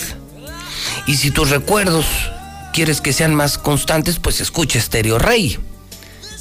[1.05, 2.05] Y si tus recuerdos
[2.73, 5.59] quieres que sean más constantes, pues escucha Stereo Rey,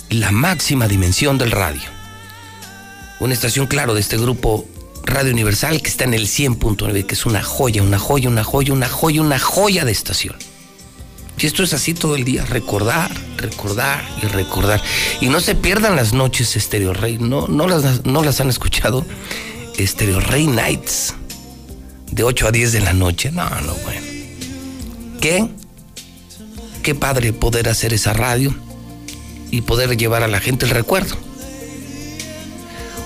[0.09, 1.83] la máxima dimensión del radio.
[3.19, 4.67] Una estación, claro, de este grupo
[5.05, 8.73] Radio Universal que está en el 100.9, que es una joya, una joya, una joya,
[8.73, 10.37] una joya, una joya de estación.
[11.39, 14.83] Y esto es así todo el día, recordar, recordar y recordar.
[15.23, 19.07] Y no se pierdan las noches Stereo Rey, no, no, las, no las han escuchado.
[19.79, 21.15] Stereo Rey Nights,
[22.11, 23.31] de 8 a 10 de la noche.
[23.31, 24.07] No, no, bueno.
[25.21, 25.49] ¿Qué?
[26.83, 28.55] Qué padre poder hacer esa radio
[29.51, 31.17] y poder llevar a la gente el recuerdo.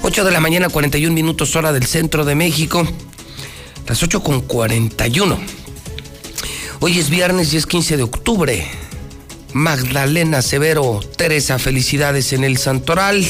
[0.07, 2.87] 8 de la mañana, 41 minutos hora del centro de México.
[3.89, 5.39] Las 8 con 41.
[6.81, 8.67] Hoy es viernes y es 15 de octubre.
[9.55, 13.25] Magdalena Severo, Teresa, felicidades en el Santoral.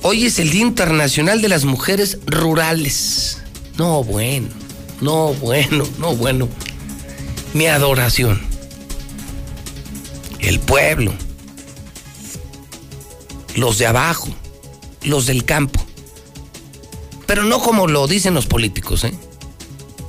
[0.00, 3.42] Hoy es el Día Internacional de las Mujeres Rurales.
[3.76, 4.48] No, bueno,
[5.02, 6.48] no, bueno, no, bueno.
[7.52, 8.40] Mi adoración.
[10.38, 11.12] El pueblo.
[13.56, 14.30] Los de abajo.
[15.04, 15.84] Los del campo.
[17.26, 19.14] Pero no como lo dicen los políticos, ¿eh?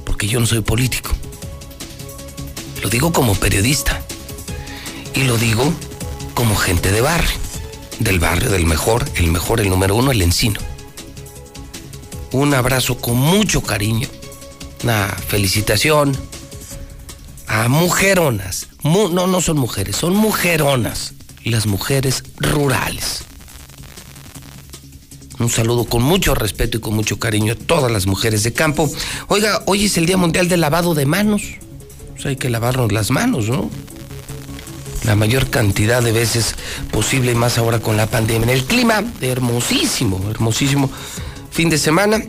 [0.05, 1.11] Porque yo no soy político.
[2.81, 4.01] Lo digo como periodista.
[5.13, 5.71] Y lo digo
[6.33, 7.37] como gente de barrio.
[7.99, 10.59] Del barrio, del mejor, el mejor, el número uno, el encino.
[12.31, 14.07] Un abrazo con mucho cariño.
[14.83, 16.17] Una felicitación
[17.47, 18.67] a mujeronas.
[18.81, 21.13] Mu- no, no son mujeres, son mujeronas.
[21.45, 23.23] Las mujeres rurales.
[25.43, 28.89] Un saludo con mucho respeto y con mucho cariño a todas las mujeres de campo.
[29.27, 31.43] Oiga, hoy es el Día Mundial del Lavado de Manos.
[32.13, 33.69] Pues hay que lavarnos las manos, ¿no?
[35.03, 36.55] La mayor cantidad de veces
[36.91, 38.53] posible y más ahora con la pandemia.
[38.53, 40.89] El clima, hermosísimo, hermosísimo.
[41.51, 42.23] Fin de semana.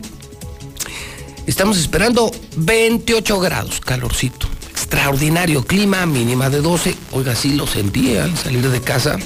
[1.47, 4.47] Estamos esperando 28 grados, calorcito.
[4.71, 6.95] Extraordinario clima, mínima de 12.
[7.13, 9.17] Oiga, sí lo sentí al salir de casa.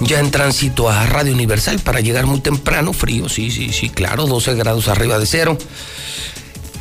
[0.00, 4.26] Ya en tránsito a Radio Universal para llegar muy temprano, frío, sí, sí, sí, claro,
[4.26, 5.58] 12 grados arriba de cero.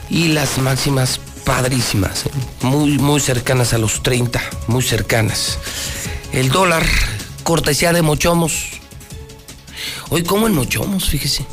[0.09, 2.29] Y las máximas padrísimas, ¿eh?
[2.61, 5.59] muy, muy cercanas a los 30, muy cercanas.
[6.33, 6.85] El dólar,
[7.43, 8.81] cortesía de Mochomos.
[10.09, 11.45] Hoy como en Mochomos, fíjese.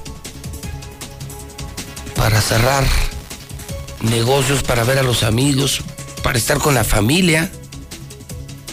[2.17, 2.85] Para cerrar
[4.03, 5.83] negocios, para ver a los amigos,
[6.23, 7.51] para estar con la familia.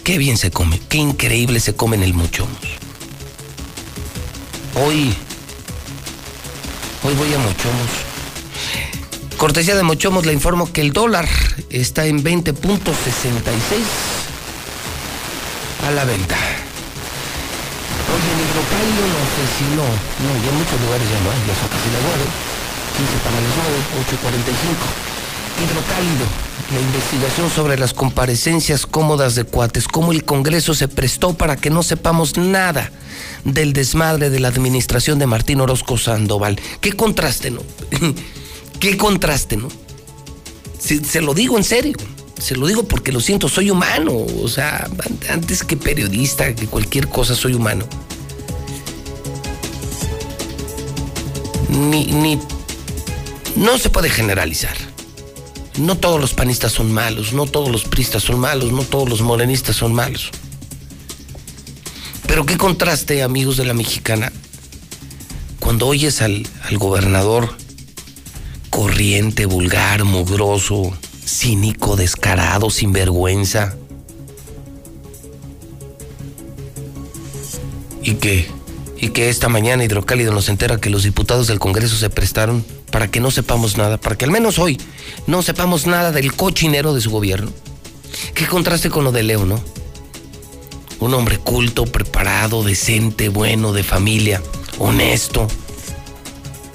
[0.10, 2.58] Qué bien se come, qué increíble se come en el Mochomos.
[4.74, 5.14] Hoy,
[7.04, 7.92] hoy voy a Mochomos.
[9.38, 11.30] Cortesía de Mochomos le informo que el dólar
[11.70, 12.58] está en 20.66
[15.86, 16.38] a la venta.
[18.10, 21.54] Oye, en hidrocálido no sé si no, no, ya en muchos lugares ya no ya
[21.54, 22.26] son casi las 9,
[22.98, 23.78] 15 para las 9,
[24.10, 25.70] 8.45.
[25.70, 31.56] Hidrocálido, la investigación sobre las comparecencias cómodas de cuates, cómo el Congreso se prestó para
[31.56, 32.92] que no sepamos nada
[33.44, 36.60] del desmadre de la administración de Martín Orozco Sandoval.
[36.80, 37.62] Qué contraste, ¿no?
[38.80, 39.68] Qué contraste, ¿no?
[40.80, 41.94] Se, lo digo en serio.
[42.40, 44.14] Se lo digo porque lo siento, soy humano.
[44.14, 44.88] O sea,
[45.30, 47.86] antes que periodista, que cualquier cosa, soy humano.
[51.70, 52.40] Ni, ni.
[53.56, 54.89] No se puede generalizar.
[55.80, 59.22] No todos los panistas son malos, no todos los pristas son malos, no todos los
[59.22, 60.30] morenistas son malos.
[62.28, 64.32] Pero qué contraste, amigos de la mexicana,
[65.62, 67.56] cuando oyes al, al gobernador
[68.70, 70.94] corriente, vulgar, mugroso,
[71.26, 73.76] cínico, descarado, sinvergüenza.
[78.04, 78.50] Y que,
[79.02, 83.10] y que esta mañana Hidrocálido nos entera que los diputados del Congreso se prestaron para
[83.10, 84.78] que no sepamos nada, para que al menos hoy
[85.28, 87.52] no sepamos nada del cochinero de su gobierno.
[88.34, 89.64] Qué contraste con lo de Leo, ¿no?
[91.00, 94.42] Un hombre culto, preparado, decente, bueno, de familia,
[94.80, 95.48] honesto,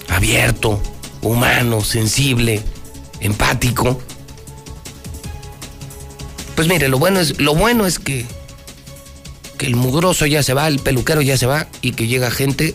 [0.09, 0.80] abierto,
[1.20, 2.62] humano, sensible,
[3.20, 4.01] empático.
[6.55, 8.24] Pues mire, lo bueno es, lo bueno es que,
[9.64, 12.74] el mugroso ya se va, el peluquero ya se va y que llega gente,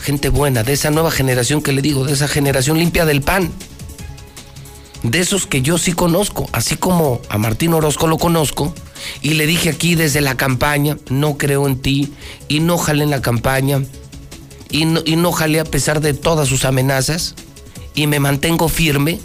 [0.00, 3.50] gente buena, de esa nueva generación que le digo, de esa generación limpia del pan.
[5.02, 8.74] De esos que yo sí conozco, así como a Martín Orozco lo conozco,
[9.22, 12.12] y le dije aquí desde la campaña, no creo en ti,
[12.48, 13.82] y no jalé en la campaña,
[14.70, 17.34] y no, y no jalé a pesar de todas sus amenazas,
[17.94, 19.20] y me mantengo firme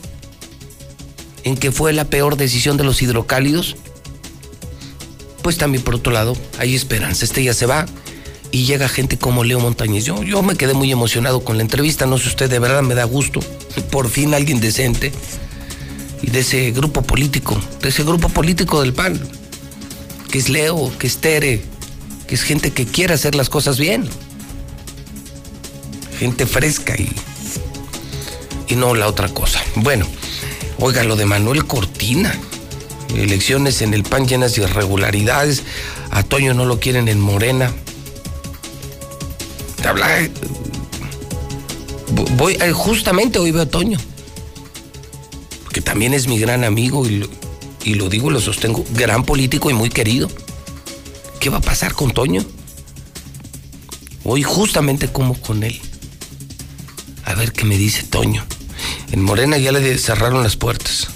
[1.44, 3.76] en que fue la peor decisión de los hidrocálidos,
[5.42, 7.26] pues también por otro lado hay esperanza.
[7.26, 7.86] Este ya se va
[8.52, 10.06] y llega gente como Leo Montañez.
[10.06, 12.96] Yo, yo me quedé muy emocionado con la entrevista, no sé usted, de verdad me
[12.96, 13.40] da gusto.
[13.92, 15.12] Por fin alguien decente
[16.22, 19.20] y de ese grupo político, de ese grupo político del PAN,
[20.30, 21.62] que es Leo, que es Tere,
[22.28, 24.08] que es gente que quiere hacer las cosas bien.
[26.20, 27.12] Gente fresca y,
[28.68, 29.62] y no la otra cosa.
[29.76, 30.06] Bueno.
[30.84, 32.34] Oiga, lo de Manuel Cortina.
[33.16, 35.64] Elecciones en el PAN llenas de irregularidades.
[36.10, 37.74] A Toño no lo quieren en Morena.
[39.86, 40.30] Habla.
[42.38, 44.00] Voy, justamente hoy veo a Toño.
[45.72, 47.28] Que también es mi gran amigo y lo,
[47.84, 48.86] y lo digo y lo sostengo.
[48.92, 50.30] Gran político y muy querido.
[51.40, 52.46] ¿Qué va a pasar con Toño?
[54.24, 55.80] Hoy justamente como con él.
[57.26, 58.46] A ver qué me dice Toño.
[59.12, 61.10] En Morena ya le cerraron las puertas.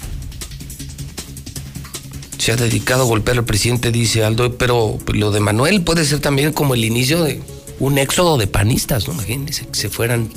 [2.46, 6.20] Se ha dedicado a golpear al presidente, dice Aldo, pero lo de Manuel puede ser
[6.20, 7.42] también como el inicio de
[7.80, 9.14] un éxodo de panistas, ¿no?
[9.14, 10.30] Imagínense que se fueran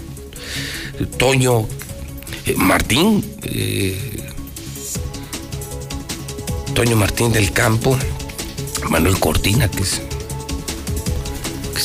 [1.20, 1.68] Toño,
[2.48, 3.96] eh, Martín, eh,
[6.74, 7.96] Toño Martín del Campo,
[8.90, 10.02] Manuel Cortina, que es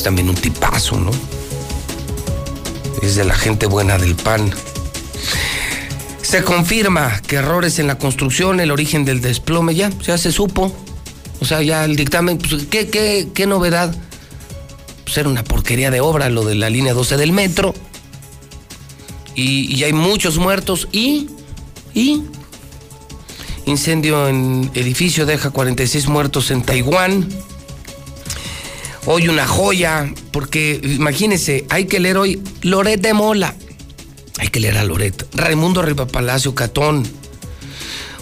[0.02, 1.10] también un tipazo, ¿no?
[3.02, 4.50] Es de la gente buena del PAN.
[6.34, 10.74] Se confirma que errores en la construcción, el origen del desplome, ya, ya se supo.
[11.38, 13.94] O sea, ya el dictamen, pues, ¿qué, qué, qué novedad?
[15.04, 17.72] Pues era una porquería de obra lo de la línea 12 del metro.
[19.36, 21.28] Y, hay muchos muertos y,
[21.94, 22.24] y,
[23.64, 27.28] incendio en edificio deja 46 muertos en Taiwán.
[29.06, 33.54] Hoy una joya, porque imagínense, hay que leer hoy Loret de Mola.
[34.44, 35.26] Hay que leer a Loret.
[35.32, 37.02] Raimundo Riva Palacio Catón.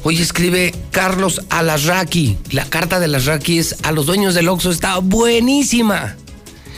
[0.05, 2.39] Hoy escribe Carlos Alasraqui.
[2.53, 4.71] La carta de Alasraqui es a los dueños del Oxxo.
[4.71, 6.17] Está buenísima.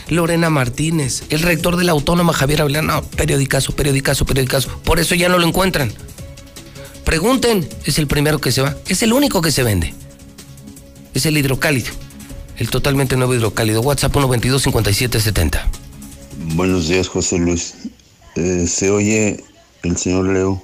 [0.09, 2.95] Lorena Martínez, el rector de la Autónoma Javier Avelano.
[2.95, 4.79] No, periodicazo, periodicazo, periodicazo.
[4.83, 5.93] Por eso ya no lo encuentran.
[7.05, 8.75] Pregunten, es el primero que se va.
[8.87, 9.93] Es el único que se vende.
[11.13, 11.93] Es el hidrocálido.
[12.57, 13.83] El totalmente nuevo hidrocálido.
[13.83, 15.69] WhatsApp 122 5770.
[16.55, 17.75] Buenos días, José Luis.
[18.37, 19.45] Eh, se oye
[19.85, 20.61] el señor Leo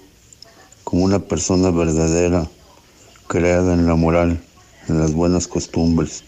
[0.82, 2.48] como una persona verdadera,
[3.28, 4.40] creada en la moral,
[4.88, 6.24] en las buenas costumbres.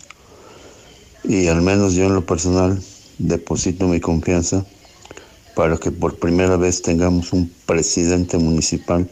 [1.24, 2.80] Y al menos yo en lo personal
[3.18, 4.64] deposito mi confianza
[5.56, 9.08] para que por primera vez tengamos un presidente municipal,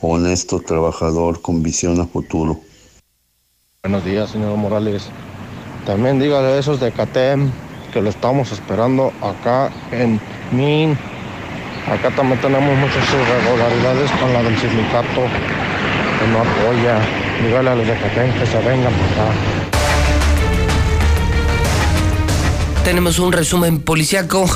[0.00, 2.60] honesto, trabajador, con visión a futuro.
[3.82, 5.04] Buenos días, señor Morales.
[5.86, 7.50] También dígale a esos de CATEM
[7.92, 10.20] que lo estamos esperando acá en
[10.50, 10.98] MIN.
[11.90, 15.26] Acá también tenemos muchas irregularidades con la del sindicato
[16.18, 17.00] que no apoya.
[17.42, 19.32] Dígale a los de que se vengan para acá.
[22.84, 24.48] Tenemos un resumen policiaco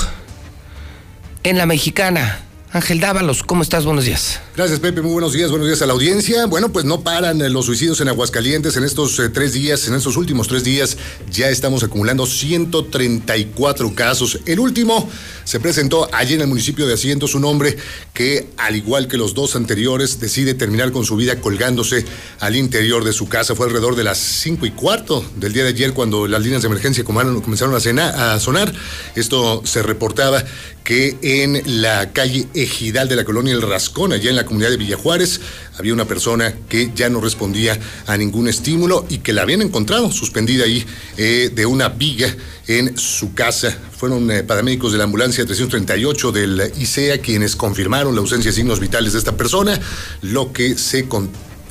[1.42, 2.40] en la mexicana.
[2.72, 3.84] Ángel Dávalos, ¿cómo estás?
[3.84, 4.40] Buenos días.
[4.56, 5.02] Gracias, Pepe.
[5.02, 5.50] Muy buenos días.
[5.50, 6.46] Buenos días a la audiencia.
[6.46, 9.86] Bueno, pues no paran eh, los suicidios en Aguascalientes en estos eh, tres días.
[9.86, 10.96] En estos últimos tres días
[11.30, 14.40] ya estamos acumulando 134 casos.
[14.46, 15.10] El último
[15.44, 17.76] se presentó allí en el municipio de Asientos un hombre
[18.14, 22.06] que, al igual que los dos anteriores, decide terminar con su vida colgándose
[22.40, 23.54] al interior de su casa.
[23.54, 26.68] Fue alrededor de las cinco y cuarto del día de ayer cuando las líneas de
[26.68, 28.72] emergencia comenzaron a, a sonar.
[29.16, 30.42] Esto se reportaba
[30.86, 34.78] que en la calle Ejidal de la colonia El Rascón, allá en la comunidad de
[34.78, 35.40] Villajuárez,
[35.78, 40.10] había una persona que ya no respondía a ningún estímulo y que la habían encontrado
[40.10, 40.84] suspendida ahí
[41.18, 42.34] eh, de una viga
[42.66, 43.76] en su casa.
[43.96, 48.80] Fueron eh, paramédicos de la ambulancia 338 del ICEA quienes confirmaron la ausencia de signos
[48.80, 49.78] vitales de esta persona,
[50.22, 51.06] lo que se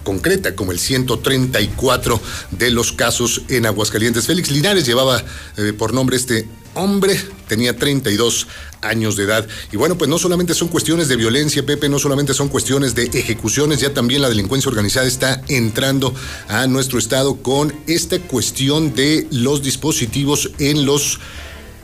[0.03, 2.21] concreta como el 134
[2.51, 4.27] de los casos en Aguascalientes.
[4.27, 5.23] Félix Linares llevaba
[5.57, 8.47] eh, por nombre este hombre, tenía 32
[8.81, 9.47] años de edad.
[9.71, 13.05] Y bueno, pues no solamente son cuestiones de violencia, Pepe, no solamente son cuestiones de
[13.05, 16.13] ejecuciones, ya también la delincuencia organizada está entrando
[16.47, 21.19] a nuestro estado con esta cuestión de los dispositivos en los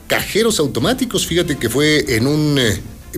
[0.06, 1.26] cajeros automáticos.
[1.26, 2.60] Fíjate que fue en un...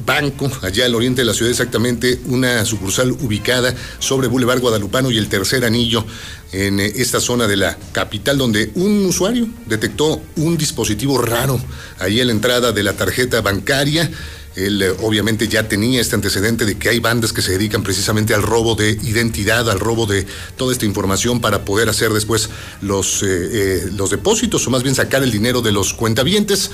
[0.05, 5.19] Banco, allá al oriente de la ciudad, exactamente una sucursal ubicada sobre Boulevard Guadalupano y
[5.19, 6.05] el tercer anillo
[6.53, 11.61] en eh, esta zona de la capital, donde un usuario detectó un dispositivo raro
[11.99, 14.11] ahí en la entrada de la tarjeta bancaria.
[14.57, 18.35] Él eh, obviamente ya tenía este antecedente de que hay bandas que se dedican precisamente
[18.35, 20.27] al robo de identidad, al robo de
[20.57, 22.51] toda esta información para poder hacer después
[22.81, 26.71] los, eh, los depósitos o más bien sacar el dinero de los cuentavientes.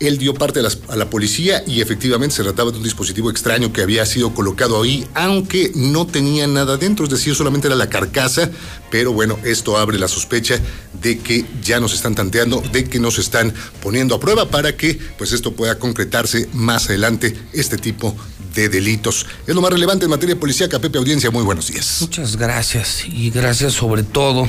[0.00, 3.82] Él dio parte a, la policía y efectivamente se trataba de un dispositivo extraño que
[3.82, 8.50] había sido colocado ahí, aunque no tenía nada dentro, es decir, solamente era la carcasa,
[8.90, 10.60] pero bueno, esto abre la sospecha
[11.02, 13.52] de que ya nos están tanteando, de que nos están
[13.82, 18.16] poniendo a prueba para que pues esto pueda concretarse más adelante este tipo
[18.54, 19.26] de delitos.
[19.46, 20.78] Es lo más relevante en materia policíaca.
[20.78, 21.98] Pepe Audiencia, muy buenos días.
[22.00, 24.48] Muchas gracias y gracias sobre todo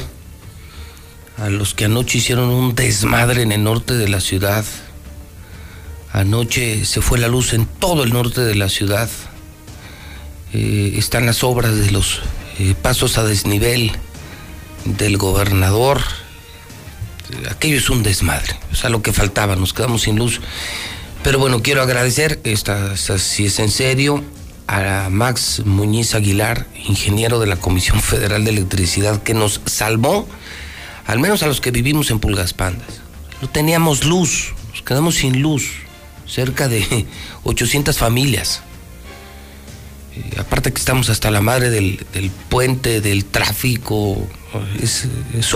[1.37, 4.65] a los que anoche hicieron un desmadre en el norte de la ciudad
[6.11, 9.09] Anoche se fue la luz en todo el norte de la ciudad.
[10.53, 12.21] Eh, están las obras de los
[12.57, 13.91] eh, pasos a desnivel
[14.85, 16.01] del gobernador.
[17.51, 20.41] Aquello es un desmadre, o sea, lo que faltaba, nos quedamos sin luz.
[21.21, 24.23] Pero bueno, quiero agradecer, esta, si es en serio,
[24.65, 30.27] a Max Muñiz Aguilar, ingeniero de la Comisión Federal de Electricidad, que nos salvó,
[31.05, 33.01] al menos a los que vivimos en Pulgas Pandas.
[33.43, 35.69] No teníamos luz, nos quedamos sin luz
[36.29, 37.05] cerca de
[37.43, 38.61] 800 familias.
[40.15, 41.99] Eh, aparte que estamos hasta la madre del,
[42.49, 44.27] puente, del tráfico,
[44.81, 45.07] es,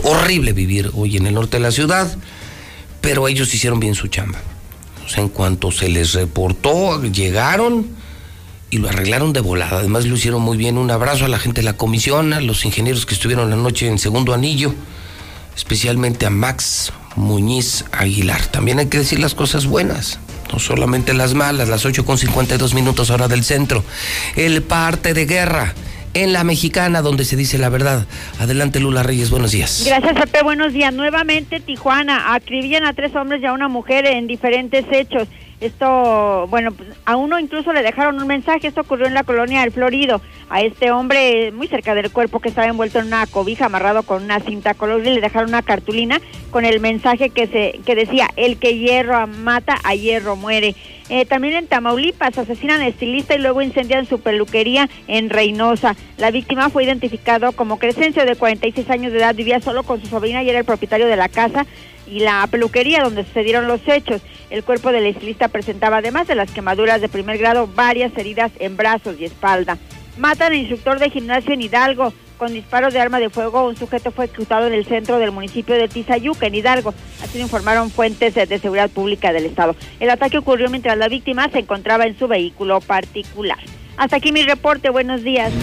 [0.03, 2.15] horrible vivir hoy en el norte de la ciudad,
[3.01, 4.39] pero ellos hicieron bien su chamba.
[5.05, 7.87] O sea, en cuanto se les reportó, llegaron
[8.69, 9.79] y lo arreglaron de volada.
[9.79, 10.77] Además lo hicieron muy bien.
[10.77, 13.87] Un abrazo a la gente de la comisión, a los ingenieros que estuvieron la noche
[13.87, 14.73] en segundo anillo,
[15.55, 18.45] especialmente a Max Muñiz Aguilar.
[18.47, 20.19] También hay que decir las cosas buenas
[20.51, 23.83] no solamente las malas, las 8 con 52 minutos hora del centro.
[24.35, 25.73] El parte de guerra
[26.13, 28.05] en la mexicana donde se dice la verdad.
[28.39, 29.83] Adelante Lula Reyes, buenos días.
[29.85, 30.93] Gracias Pepe, buenos días.
[30.93, 35.27] Nuevamente Tijuana, acribillan a tres hombres y a una mujer en diferentes hechos.
[35.63, 39.61] Esto, bueno, pues, a uno incluso le dejaron un mensaje, esto ocurrió en la colonia
[39.61, 40.19] del Florido,
[40.49, 44.23] a este hombre muy cerca del cuerpo que estaba envuelto en una cobija amarrado con
[44.23, 46.19] una cinta color y le dejaron una cartulina
[46.51, 50.75] con el mensaje que se que decía, el que hierro mata, a hierro muere.
[51.07, 55.95] Eh, también en Tamaulipas asesinan a estilista y luego incendian su peluquería en Reynosa.
[56.17, 60.07] La víctima fue identificado como Crescencio de 46 años de edad, vivía solo con su
[60.07, 61.65] sobrina y era el propietario de la casa
[62.07, 64.21] y la peluquería donde sucedieron los hechos.
[64.49, 68.77] El cuerpo del estilista presentaba, además de las quemaduras de primer grado, varias heridas en
[68.77, 69.77] brazos y espalda.
[70.17, 72.13] Matan al instructor de gimnasio en Hidalgo.
[72.37, 75.75] Con disparos de arma de fuego, un sujeto fue ejecutado en el centro del municipio
[75.75, 76.93] de Tizayuca, en Hidalgo.
[77.23, 79.75] Así lo informaron fuentes de seguridad pública del Estado.
[79.99, 83.59] El ataque ocurrió mientras la víctima se encontraba en su vehículo particular.
[83.97, 84.89] Hasta aquí mi reporte.
[84.89, 85.53] Buenos días.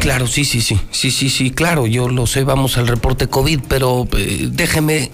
[0.00, 3.60] Claro, sí, sí, sí, sí, sí, sí, claro, yo lo sé, vamos al reporte COVID,
[3.68, 5.10] pero eh, déjeme,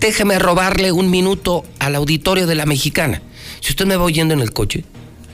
[0.00, 3.22] déjeme robarle un minuto al auditorio de la mexicana.
[3.60, 4.84] Si usted me va oyendo en el coche,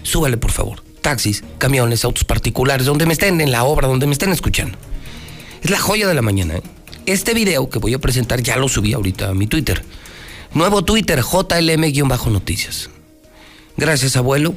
[0.02, 0.84] súbale por favor.
[1.00, 4.76] Taxis, camiones, autos particulares, donde me estén en la obra, donde me estén escuchando.
[5.62, 6.56] Es la joya de la mañana.
[6.56, 6.62] ¿eh?
[7.06, 9.82] Este video que voy a presentar ya lo subí ahorita a mi Twitter.
[10.52, 12.90] Nuevo Twitter, JLM-noticias.
[13.78, 14.54] Gracias, abuelo.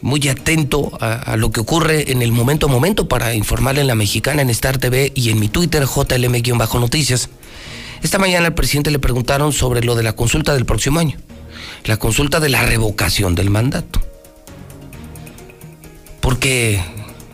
[0.00, 3.94] Muy atento a, lo que ocurre en el momento a momento para informarle en la
[3.94, 7.30] mexicana, en Star TV y en mi Twitter, JLM-noticias.
[8.02, 11.16] Esta mañana al presidente le preguntaron sobre lo de la consulta del próximo año.
[11.84, 14.00] La consulta de la revocación del mandato.
[16.20, 16.82] Porque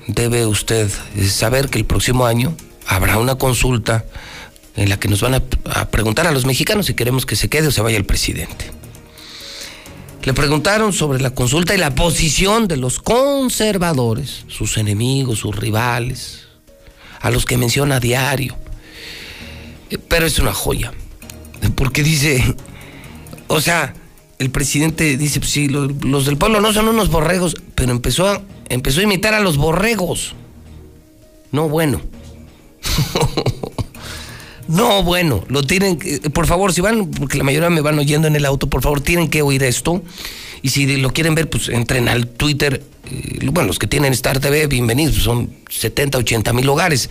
[0.06, 0.88] debe usted
[1.28, 2.54] saber que el próximo año
[2.86, 4.04] habrá una consulta
[4.76, 7.68] en la que nos van a, preguntar a los mexicanos si queremos que se quede
[7.68, 8.79] o se vaya el presidente.
[10.22, 16.46] Le preguntaron sobre la consulta y la posición de los conservadores, sus enemigos, sus rivales,
[17.20, 18.56] a los que menciona a diario.
[20.08, 20.92] Pero es una joya,
[21.74, 22.54] porque dice,
[23.48, 23.94] o sea,
[24.38, 28.28] el presidente dice, pues sí, los, los del pueblo no son unos borregos, pero empezó
[28.28, 30.34] a, empezó a imitar a los borregos.
[31.50, 32.00] No, bueno.
[34.70, 38.28] no, bueno, lo tienen que, por favor, si van, porque la mayoría me van oyendo
[38.28, 40.00] en el auto, por favor, tienen que oír esto.
[40.62, 42.84] Y si lo quieren ver, pues entren al Twitter.
[43.10, 47.10] Eh, bueno, los que tienen Star TV, bienvenidos, son 70, 80 mil hogares.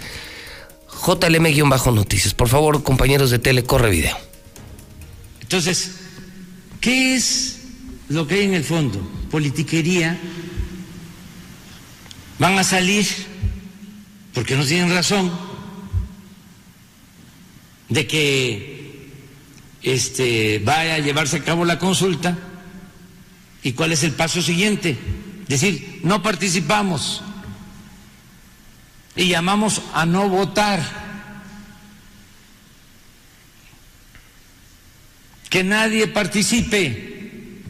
[1.05, 2.33] JLM-noticias.
[2.33, 4.17] Por favor, compañeros de tele, corre video.
[5.41, 5.91] Entonces,
[6.79, 7.57] ¿qué es
[8.07, 9.01] lo que hay en el fondo?
[9.31, 10.17] Politiquería.
[12.37, 13.05] Van a salir,
[14.33, 15.48] porque no tienen razón,
[17.89, 19.09] de que
[19.81, 22.37] este, vaya a llevarse a cabo la consulta.
[23.61, 24.97] ¿Y cuál es el paso siguiente?
[25.47, 27.23] Decir, no participamos
[29.15, 30.79] y llamamos a no votar.
[35.49, 37.63] Que nadie participe,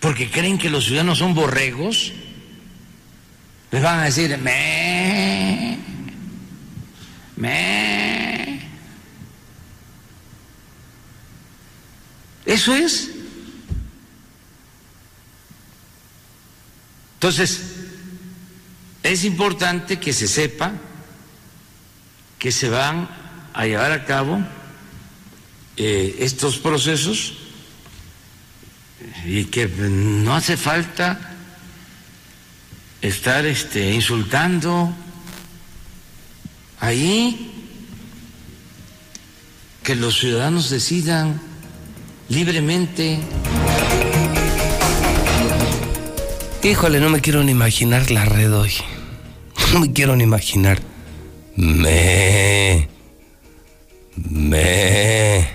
[0.00, 2.12] porque creen que los ciudadanos son borregos.
[3.70, 5.78] Les van a decir, me,
[7.36, 8.07] me.
[12.48, 13.10] Eso es.
[17.16, 17.60] Entonces,
[19.02, 20.72] es importante que se sepa
[22.38, 23.06] que se van
[23.52, 24.40] a llevar a cabo
[25.76, 27.34] eh, estos procesos
[29.26, 31.36] y que no hace falta
[33.02, 34.94] estar este, insultando
[36.80, 37.52] ahí,
[39.82, 41.47] que los ciudadanos decidan
[42.28, 43.18] libremente.
[46.62, 48.72] Híjole, no me quiero ni imaginar la red hoy.
[49.72, 50.78] No me quiero ni imaginar.
[51.56, 52.88] Me.
[54.16, 55.48] Me.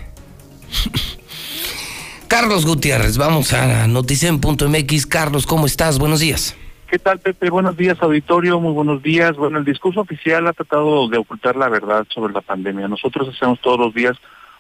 [2.27, 5.05] Carlos Gutiérrez, vamos a noticien.mx.
[5.05, 5.99] Carlos, ¿cómo estás?
[5.99, 6.55] Buenos días.
[6.87, 7.49] ¿Qué tal, Pepe?
[7.49, 8.59] Buenos días, auditorio.
[8.59, 9.35] Muy buenos días.
[9.35, 12.87] Bueno, el discurso oficial ha tratado de ocultar la verdad sobre la pandemia.
[12.87, 14.15] Nosotros hacemos todos los días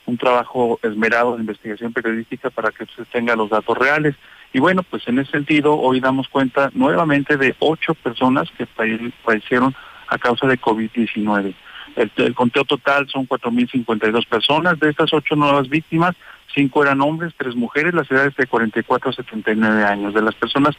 [0.05, 4.15] un trabajo esmerado de investigación periodística para que usted tenga los datos reales.
[4.51, 9.75] Y bueno, pues en ese sentido, hoy damos cuenta nuevamente de ocho personas que fallecieron
[10.07, 11.55] a causa de COVID-19.
[11.95, 14.79] El, el, conteo total son 4.052 personas.
[14.79, 16.15] De estas ocho nuevas víctimas,
[16.53, 20.13] cinco eran hombres, tres mujeres, las edades de 44 a 79 años.
[20.13, 20.75] De las personas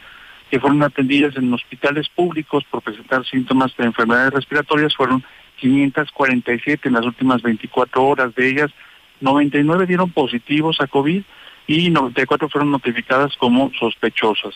[0.49, 5.23] que fueron atendidas en hospitales públicos por presentar síntomas de enfermedades respiratorias fueron
[5.57, 8.35] 547 en las últimas 24 horas.
[8.35, 8.71] De ellas,
[9.21, 11.23] 99 dieron positivos a COVID
[11.67, 14.55] y 94 fueron notificadas como sospechosas.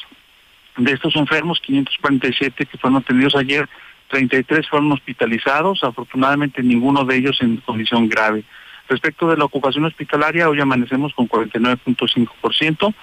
[0.77, 3.67] De estos enfermos, 547 que fueron atendidos ayer,
[4.09, 8.43] 33 fueron hospitalizados, afortunadamente ninguno de ellos en condición grave.
[8.87, 12.93] Respecto de la ocupación hospitalaria, hoy amanecemos con 49.5%.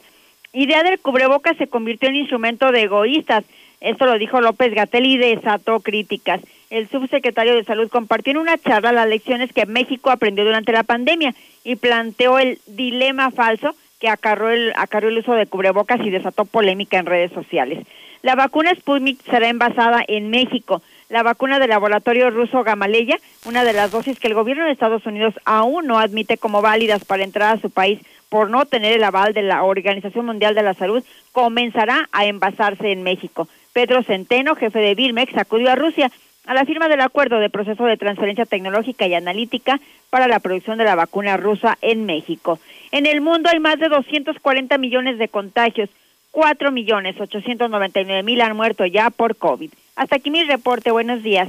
[0.52, 3.44] Idea del cubrebocas se convirtió en instrumento de egoístas.
[3.80, 6.40] Esto lo dijo López Gatel y desató críticas.
[6.72, 10.84] El subsecretario de Salud compartió en una charla las lecciones que México aprendió durante la
[10.84, 11.34] pandemia
[11.64, 16.96] y planteó el dilema falso que acarró el, el uso de cubrebocas y desató polémica
[16.96, 17.86] en redes sociales.
[18.22, 20.80] La vacuna Sputnik será envasada en México.
[21.10, 25.04] La vacuna del laboratorio ruso Gamaleya, una de las dosis que el gobierno de Estados
[25.04, 28.00] Unidos aún no admite como válidas para entrar a su país
[28.30, 32.92] por no tener el aval de la Organización Mundial de la Salud, comenzará a envasarse
[32.92, 33.46] en México.
[33.74, 36.10] Pedro Centeno, jefe de Birmex, acudió a Rusia
[36.46, 40.78] a la firma del acuerdo de proceso de transferencia tecnológica y analítica para la producción
[40.78, 42.58] de la vacuna rusa en México.
[42.90, 45.88] En el mundo hay más de 240 millones de contagios,
[46.32, 49.70] 4 millones 899 mil han muerto ya por COVID.
[49.96, 51.48] Hasta aquí mi reporte, buenos días.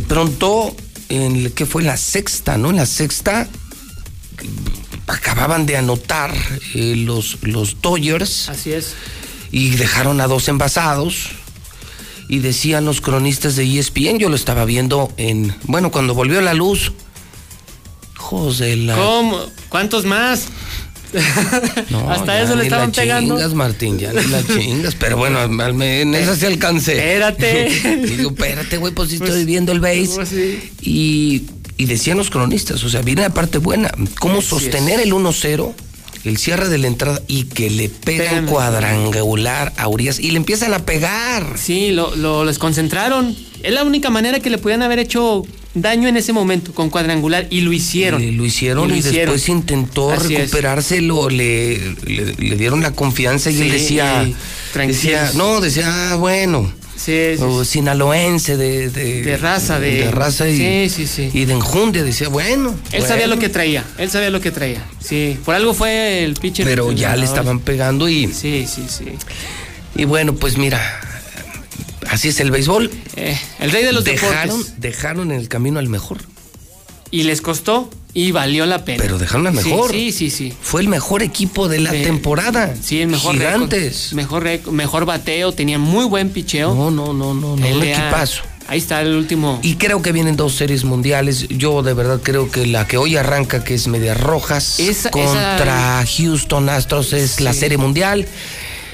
[0.00, 0.74] De pronto,
[1.10, 2.70] en que fue la sexta, ¿no?
[2.70, 3.46] En la sexta
[5.06, 6.32] acababan de anotar
[6.74, 8.48] eh, los, los Dodgers.
[8.48, 8.94] Así es.
[9.52, 11.28] Y dejaron a dos envasados.
[12.28, 15.54] Y decían los cronistas de ESPN, yo lo estaba viendo en.
[15.64, 16.92] Bueno, cuando volvió la luz.
[18.16, 18.96] José la.
[18.96, 19.38] ¿Cómo?
[19.68, 20.46] ¿Cuántos más?
[22.08, 23.34] Hasta eso le estaban pegando.
[23.36, 24.94] Chingas, Martín, ya ni la chingas.
[24.94, 26.98] Pero bueno, en esa sí alcancé.
[26.98, 28.06] Espérate.
[28.16, 30.10] digo, espérate, güey, pues si estoy pues, viendo el base.
[30.14, 30.32] Pues
[30.80, 31.42] y,
[31.76, 33.90] y decían los cronistas, o sea, viene la parte buena.
[34.18, 35.74] ¿Cómo sostener el 1-0?
[36.22, 40.74] el cierre de la entrada y que le pegan cuadrangular a Urias y le empiezan
[40.74, 41.56] a pegar.
[41.56, 43.34] Sí, lo, lo desconcentraron.
[43.62, 45.44] Es la única manera que le podían haber hecho
[45.74, 48.36] daño en ese momento con cuadrangular y lo hicieron.
[48.36, 54.28] lo hicieron y, después intentó recuperárselo, le, le, dieron la confianza y él decía,
[54.74, 56.72] decía, no, decía, ah, bueno.
[56.96, 57.34] Sí,
[57.64, 63.02] sinaloense de, de, raza de, raza y, sí, sí, y de enjundia decía bueno él
[63.06, 65.38] sabía lo que traía él sabía lo que traía sí.
[65.42, 69.06] Por algo fue el pitcher pero ya le estaban pegando y sí sí sí.
[69.96, 70.78] Y bueno pues mira
[72.08, 72.90] Así es el béisbol.
[73.16, 76.18] Eh, el rey de los dejaron, Dejaron en el camino al mejor.
[77.10, 79.02] Y les costó y valió la pena.
[79.02, 79.90] Pero dejaron al mejor.
[79.90, 80.52] Sí, sí, sí.
[80.60, 82.74] Fue el mejor equipo de la temporada.
[82.80, 84.12] Sí, el mejor Gigantes.
[84.12, 86.74] mejor, mejor bateo, tenía muy buen picheo.
[86.74, 87.68] No, no, no, no, no.
[87.68, 88.42] Un equipazo.
[88.68, 89.58] Ahí está el último.
[89.64, 91.48] Y creo que vienen dos series mundiales.
[91.48, 94.78] Yo de verdad creo que la que hoy arranca, que es Medias Rojas,
[95.10, 98.28] contra Houston Astros, es la serie mundial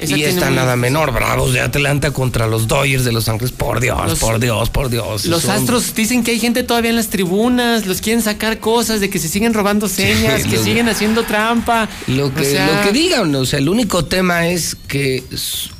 [0.02, 3.52] y está nada menor, Bravos de Atlanta contra los Dodgers de Los Ángeles.
[3.52, 5.27] Por Dios, por Dios, por Dios.
[5.27, 9.10] Los Astros dicen que hay gente todavía en las tribunas, los quieren sacar cosas, de
[9.10, 11.89] que se siguen robando señas, que siguen haciendo trampa.
[12.06, 15.23] Lo que, lo que digan, o sea, el único tema es que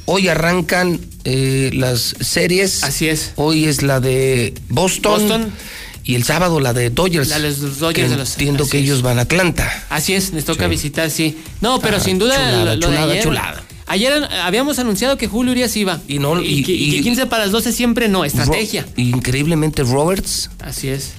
[0.07, 2.83] hoy arrancan eh, las series.
[2.85, 3.33] Así es.
[3.37, 5.53] Hoy es la de Boston.
[6.05, 7.29] y el sábado la de Dodgers.
[7.29, 9.87] La de los Dodgers de los Entiendo que ellos van a Atlanta.
[9.91, 11.39] Así es, les toca visitar, sí.
[11.61, 13.63] No, pero ah, sin duda chulada, chulada.
[13.63, 16.01] Ayer habíamos anunciado que Julio Urias iba.
[16.09, 18.87] Y, no, y, que 15 para las 12 siempre no, estrategia.
[18.97, 20.51] increíblemente, Roberts.
[20.61, 21.13] Así es.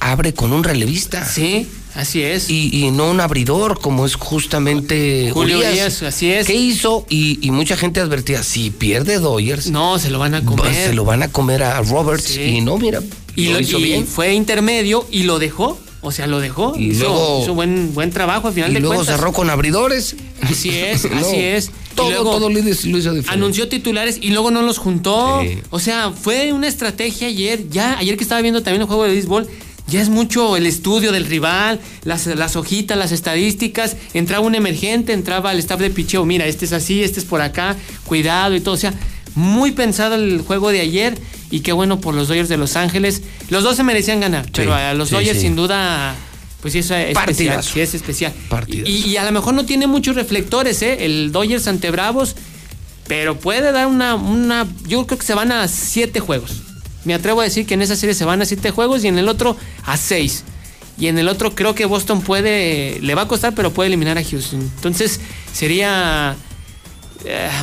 [0.00, 1.24] Abre con un relevista.
[1.26, 2.50] Sí, así es.
[2.50, 6.02] Y, no un abridor, como es justamente Julio Urias.
[6.02, 6.46] así es.
[6.46, 7.06] ¿Qué hizo?
[7.08, 9.70] Y, mucha gente advertía, si pierde Doyers.
[9.70, 10.74] No, se lo van a comer.
[10.74, 12.36] Se lo van a comer a Roberts.
[12.36, 13.00] Y no, mira,
[13.36, 14.06] y lo, hizo bien.
[14.06, 15.78] Fue intermedio y lo dejó.
[16.00, 16.74] O sea, lo dejó.
[16.76, 20.16] Y hizo, luego, buen, buen trabajo al final y luego cerró con abridores.
[20.42, 21.70] Así es, así es.
[21.94, 23.30] Todo, todo lo hizo diferente.
[23.30, 25.42] Anunció titulares y luego no los juntó.
[25.70, 27.68] O sea, fue una estrategia ayer.
[27.68, 29.48] Ya, ayer que estaba viendo también el juego de béisbol,
[29.86, 33.96] ya es mucho el estudio del rival, las, las hojitas, las estadísticas.
[34.14, 36.24] Entraba un emergente, entraba el staff de picheo.
[36.24, 37.76] Mira, este es así, este es por acá,
[38.06, 38.74] cuidado y todo.
[38.74, 38.94] O sea,
[39.34, 41.18] muy pensado el juego de ayer
[41.50, 43.22] y qué bueno por los Dodgers de Los Ángeles.
[43.50, 46.14] Los dos se merecían ganar, pero a los Dodgers sin duda,
[46.64, 47.62] pues sí, es especial.
[47.62, 48.32] Sí, es especial.
[48.68, 51.04] Y, a lo mejor no tiene muchos reflectores, ¿eh?
[51.04, 52.36] El Dodgers ante Bravos,
[53.06, 54.66] pero puede dar una, una...
[54.88, 56.62] Yo creo que se van a siete juegos.
[57.04, 59.18] Me atrevo a decir que en esa serie se van a siete juegos y en
[59.18, 60.42] el otro a seis.
[60.98, 64.16] y en el otro creo que Boston puede, le va a costar, pero puede eliminar
[64.16, 64.62] a Houston.
[64.62, 65.20] Entonces
[65.52, 66.34] sería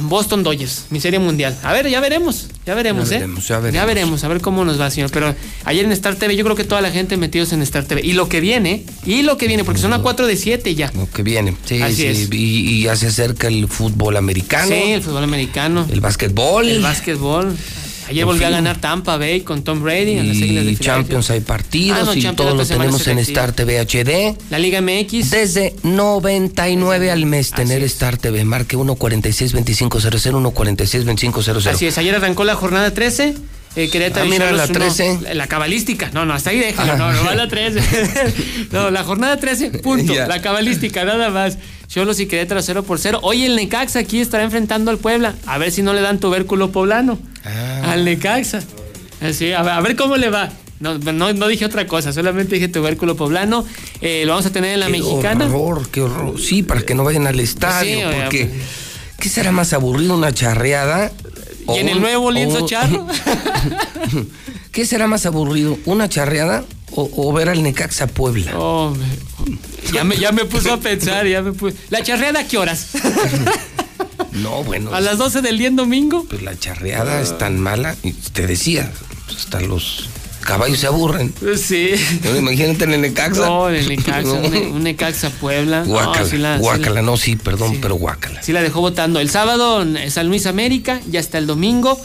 [0.03, 1.57] Boston Dodgers, mi serie mundial.
[1.63, 3.19] A ver, ya veremos, ya veremos, Ya ¿eh?
[3.19, 3.75] veremos, ya veremos.
[3.75, 5.11] Ya veremos, a ver cómo nos va, señor.
[5.11, 5.35] Pero
[5.65, 8.01] ayer en Star TV, yo creo que toda la gente metidos en Star TV.
[8.03, 10.91] Y lo que viene, y lo que viene, porque son a 4 de 7 ya.
[10.95, 11.55] Lo que viene.
[11.65, 12.05] Sí, Así sí.
[12.07, 12.29] es.
[12.31, 12.35] Y,
[12.79, 14.67] y ya se acerca el fútbol americano.
[14.67, 15.87] Sí, el fútbol americano.
[15.91, 16.67] El básquetbol.
[16.67, 17.55] El básquetbol.
[18.09, 18.57] Ayer volvió a fin.
[18.57, 20.77] ganar Tampa Bay con Tom Brady en las siglas de.
[20.77, 23.79] Champions hay partidos Ah, no, y Champions todo la lo próxima tenemos en Star TV
[23.79, 24.35] HD.
[24.49, 25.29] La Liga MX.
[25.31, 28.43] Desde 99 al mes tener Star TV.
[28.43, 31.67] Marque 146-2500, 146-2500.
[31.67, 33.35] Así es, ayer arrancó la jornada 13.
[33.77, 35.19] Eh, Querétaro Ah, mira, la uno- 13.
[35.21, 36.09] la, la cabalística.
[36.13, 36.91] No, no, hasta ahí déjalo.
[36.91, 36.97] Ah.
[36.97, 37.79] No, no va la 13.
[38.71, 40.13] no, la jornada 13, punto.
[40.13, 40.27] Ya.
[40.27, 41.57] La cabalística, nada más.
[41.91, 43.19] Cholos y Querétaro 0 por 0.
[43.21, 45.35] Hoy el Necaxa aquí estará enfrentando al Puebla.
[45.45, 47.19] A ver si no le dan tubérculo poblano.
[47.43, 47.91] Ah.
[47.91, 48.61] Al Necaxa.
[49.19, 50.49] Así, a ver, a ver cómo le va.
[50.79, 53.65] No, no, no dije otra cosa, solamente dije tubérculo poblano.
[53.99, 55.45] Eh, lo vamos a tener en la Qué mexicana.
[55.47, 56.39] horror, qué horror.
[56.39, 57.97] Sí, para que no vayan al estadio.
[57.97, 58.61] Sí, oiga, porque, pues.
[59.19, 60.15] ¿qué será más aburrido?
[60.15, 61.11] ¿Una charreada?
[61.67, 63.07] ¿Y en el nuevo lienzo charro?
[64.71, 65.77] ¿Qué será más aburrido?
[65.85, 68.53] ¿Una charreada o, o ver al Necaxa Puebla?
[68.57, 68.93] Oh,
[69.93, 71.75] ya, me, ya me puso a pensar, ya me puso.
[71.89, 72.89] ¿La charreada a qué horas?
[74.31, 74.93] No, bueno.
[74.93, 76.25] ¿A las 12 del día en domingo?
[76.29, 77.95] Pues la charreada es tan mala.
[78.01, 78.91] Y te decía,
[79.25, 80.07] pues, hasta los
[80.41, 81.33] caballos se aburren.
[81.57, 81.91] Sí.
[82.23, 83.45] No, imagínate en el Necaxa.
[83.45, 84.33] No, en el Necaxa, No.
[84.35, 85.81] un, Ne- un Necaxa Puebla.
[85.81, 88.41] No, Guácala, sí la- sí guácala, la- no, sí, perdón, pero guácala.
[88.43, 89.19] Sí la dejó votando.
[89.19, 91.99] El sábado San Luis América, ya está el domingo.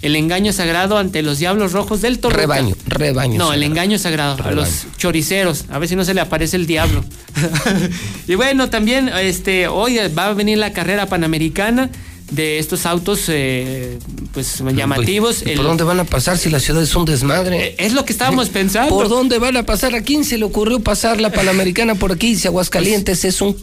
[0.00, 2.40] El engaño sagrado ante los Diablos Rojos del Toluca.
[2.40, 3.36] Rebaño, rebaño.
[3.36, 4.36] No, el engaño sagrado.
[4.44, 5.64] A los choriceros.
[5.70, 7.04] A ver si no se le aparece el diablo.
[8.28, 11.90] y bueno, también este, hoy va a venir la carrera panamericana
[12.30, 13.98] de estos autos eh,
[14.32, 15.42] pues llamativos.
[15.46, 17.74] ¿Y El- ¿Por dónde van a pasar si la ciudad es un desmadre?
[17.78, 18.94] es lo que estábamos pensando.
[18.94, 19.94] ¿Por dónde van a pasar?
[19.94, 22.36] ¿A quién se le ocurrió pasar la Panamericana por aquí?
[22.36, 23.54] Si Aguascalientes es un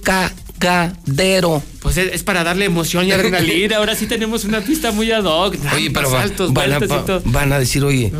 [0.59, 1.61] cagadero.
[1.81, 3.77] Pues es, es para darle emoción y adrenalina.
[3.77, 5.55] Ahora sí tenemos una pista muy ad hoc.
[5.73, 6.79] Oye, pero va- saltos, van, a,
[7.25, 8.11] van a decir, oye,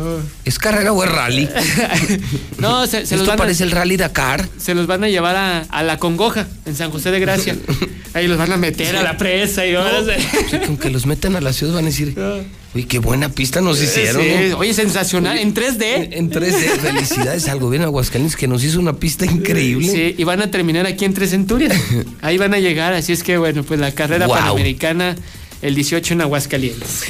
[0.44, 1.48] ¿es carrera o es rally?
[2.58, 4.48] No, se, se los Esto van a- parece el rally Dakar.
[4.58, 7.56] se los van a llevar a, a la Congoja, en San José de Gracia.
[8.14, 10.90] Ahí los van a meter a la presa y ahora se- O sea, que aunque
[10.90, 12.14] los metan a la ciudad van a decir,
[12.76, 14.22] oye, qué buena pista nos hicieron.
[14.58, 15.82] Oye, sensacional, en 3D.
[15.82, 19.88] En, en 3D, felicidades al gobierno de Aguascalientes que nos hizo una pista increíble.
[19.88, 21.74] Sí, y van a terminar aquí en Tres Centurias.
[22.20, 25.16] Ahí van a llegar, así es que bueno, pues la carrera panamericana
[25.62, 27.04] el 18 en Aguascalientes.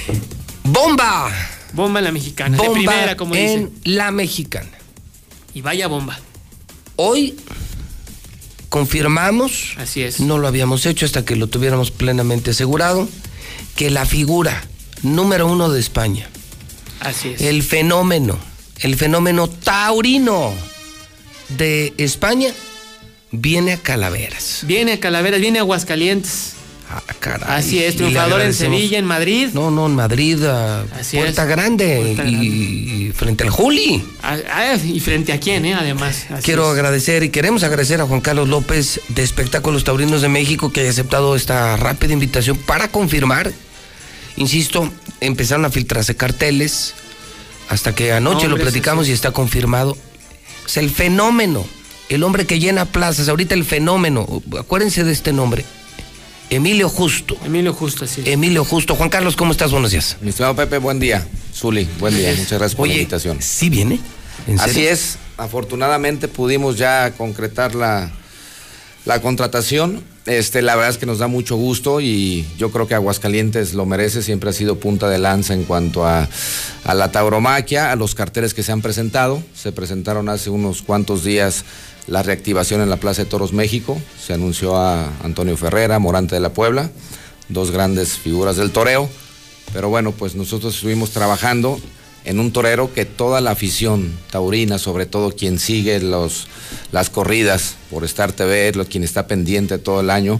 [0.65, 1.31] ¡Bomba!
[1.73, 3.71] Bomba en la mexicana, Bomba de primera, como en dicen.
[3.85, 4.71] la mexicana.
[5.53, 6.19] Y vaya bomba.
[6.95, 7.35] Hoy
[8.69, 10.21] confirmamos, Así es.
[10.21, 13.09] no lo habíamos hecho hasta que lo tuviéramos plenamente asegurado,
[13.75, 14.63] que la figura
[15.03, 16.29] número uno de España,
[17.01, 17.41] Así es.
[17.41, 18.39] el fenómeno,
[18.81, 20.53] el fenómeno taurino
[21.51, 22.51] de España,
[23.31, 24.61] viene a Calaveras.
[24.63, 26.53] Viene a Calaveras, viene a Aguascalientes.
[26.89, 27.49] Ah, caray.
[27.49, 29.49] Así es, triunfador en Sevilla, en Madrid.
[29.53, 31.49] No, no, en Madrid, a Así Puerta es.
[31.49, 32.47] Grande Puerta y, Grande.
[32.47, 34.05] y frente al Juli.
[34.23, 35.75] Ah, ah, y frente a quién, ¿eh?
[35.75, 36.27] Además.
[36.31, 36.75] Así Quiero es.
[36.79, 40.91] agradecer y queremos agradecer a Juan Carlos López de Espectáculos Taurinos de México que haya
[40.91, 43.53] aceptado esta rápida invitación para confirmar.
[44.37, 44.91] Insisto,
[45.21, 46.95] empezaron a filtrarse carteles
[47.69, 49.13] hasta que anoche Hombre, lo platicamos sí.
[49.13, 49.97] y está confirmado.
[50.67, 51.65] Es el fenómeno,
[52.09, 55.65] el hombre que llena plazas, ahorita el fenómeno, acuérdense de este nombre,
[56.51, 57.37] Emilio Justo.
[57.45, 58.29] Emilio Justo, así es.
[58.29, 58.95] Emilio Justo.
[58.95, 59.73] Juan Carlos, ¿cómo estás?
[59.73, 60.17] Buenos días.
[60.21, 61.27] Mi estimado Pepe, buen día.
[61.55, 62.31] Zuli, buen día.
[62.31, 63.39] Muchas gracias por la invitación.
[63.41, 63.99] ¿sí viene?
[64.47, 64.91] ¿En Así serio?
[64.91, 65.19] es.
[65.39, 68.11] Afortunadamente pudimos ya concretar la,
[69.05, 70.03] la contratación.
[70.27, 73.87] Este, la verdad es que nos da mucho gusto y yo creo que Aguascalientes lo
[73.87, 74.23] merece.
[74.23, 76.29] Siempre ha sido punta de lanza en cuanto a,
[76.85, 79.41] a la tauromaquia, a los carteles que se han presentado.
[79.55, 81.65] Se presentaron hace unos cuantos días
[82.09, 84.01] la reactivación en la Plaza de Toros México.
[84.21, 86.91] Se anunció a Antonio Ferrera, Morante de la Puebla,
[87.49, 89.09] dos grandes figuras del toreo.
[89.73, 91.81] Pero bueno, pues nosotros estuvimos trabajando
[92.27, 96.49] en un torero que toda la afición taurina, sobre todo quien sigue los,
[96.93, 100.39] las corridas por Star TV, lo, quien está pendiente todo el año,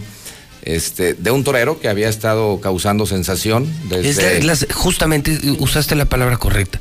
[0.63, 5.39] este, de un torero que había estado causando sensación desde Es la- es la- justamente
[5.59, 6.79] usaste la palabra correcta.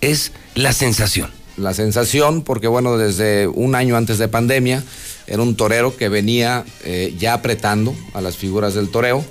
[0.00, 1.30] Es la sensación.
[1.56, 4.84] la sensación, porque bueno, desde un año antes de pandemia,
[5.26, 9.24] era un torero que venía eh, ya apretando a las figuras del toreo,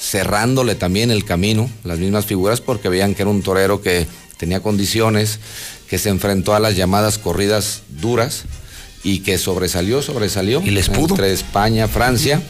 [0.00, 4.06] cerrándole también el camino, las mismas figuras, porque veían que era un torero que
[4.38, 5.40] tenía condiciones,
[5.88, 8.44] que se enfrentó a las llamadas corridas duras
[9.02, 10.62] y que sobresalió, sobresalió.
[10.62, 11.14] Y les pudo.
[11.14, 12.40] Entre España, Francia,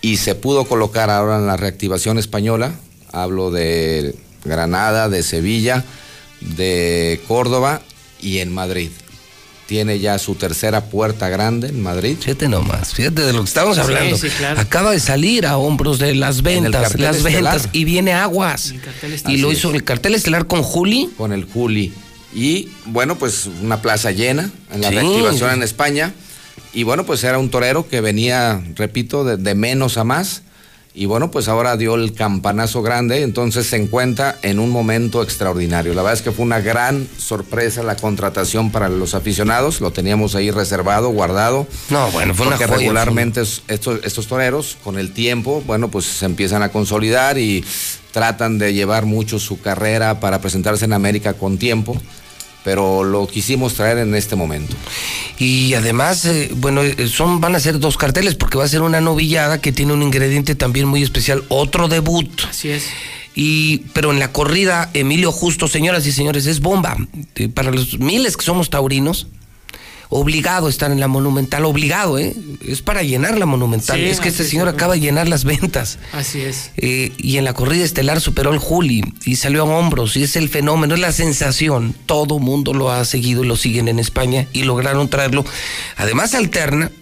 [0.00, 2.74] y se pudo colocar ahora en la reactivación española.
[3.12, 4.14] Hablo de
[4.44, 5.84] Granada, de Sevilla,
[6.40, 7.80] de Córdoba
[8.20, 8.90] y en Madrid.
[9.66, 12.16] Tiene ya su tercera puerta grande en Madrid.
[12.20, 14.16] Fíjate nomás, fíjate de lo que estamos hablando.
[14.56, 18.74] Acaba de salir a hombros de las ventas, las ventas, y viene Aguas.
[19.26, 21.10] Y lo hizo el cartel estelar con Juli.
[21.16, 21.92] Con el Juli.
[22.34, 26.12] Y bueno, pues una plaza llena en la reactivación en España.
[26.72, 30.42] Y bueno, pues era un torero que venía, repito, de menos a más
[30.96, 35.92] y bueno, pues ahora dio el campanazo grande, entonces se encuentra en un momento extraordinario.
[35.92, 40.36] La verdad es que fue una gran sorpresa la contratación para los aficionados, lo teníamos
[40.36, 41.66] ahí reservado, guardado.
[41.90, 46.26] No, bueno, fue porque una regularmente estos, estos toreros, con el tiempo, bueno, pues se
[46.26, 47.64] empiezan a consolidar y
[48.12, 52.00] tratan de llevar mucho su carrera para presentarse en América con tiempo
[52.64, 54.74] pero lo quisimos traer en este momento.
[55.38, 58.82] Y además, eh, bueno, eh, son van a ser dos carteles porque va a ser
[58.82, 62.28] una novillada que tiene un ingrediente también muy especial, otro debut.
[62.48, 62.86] Así es.
[63.34, 66.96] Y, pero en la corrida, Emilio Justo, señoras y señores, es bomba.
[67.34, 69.26] Eh, para los miles que somos taurinos,
[70.16, 72.36] obligado a estar en la Monumental, obligado, ¿eh?
[72.64, 73.98] Es para llenar la Monumental.
[73.98, 75.98] es que este señor acaba de llenar las ventas.
[76.12, 76.70] Así es.
[76.76, 80.36] Eh, y en la corrida estelar superó el Juli y salió a hombros y es
[80.36, 81.96] el fenómeno, es la sensación.
[82.06, 85.44] Todo mundo lo ha seguido y lo siguen en España y lograron traerlo.
[85.96, 86.92] Además alterna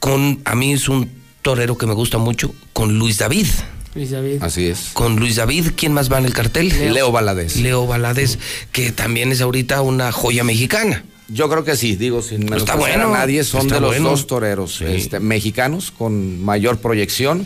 [0.00, 1.08] con, a mí es un
[1.42, 3.46] torero que me gusta mucho, con Luis David.
[3.94, 4.42] Luis David.
[4.42, 4.90] Así es.
[4.92, 6.68] Con Luis David, ¿quién más va en el cartel?
[6.70, 7.58] Leo, Leo Valadez.
[7.58, 8.40] Leo Valadez,
[8.72, 11.04] que también es ahorita una joya mexicana.
[11.28, 14.26] Yo creo que sí, digo, sin menos está bueno, a nadie, son de los dos
[14.26, 17.44] toreros este, mexicanos con mayor proyección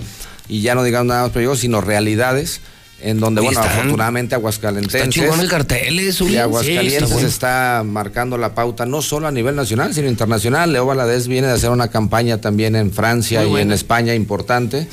[0.49, 2.61] y ya no digamos nada más sino realidades
[3.03, 4.95] en donde, bueno, afortunadamente Aguascalientes.
[4.95, 6.27] Está chingón el cartel, eso.
[6.29, 10.73] Y Aguascalientes está, está, marcando la pauta no solo a nivel nacional, sino internacional.
[10.73, 14.89] Leo Valadez viene de hacer una campaña también en Francia y en España importante.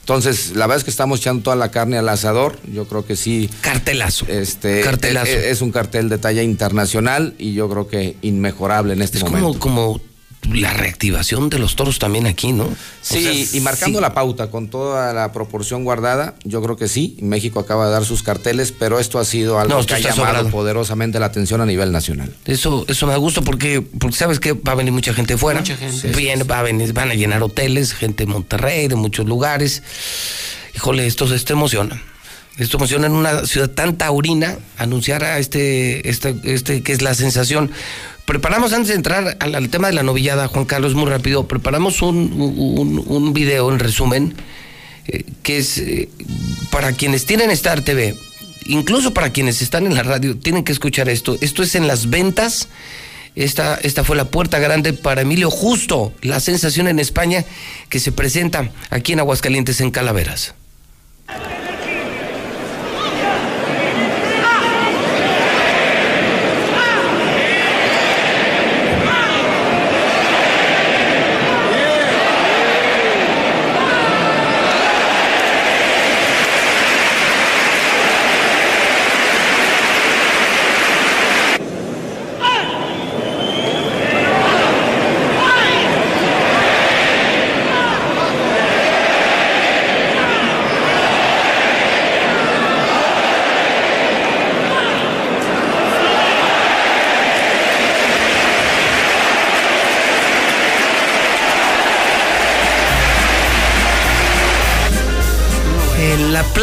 [0.00, 2.58] Entonces, la verdad es que estamos echando toda la carne al asador.
[2.70, 3.48] Yo creo que sí.
[3.62, 4.26] Cartelazo.
[4.28, 5.32] Este, Cartelazo.
[5.32, 9.52] Es, es un cartel de talla internacional y yo creo que inmejorable en este momento.
[9.52, 10.13] Es como, como
[10.52, 12.68] la reactivación de los toros también aquí, ¿no?
[13.02, 17.16] Sí, y marcando la pauta con toda la proporción guardada, yo creo que sí.
[17.20, 21.18] México acaba de dar sus carteles, pero esto ha sido algo que ha llamado poderosamente
[21.18, 22.34] la atención a nivel nacional.
[22.44, 25.60] Eso, eso me da gusto porque, porque sabes que va a venir mucha gente fuera.
[25.60, 26.08] Mucha gente.
[26.08, 29.82] Bien, va a venir, van a llenar hoteles, gente de Monterrey, de muchos lugares.
[30.74, 32.02] Híjole, esto, esto emociona.
[32.56, 37.14] Esto emociona en una ciudad tan taurina anunciar a este, este, este que es la
[37.14, 37.72] sensación
[38.26, 42.32] Preparamos antes de entrar al, tema de la novillada, Juan Carlos, muy rápido, preparamos un,
[43.06, 44.34] un, video en resumen,
[45.06, 46.08] eh, que es eh,
[46.70, 48.14] para quienes tienen Star TV,
[48.64, 51.36] incluso para quienes están en la radio, tienen que escuchar esto.
[51.42, 52.68] Esto es en las ventas.
[53.36, 57.44] Esta, esta fue la puerta grande para Emilio Justo, la sensación en España
[57.90, 60.54] que se presenta aquí en Aguascalientes, en Calaveras.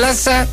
[0.02, 0.48] Plaza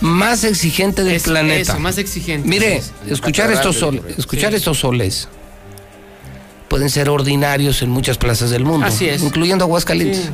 [0.00, 1.78] más exigente del planeta.
[1.78, 2.48] más exigente.
[2.48, 5.28] Mire, escuchar estos soles, escuchar estos soles
[6.68, 9.22] pueden ser ordinarios en muchas plazas del mundo, Así es.
[9.22, 10.30] incluyendo Aguascalientes.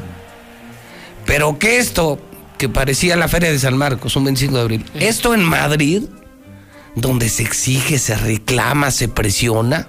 [1.27, 2.19] Pero que esto,
[2.59, 6.03] que parecía la Feria de San Marcos, un 25 de abril, esto en Madrid,
[6.95, 9.89] donde se exige, se reclama, se presiona,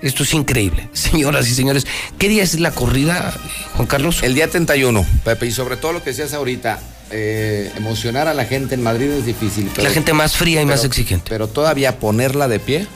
[0.00, 0.88] esto es increíble.
[0.92, 1.86] Señoras y señores,
[2.18, 3.34] ¿qué día es la corrida,
[3.74, 4.22] Juan Carlos?
[4.22, 6.80] El día 31, Pepe, y sobre todo lo que decías ahorita,
[7.10, 9.70] eh, emocionar a la gente en Madrid es difícil.
[9.76, 11.26] la gente más fría y más exigente.
[11.28, 12.86] Pero todavía ponerla de pie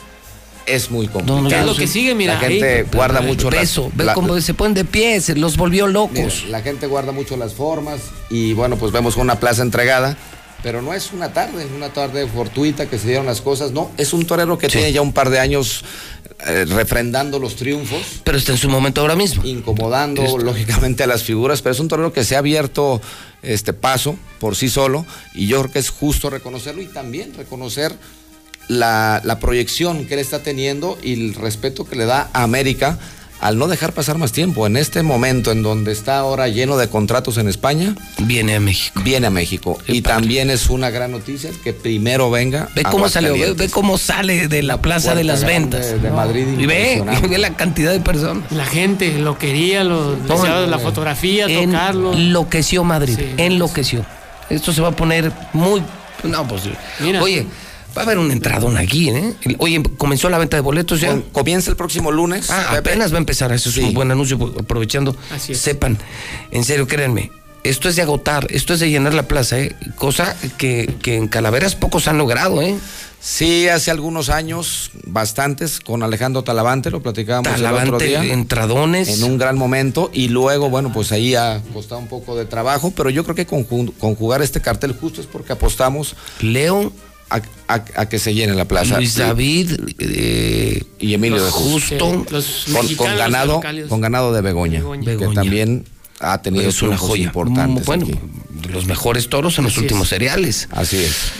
[0.66, 1.66] es muy complicado.
[1.66, 2.34] lo que sigue, mira.
[2.34, 3.90] La gente guarda mucho peso.
[3.94, 6.44] Ve cómo se ponen de pie, se los volvió locos.
[6.48, 10.16] la gente guarda mucho las formas y bueno, pues vemos una plaza entregada.
[10.62, 13.90] Pero no es una tarde, una tarde fortuita que se dieron las cosas, no.
[13.97, 15.84] Es un torero que tiene ya un par de años
[16.47, 18.20] eh, refrendando los triunfos.
[18.24, 19.44] Pero está en su momento ahora mismo.
[19.44, 23.01] Incomodando, lógicamente, a las figuras, pero es un torero que se ha abierto
[23.43, 27.93] este paso por sí solo y yo creo que es justo reconocerlo y también reconocer
[28.68, 32.98] la, proyección que él está teniendo y el respeto que le da a América
[33.43, 34.66] al no dejar pasar más tiempo.
[34.66, 39.01] En este momento en donde está ahora lleno de contratos en España, viene a México.
[39.05, 39.78] Viene a México.
[39.89, 42.69] y también es una gran noticia que primero venga.
[42.77, 46.01] Ve cómo salió, ve, cómo sale de la Plaza de las Ventas.
[46.01, 46.47] De, Madrid.
[46.56, 48.51] Y ve, ve, la cantidad de personas.
[48.52, 50.16] La gente lo quería, lo
[50.66, 52.12] la fotografía, tocarlo.
[52.12, 54.06] Enloqueció Madrid, enloqueció.
[54.51, 55.82] Esto se va a poner muy.
[56.23, 56.62] No, pues.
[57.20, 57.47] Oye.
[57.97, 59.35] Va a haber un entradón aquí, ¿eh?
[59.59, 61.20] Oye, comenzó la venta de boletos ya.
[61.32, 62.51] Comienza el próximo lunes.
[62.51, 63.52] Ah, apenas va a empezar.
[63.52, 65.16] Eso es un buen anuncio, pues, aprovechando.
[65.31, 65.98] Así Sepan,
[66.51, 67.31] en serio, créanme,
[67.64, 69.77] esto es de agotar, esto es de llenar la plaza, ¿eh?
[69.97, 72.77] Cosa que, que en Calaveras pocos han logrado, ¿eh?
[73.20, 78.24] Sí, hace algunos años, bastantes, con Alejandro Talavante, lo platicábamos el otro día.
[78.24, 79.09] entradones.
[79.09, 82.93] En un gran momento, y luego, bueno, pues ahí ha costado un poco de trabajo,
[82.97, 86.16] pero yo creo que conjugar este cartel justo es porque apostamos.
[86.40, 86.93] Leo
[87.68, 88.96] a, que se llene la plaza.
[88.96, 92.24] Luis David eh, y Emilio de Justo,
[92.96, 95.84] con, ganado, con ganado de Begoña, que también
[96.20, 97.82] ha tenido es una joya importante.
[97.84, 98.06] Bueno,
[98.70, 100.68] los mejores toros en los últimos cereales.
[100.70, 101.32] Así es.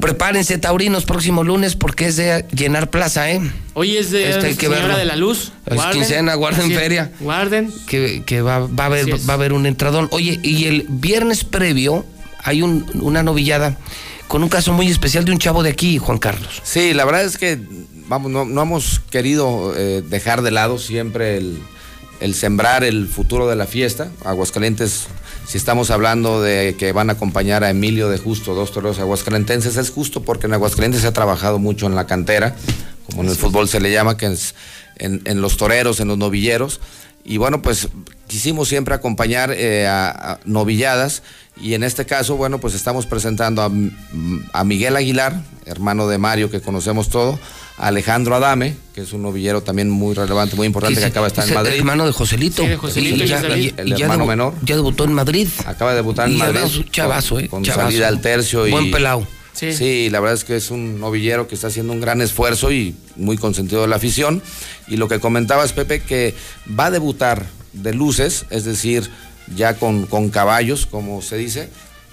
[0.00, 3.40] Prepárense, taurinos, próximo lunes, porque es de llenar plaza, ¿eh?
[3.74, 5.52] Hoy es de este Señora de la Luz.
[5.66, 7.10] Es quincena, guarden feria.
[7.18, 7.72] Guarden.
[7.88, 10.06] Que, que va, va, a haber, va a haber un entradón.
[10.12, 12.06] Oye, y el viernes previo
[12.44, 13.78] hay un, una novillada
[14.30, 16.62] con un caso muy especial de un chavo de aquí, Juan Carlos.
[16.62, 17.58] Sí, la verdad es que
[18.06, 23.66] vamos, no, hemos querido eh, dejar de lado siempre el, sembrar el futuro de la
[23.66, 24.12] fiesta.
[24.24, 25.08] Aguascalientes,
[25.48, 29.76] si estamos hablando de que van a acompañar a Emilio de Justo, dos toreros aguascalentenses,
[29.76, 32.54] es justo porque en Aguascalientes se ha trabajado mucho en la cantera,
[33.06, 34.54] como en el fútbol se le llama, que es
[34.98, 36.80] en, los toreros, en los novilleros.
[37.30, 37.86] Y bueno, pues
[38.26, 41.22] quisimos siempre acompañar eh, a novilladas
[41.62, 43.62] y en este caso, bueno, pues estamos presentando
[44.52, 47.38] a, Miguel Aguilar, hermano de Mario, que conocemos todo,
[47.78, 51.28] a Alejandro Adame, que es un novillero también muy relevante, muy importante, que acaba de
[51.28, 51.78] estar en Madrid.
[51.78, 52.64] hermano de Joselito.
[52.64, 54.54] de Joselito el hermano menor.
[54.62, 55.46] Ya debutó en Madrid.
[55.66, 56.84] Acaba de debutar en Madrid.
[56.90, 57.48] chavazo, ¿eh?
[57.48, 58.66] Con salida al tercio.
[58.66, 59.24] Y, Buen pelado.
[59.52, 59.72] Sí.
[59.72, 60.10] sí.
[60.10, 63.36] la verdad es que es un novillero que está haciendo un gran esfuerzo y muy
[63.36, 64.42] consentido de la afición.
[64.88, 66.34] Y lo que comentabas, Pepe, que
[66.78, 69.10] va a debutar de luces, es decir,
[69.54, 71.68] ya con, con caballos, como se dice.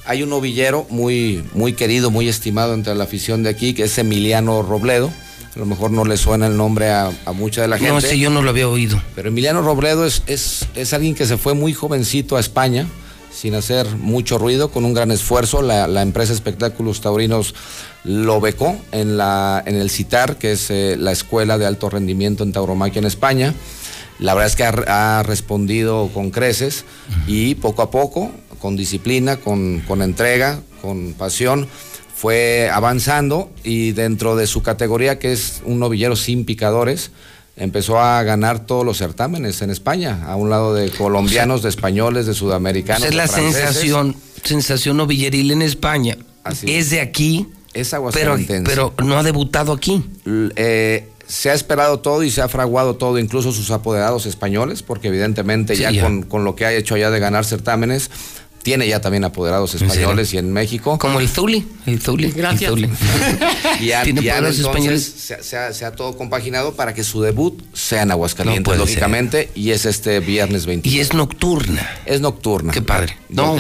[0.05, 3.97] Hay un novillero muy, muy querido, muy estimado entre la afición de aquí, que es
[3.97, 5.11] Emiliano Robledo.
[5.55, 7.91] A lo mejor no le suena el nombre a, mucha de la gente.
[7.91, 9.01] No, sé, yo no lo había oído.
[9.15, 12.87] Pero Emiliano Robledo es, es, es, alguien que se fue muy jovencito a España,
[13.37, 15.61] sin hacer mucho ruido, con un gran esfuerzo.
[15.61, 17.53] La, la empresa Espectáculos Taurinos
[18.03, 22.43] lo becó en, la, en el CITAR, que es eh, la escuela de alto rendimiento
[22.43, 23.53] en tauromaquia en España.
[24.17, 26.85] La verdad es que ha, respondido con creces
[27.27, 31.67] y poco a poco, con disciplina, con, entrega, con pasión,
[32.15, 37.11] fue avanzando y dentro de su categoría, que es un novillero sin picadores,
[37.57, 42.25] empezó a ganar todos los certámenes en España, a un lado de colombianos, de españoles,
[42.27, 43.03] de sudamericanos.
[43.03, 46.17] es la sensación, sensación novilleril en España.
[46.63, 50.03] es de aquí, es pero, pero no ha debutado aquí.
[50.55, 55.09] Eh, se ha esperado todo y se ha fraguado todo, incluso sus apoderados españoles, porque
[55.09, 58.09] evidentemente ya, Con, con, lo que ha hecho allá de ganar certámenes,
[58.67, 60.97] tiene ya también apoderados españoles y en México.
[60.97, 62.31] Como el Zuli, el Zuli.
[62.31, 62.73] Gracias.
[63.79, 65.13] y apoderados españoles.
[65.39, 70.19] Se, ha todo compaginado para que su debut sea en Aguascalientes, lógicamente, y es este
[70.19, 70.89] viernes 20.
[70.89, 71.89] Y es nocturna.
[72.05, 72.73] Es nocturna.
[72.73, 73.15] Qué padre.
[73.29, 73.55] No,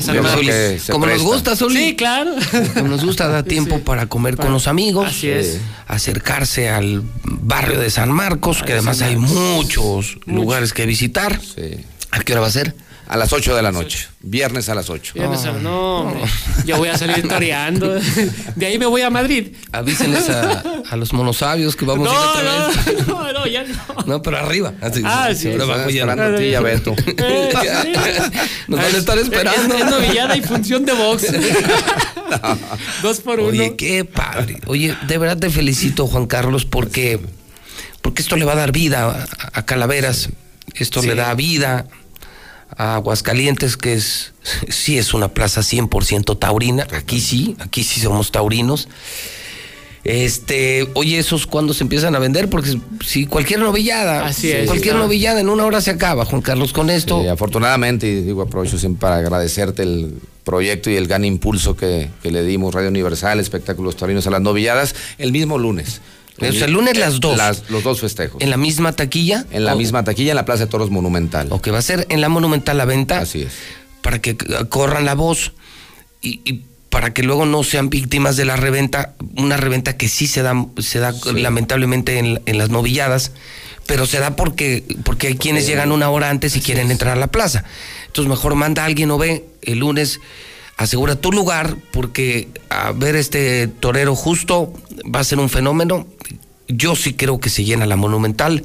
[0.91, 1.85] como nos gusta, Zuli.
[1.85, 2.35] Sí, claro.
[2.73, 5.07] Como nos gusta, da tiempo para comer con los amigos.
[5.07, 5.61] Así es.
[5.87, 11.39] Acercarse al barrio de San Marcos, que además hay muchos lugares que visitar.
[11.39, 11.85] Sí.
[12.11, 12.75] ¿A qué hora va a ser?
[13.07, 14.07] A las 8 de la noche.
[14.19, 15.13] Viernes a las 8.
[15.15, 16.21] Viernes a, no, hombre.
[16.65, 17.97] Yo voy a salir toreando.
[18.55, 19.53] De ahí me voy a Madrid.
[19.71, 23.07] Avísenles a, a los monosabios que vamos a ir otra no, vez.
[23.07, 23.77] No, no, ya no.
[24.05, 24.73] No, pero arriba.
[24.81, 25.49] Así, ah, sí.
[25.51, 26.03] Ahora bajo ya.
[26.03, 26.95] Esperando ti, ya Beto.
[27.17, 27.51] Eh,
[28.67, 29.75] Nos van a estar esperando.
[29.75, 31.27] Es, novillada y función de box.
[33.01, 33.49] Dos por uno.
[33.49, 34.59] Oye, qué padre.
[34.67, 37.19] Oye, de verdad te felicito, Juan Carlos, porque,
[38.01, 40.29] porque esto le va a dar vida a, Calaveras.
[40.75, 41.87] Esto le da vida
[42.75, 44.33] a Aguascalientes, que es
[44.69, 46.87] sí es una plaza 100% taurina.
[46.93, 48.87] Aquí sí, aquí sí somos taurinos.
[50.03, 54.95] Este, oye, esos cuando se empiezan a vender, porque si cualquier novillada, Así es, cualquier
[54.95, 57.21] novillada en una hora se acaba, Juan Carlos, con esto.
[57.21, 60.13] Sí, afortunadamente, y digo, aprovecho siempre para agradecerte el
[60.45, 64.39] proyecto y el gran impulso que, que le dimos Radio Universal, Espectáculos Taurinos a las
[64.39, 65.99] novilladas, el mismo lunes.
[66.39, 67.39] O el lunes las dos.
[67.69, 68.41] los dos festejos.
[68.41, 69.45] ¿En la misma taquilla?
[69.51, 71.47] En la misma taquilla, en la Plaza de Toros Monumental.
[71.51, 73.19] O que va a ser en la Monumental la venta.
[73.19, 73.53] Así es.
[74.01, 74.37] Para que
[74.69, 75.53] corran la voz
[76.21, 79.15] y, para que luego no sean víctimas de la reventa.
[79.35, 83.31] Una reventa que sí se da, se da lamentablemente en, las novilladas
[83.85, 87.19] pero se da porque, porque hay quienes llegan una hora antes y quieren entrar a
[87.21, 87.63] la plaza.
[88.07, 90.19] Entonces mejor manda a alguien o ve el lunes,
[90.77, 94.71] asegura tu lugar, porque a ver este torero justo
[95.13, 96.07] va a ser un fenómeno.
[96.67, 98.63] Yo sí creo que se llena la monumental.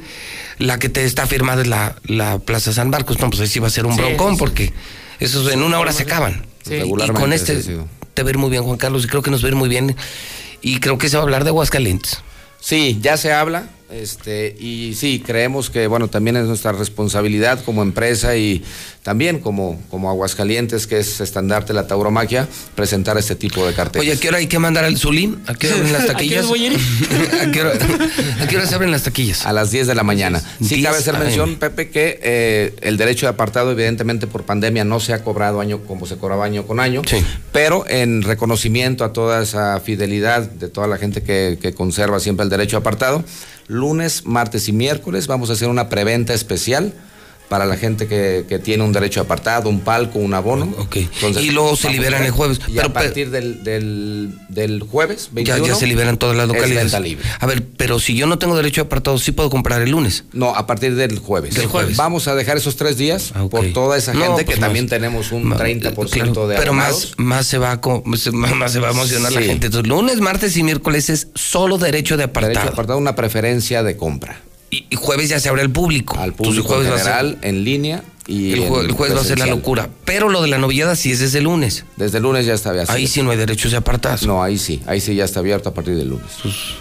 [0.59, 3.19] La que te está firmada es la, la Plaza San Marcos.
[3.21, 4.39] No, pues ahí sí va a ser un Sí, broncón, sí, sí.
[4.41, 4.73] porque
[5.21, 6.45] esos en una hora se acaban.
[6.65, 6.75] Sí.
[6.75, 7.63] Y Regularmente con este
[8.15, 9.97] te ir muy bien, Juan Carlos, y creo que nos va a ir muy bien.
[10.61, 12.19] Y creo que se va a hablar de Aguascalientes.
[12.61, 17.83] Sí, ya se habla, este, y sí, creemos que, bueno, también es nuestra responsabilidad como
[17.83, 18.65] empresa y
[19.03, 24.09] también como, como Aguascalientes, que es estandarte de la tauromaquia, presentar este tipo de carteles.
[24.09, 25.43] Oye, ¿a qué hora hay que mandar al Zulín?
[25.47, 26.47] ¿A qué hora abren las ¿A qué taquillas?
[27.43, 27.73] a qué hora,
[28.41, 29.45] a qué hora se abren las taquillas?
[29.45, 30.41] A las 10 de la mañana.
[30.61, 34.85] Sí 10 cabe hacer mención, Pepe, que eh, el derecho de apartado, evidentemente por pandemia,
[34.85, 37.03] no se ha cobrado año como se cobraba año con año,
[37.53, 42.45] pero en reconocimiento a toda esa fidelidad de toda la gente que, que conserva siempre
[42.45, 43.25] el derecho de apartado,
[43.67, 45.27] lunes, martes y miércoles.
[45.27, 46.93] Vamos a hacer una preventa especial
[47.49, 50.75] para la gente que, que tiene un derecho de apartado, un palco, un abono.
[50.95, 52.61] Entonces, Y luego se liberan el jueves.
[52.67, 56.49] Y Pero- a partir del, del, del jueves, Ya, 21, ya se liberan todas las
[56.49, 56.99] es localidades.
[57.01, 57.25] libre.
[57.41, 60.25] A ver, pero si yo no tengo derecho apartado, ¿sí puedo comprar el lunes?
[60.33, 61.55] No, a partir del jueves.
[61.55, 61.97] Del jueves.
[61.97, 64.89] Vamos a dejar esos tres días por toda esa No, gente pues que más- también
[64.89, 65.93] tenemos un Ma- 30%
[66.33, 67.15] claro, de Pero más, abonados.
[67.19, 69.67] más se va a, más, más se va a emocionar la gente.
[69.67, 72.49] Entonces, lunes, martes y miércoles es solo derecho de apartado.
[72.49, 74.41] Derecho de apartado, una preferencia de compra.
[74.73, 76.17] Y, y jueves ya se abre el público.
[76.19, 78.87] Al Entonces, público jueves en va a ser- general, en línea y el, jue- en
[78.87, 79.91] el jueves va a ser la locura.
[80.07, 81.85] Pero lo de la novillada sí es desde el lunes.
[81.99, 82.91] Desde el lunes ya está abierto.
[82.91, 84.23] Ahí sí no hay derechos de apartados.
[84.27, 86.25] No, ahí sí, ahí sí ya está abierto a partir del lunes.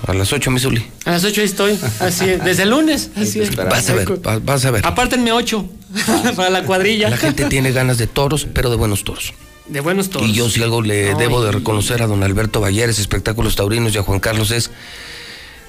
[0.07, 0.85] A las 8, Misuli.
[1.03, 1.77] A las 8 estoy.
[1.99, 2.41] Así es.
[2.45, 3.09] Desde el lunes.
[3.17, 3.53] Así es.
[3.55, 4.85] Vas a ver, va- vas a ver.
[4.85, 5.65] Apártenme 8
[6.37, 7.09] para la cuadrilla.
[7.09, 9.33] La gente tiene ganas de toros, pero de buenos toros.
[9.67, 10.29] De buenos toros.
[10.29, 13.97] Y yo si algo le debo de reconocer a don Alberto Valleres, Espectáculos Taurinos y
[13.97, 14.71] a Juan Carlos es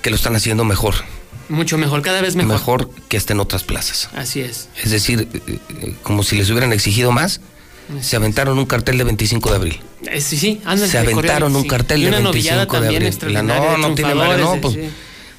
[0.03, 0.95] que lo están haciendo mejor.
[1.53, 2.53] Mucho mejor, cada vez mejor.
[2.53, 4.09] Mejor que hasta en otras plazas.
[4.17, 4.69] Así es.
[4.83, 7.41] Es decir, eh, eh, como si les hubieran exigido más,
[8.01, 9.81] se aventaron un cartel de 25 de abril.
[10.11, 13.35] Eh, sí, sí, Se aventaron un cartel y de una 25 novillada de abril.
[13.35, 14.75] La- no, no tiene madre, no, pues.
[14.75, 14.81] sí.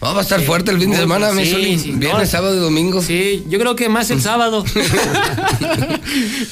[0.02, 0.46] No, va a estar Sí.
[0.46, 1.80] fuerte el fin de semana, sí, Misuli.
[1.80, 2.32] sí, Viernes, no.
[2.32, 3.02] sábado y domingo.
[3.02, 4.66] Sí, yo creo que más el sábado.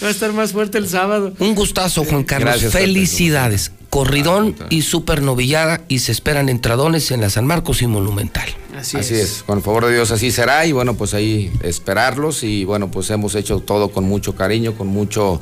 [0.04, 1.34] Va a estar más fuerte el sábado.
[1.40, 2.50] Un gustazo, Juan Carlos.
[2.52, 2.72] Gracias.
[2.74, 3.72] Felicidades.
[3.90, 8.48] Corridón y super novillada y se esperan entradones en la San Marcos y Monumental.
[8.78, 9.44] Así, Así es.
[9.46, 13.10] con el favor de Dios así será y bueno, pues ahí esperarlos y bueno, pues
[13.10, 15.40] hemos hecho todo con mucho cariño, con mucho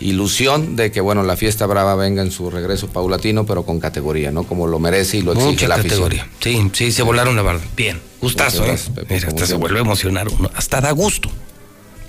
[0.00, 4.30] ilusión de que bueno, la fiesta brava venga en su regreso paulatino, pero con categoría,
[4.32, 4.44] ¿no?
[4.44, 6.02] Como lo merece y lo exige Mucha la afición.
[6.08, 6.28] categoría.
[6.40, 7.62] Sí, sí, se volaron la barda.
[7.76, 8.00] Bien.
[8.20, 8.78] Gustazo, ¿eh?
[8.94, 10.50] Pepe, Mira, hasta se vuelve a emocionar uno.
[10.54, 11.30] Hasta da gusto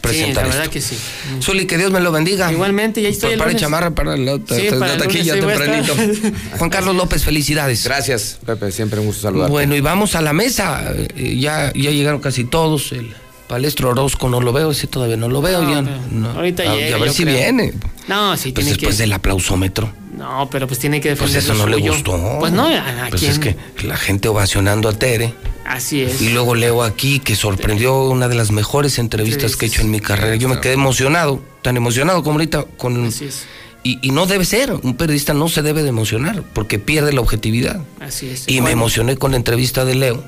[0.04, 0.74] Sí, presentar la verdad esto.
[0.74, 0.98] que sí.
[1.42, 2.52] Zuli, que Dios me lo bendiga.
[2.52, 5.96] Igualmente, ya estoy el Preparen chamarra para la, Sí, para el taquilla sí, tempranito.
[6.58, 7.84] Juan Carlos López, felicidades.
[7.86, 9.52] Gracias, Pepe, siempre un gusto saludarte.
[9.52, 10.84] Bueno, y vamos a la mesa.
[11.16, 12.92] Eh, ya, ya llegaron casi todos.
[12.92, 13.14] El
[13.48, 15.62] palestro Orozco no lo veo, ese todavía no lo veo.
[15.62, 15.82] No, ya,
[16.12, 16.30] no.
[16.32, 17.36] ahorita a, llega, a ver si creo.
[17.36, 17.74] viene.
[18.08, 19.04] No, sí, Pues tiene después que.
[19.04, 19.94] del aplausómetro.
[20.18, 22.38] No, pero pues tiene que Pues defender eso lo no le gustó.
[22.40, 23.32] Pues no, ¿a, a Pues quién?
[23.32, 23.56] es que
[23.88, 25.34] la gente ovacionando a Tere.
[25.66, 26.22] Así es.
[26.22, 29.92] Y luego leo aquí que sorprendió una de las mejores entrevistas que he hecho en
[29.92, 30.36] mi carrera.
[30.36, 33.06] Yo me quedé emocionado, tan emocionado como ahorita con...
[33.08, 33.46] Así es.
[33.86, 37.20] Y, y no debe ser, un periodista no se debe de emocionar porque pierde la
[37.20, 37.82] objetividad.
[38.00, 38.46] Así es.
[38.48, 40.24] Y me emocioné con la entrevista de Leo.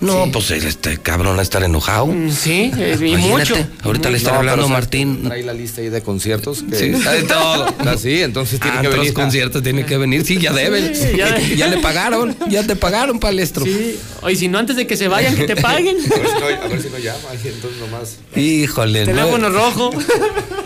[0.00, 2.06] No, pues este cabrón a estar enojado.
[2.06, 3.66] Mm, Sí, eh, y Imagínate, mucho.
[3.82, 5.22] Ahorita le No, están pero hablando a ¿sabes Martín.
[5.24, 6.62] Trae la lista ahí de conciertos.
[6.68, 7.66] Que Sí, está de todo.
[7.90, 9.12] Así, entonces tiene que venir.
[9.12, 10.24] conciertos, tiene que venir.
[10.24, 10.94] Sí, ya deben.
[10.94, 11.38] Sí, ya.
[11.56, 11.66] ya.
[11.66, 13.64] le pagaron, ya te pagaron, palestro.
[13.64, 13.98] Sí.
[14.22, 15.96] Oye, si no, antes de que se vayan, que te paguen.
[16.10, 18.16] A ver si no, a ver si no llama, entonces nomás.
[18.36, 19.12] Híjole, no.
[19.12, 19.90] Teléfono rojo.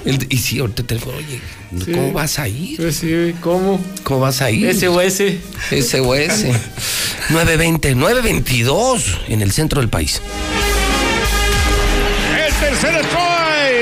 [0.05, 1.41] El- y sí, ahorita te oye,
[1.93, 2.77] ¿cómo vas a ir?
[2.77, 3.81] Pues sí, ¿cómo?
[4.03, 4.75] ¿Cómo vas a ir?
[4.75, 5.23] SOS.
[5.71, 6.45] SOS.
[7.31, 10.21] 920, 922 en el centro del país.
[12.37, 13.04] El tercer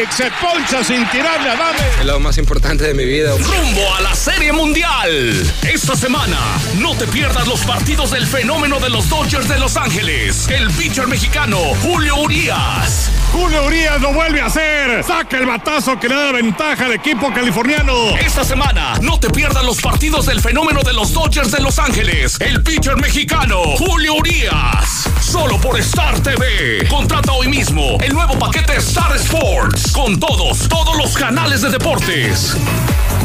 [0.07, 0.13] strike.
[0.13, 1.79] Se poncha sin tirarle a Dame.
[2.01, 3.33] Es lo más importante de mi vida.
[3.33, 5.53] Rumbo a la Serie Mundial.
[5.63, 6.39] Esta semana,
[6.79, 10.49] no te pierdas los partidos del fenómeno de los Dodgers de Los Ángeles.
[10.49, 13.11] El pitcher mexicano Julio Urias.
[13.33, 15.03] Julio Urias lo vuelve a hacer.
[15.05, 18.17] Saca el batazo que le da la ventaja al equipo californiano.
[18.19, 22.41] Esta semana, no te pierdas los partidos del fenómeno de los Dodgers de Los Ángeles.
[22.41, 25.09] El pitcher mexicano Julio Urias.
[25.21, 26.87] Solo por Star TV.
[26.89, 29.92] Contrata hoy mismo el nuevo paquete Star Sports.
[29.95, 32.57] Con todos, todos los canales de deportes.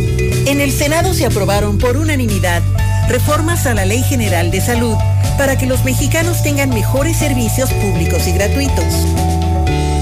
[0.49, 2.63] En el Senado se aprobaron por unanimidad
[3.07, 4.95] reformas a la Ley General de Salud
[5.37, 9.38] para que los mexicanos tengan mejores servicios públicos y gratuitos.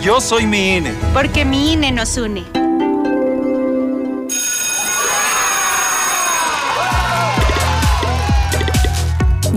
[0.00, 0.92] Yo soy mi INE.
[1.12, 2.44] Porque mi INE nos une.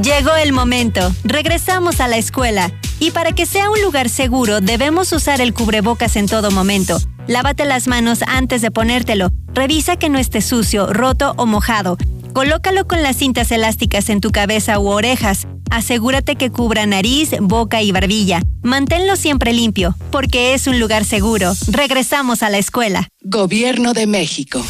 [0.01, 1.13] Llegó el momento.
[1.23, 2.71] Regresamos a la escuela.
[2.99, 6.97] Y para que sea un lugar seguro, debemos usar el cubrebocas en todo momento.
[7.27, 9.29] Lávate las manos antes de ponértelo.
[9.53, 11.97] Revisa que no esté sucio, roto o mojado.
[12.33, 15.47] Colócalo con las cintas elásticas en tu cabeza u orejas.
[15.69, 18.41] Asegúrate que cubra nariz, boca y barbilla.
[18.61, 21.51] Manténlo siempre limpio, porque es un lugar seguro.
[21.67, 23.09] Regresamos a la escuela.
[23.21, 24.63] Gobierno de México.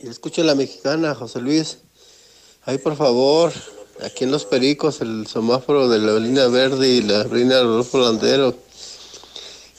[0.00, 1.78] Escucha la mexicana, José Luis.
[2.64, 3.52] Ay, por favor,
[4.04, 8.56] aquí en Los Pericos, el semáforo de la línea verde y la reina Rodolfo Landero.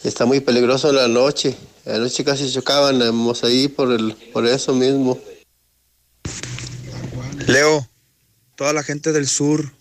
[0.03, 1.57] Está muy peligroso en la noche.
[1.85, 5.19] Anoche casi chocábamos ahí por, el, por eso mismo.
[7.47, 7.88] Leo,
[8.55, 9.73] toda la gente del sur,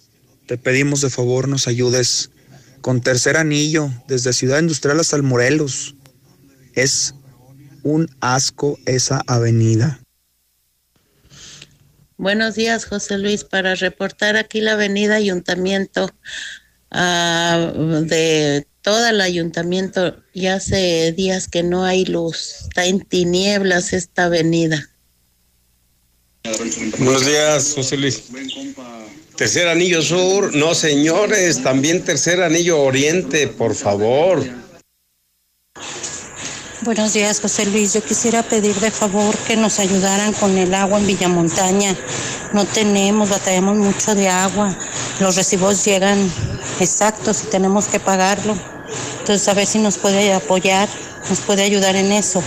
[0.47, 2.31] te pedimos de favor nos ayudes
[2.81, 5.95] con tercer anillo, desde Ciudad Industrial hasta el Morelos.
[6.75, 7.15] Es
[7.85, 10.01] un asco esa avenida.
[12.17, 16.11] Buenos días, José Luis, para reportar aquí la avenida Ayuntamiento
[16.93, 20.17] uh, de todo el ayuntamiento.
[20.35, 24.89] Ya hace días que no hay luz, está en tinieblas esta avenida.
[26.99, 28.25] Buenos días, José Luis.
[29.37, 34.45] Tercer anillo sur, no señores, también tercer anillo oriente, por favor.
[36.83, 37.95] Buenos días, José Luis.
[37.95, 41.97] Yo quisiera pedir de favor que nos ayudaran con el agua en Villamontaña.
[42.53, 44.77] No tenemos, batallamos mucho de agua.
[45.21, 46.19] Los recibos llegan
[46.81, 48.72] exactos y tenemos que pagarlo.
[49.23, 50.89] Entonces, a ver si nos puede apoyar,
[51.29, 52.43] nos puede ayudar en eso.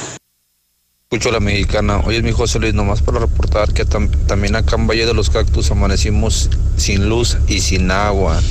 [1.03, 2.01] Escucho a la mexicana.
[2.05, 5.29] Oye, mi José Luis, nomás para reportar que tam también acá en Valle de los
[5.29, 8.41] Cactus amanecimos sin luz y sin agua.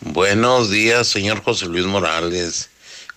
[0.00, 2.68] Buenos días, señor José Luis Morales.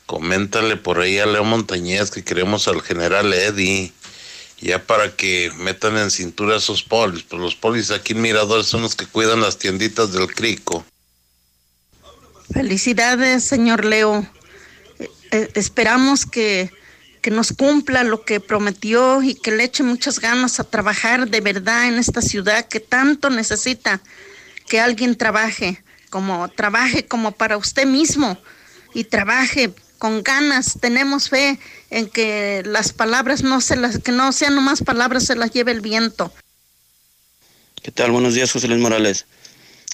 [0.06, 3.92] Coméntale por ahí a Leo Montañez que queremos al general Eddie.
[4.62, 7.24] Ya para que metan en cintura a esos polis.
[7.24, 10.86] Pues los polis aquí en Mirador son los que cuidan las tienditas del Crico.
[12.52, 14.26] Felicidades, señor Leo.
[15.32, 16.72] Eh, esperamos que,
[17.22, 21.42] que nos cumpla lo que prometió y que le eche muchas ganas a trabajar de
[21.42, 24.02] verdad en esta ciudad que tanto necesita
[24.68, 28.38] que alguien trabaje, como trabaje como para usted mismo
[28.94, 30.78] y trabaje con ganas.
[30.82, 31.58] Tenemos fe
[31.90, 35.72] en que las palabras no se las, que no sean nomás palabras, se las lleve
[35.72, 36.34] el viento.
[37.82, 38.12] ¿Qué tal?
[38.12, 39.26] Buenos días, José Luis Morales.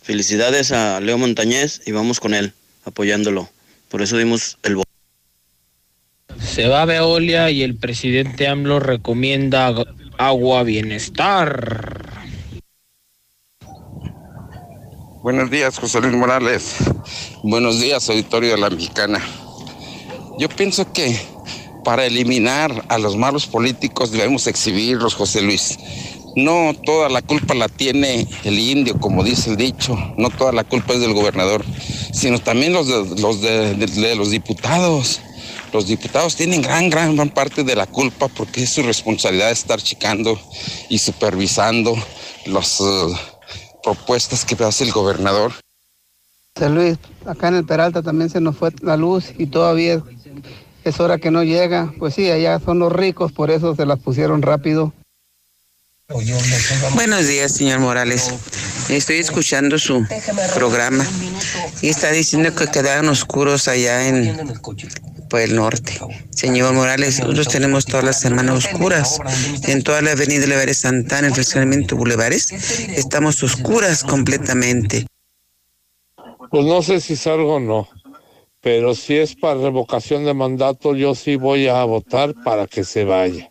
[0.10, 2.52] Felicidades a Leo Montañez y vamos con él,
[2.84, 3.48] apoyándolo.
[3.90, 4.90] Por eso dimos el voto.
[6.44, 9.72] Se va a Veolia y el presidente AMLO recomienda
[10.18, 12.12] agua bienestar.
[15.22, 16.78] Buenos días, José Luis Morales.
[17.44, 19.22] Buenos días, auditorio de la Mexicana.
[20.40, 21.22] Yo pienso que
[21.84, 25.78] para eliminar a los malos políticos debemos exhibirlos, José Luis.
[26.36, 30.64] No toda la culpa la tiene el indio, como dice el dicho, no toda la
[30.64, 31.64] culpa es del gobernador,
[32.14, 35.22] sino también los de los, diputados.
[35.74, 39.82] Los diputados tienen gran, gran, gran parte de la culpa porque es su responsabilidad estar
[39.82, 40.40] checando
[40.90, 41.96] y supervisando
[42.46, 43.16] las uh,
[43.84, 45.54] propuestas que hace el gobernador.
[46.68, 50.04] Luis, acá en el Peralta también se nos fue la luz y todavía
[50.84, 51.94] es hora que no llega.
[52.00, 54.92] Pues sí, allá son los ricos, por eso se las pusieron rápido.
[56.10, 58.34] Buenos días, señor Morales.
[58.90, 60.08] Estoy escuchando su
[60.56, 61.06] programa
[61.84, 64.60] y está diciendo que quedaron oscuros allá en
[65.30, 66.00] por el norte.
[66.32, 69.20] Señor Morales, nosotros tenemos todas las semanas oscuras.
[69.68, 72.52] En toda la avenida Levares Santana, el fraccionamiento Bulevares,
[72.90, 75.06] estamos oscuras completamente.
[76.50, 77.88] Pues no sé si salgo o no,
[78.62, 83.06] pero si es para revocación de mandato, yo sí voy a votar para que se
[83.06, 83.49] vaya.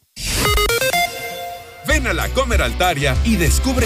[1.89, 3.69] Ven a la Comer Altaria y descubre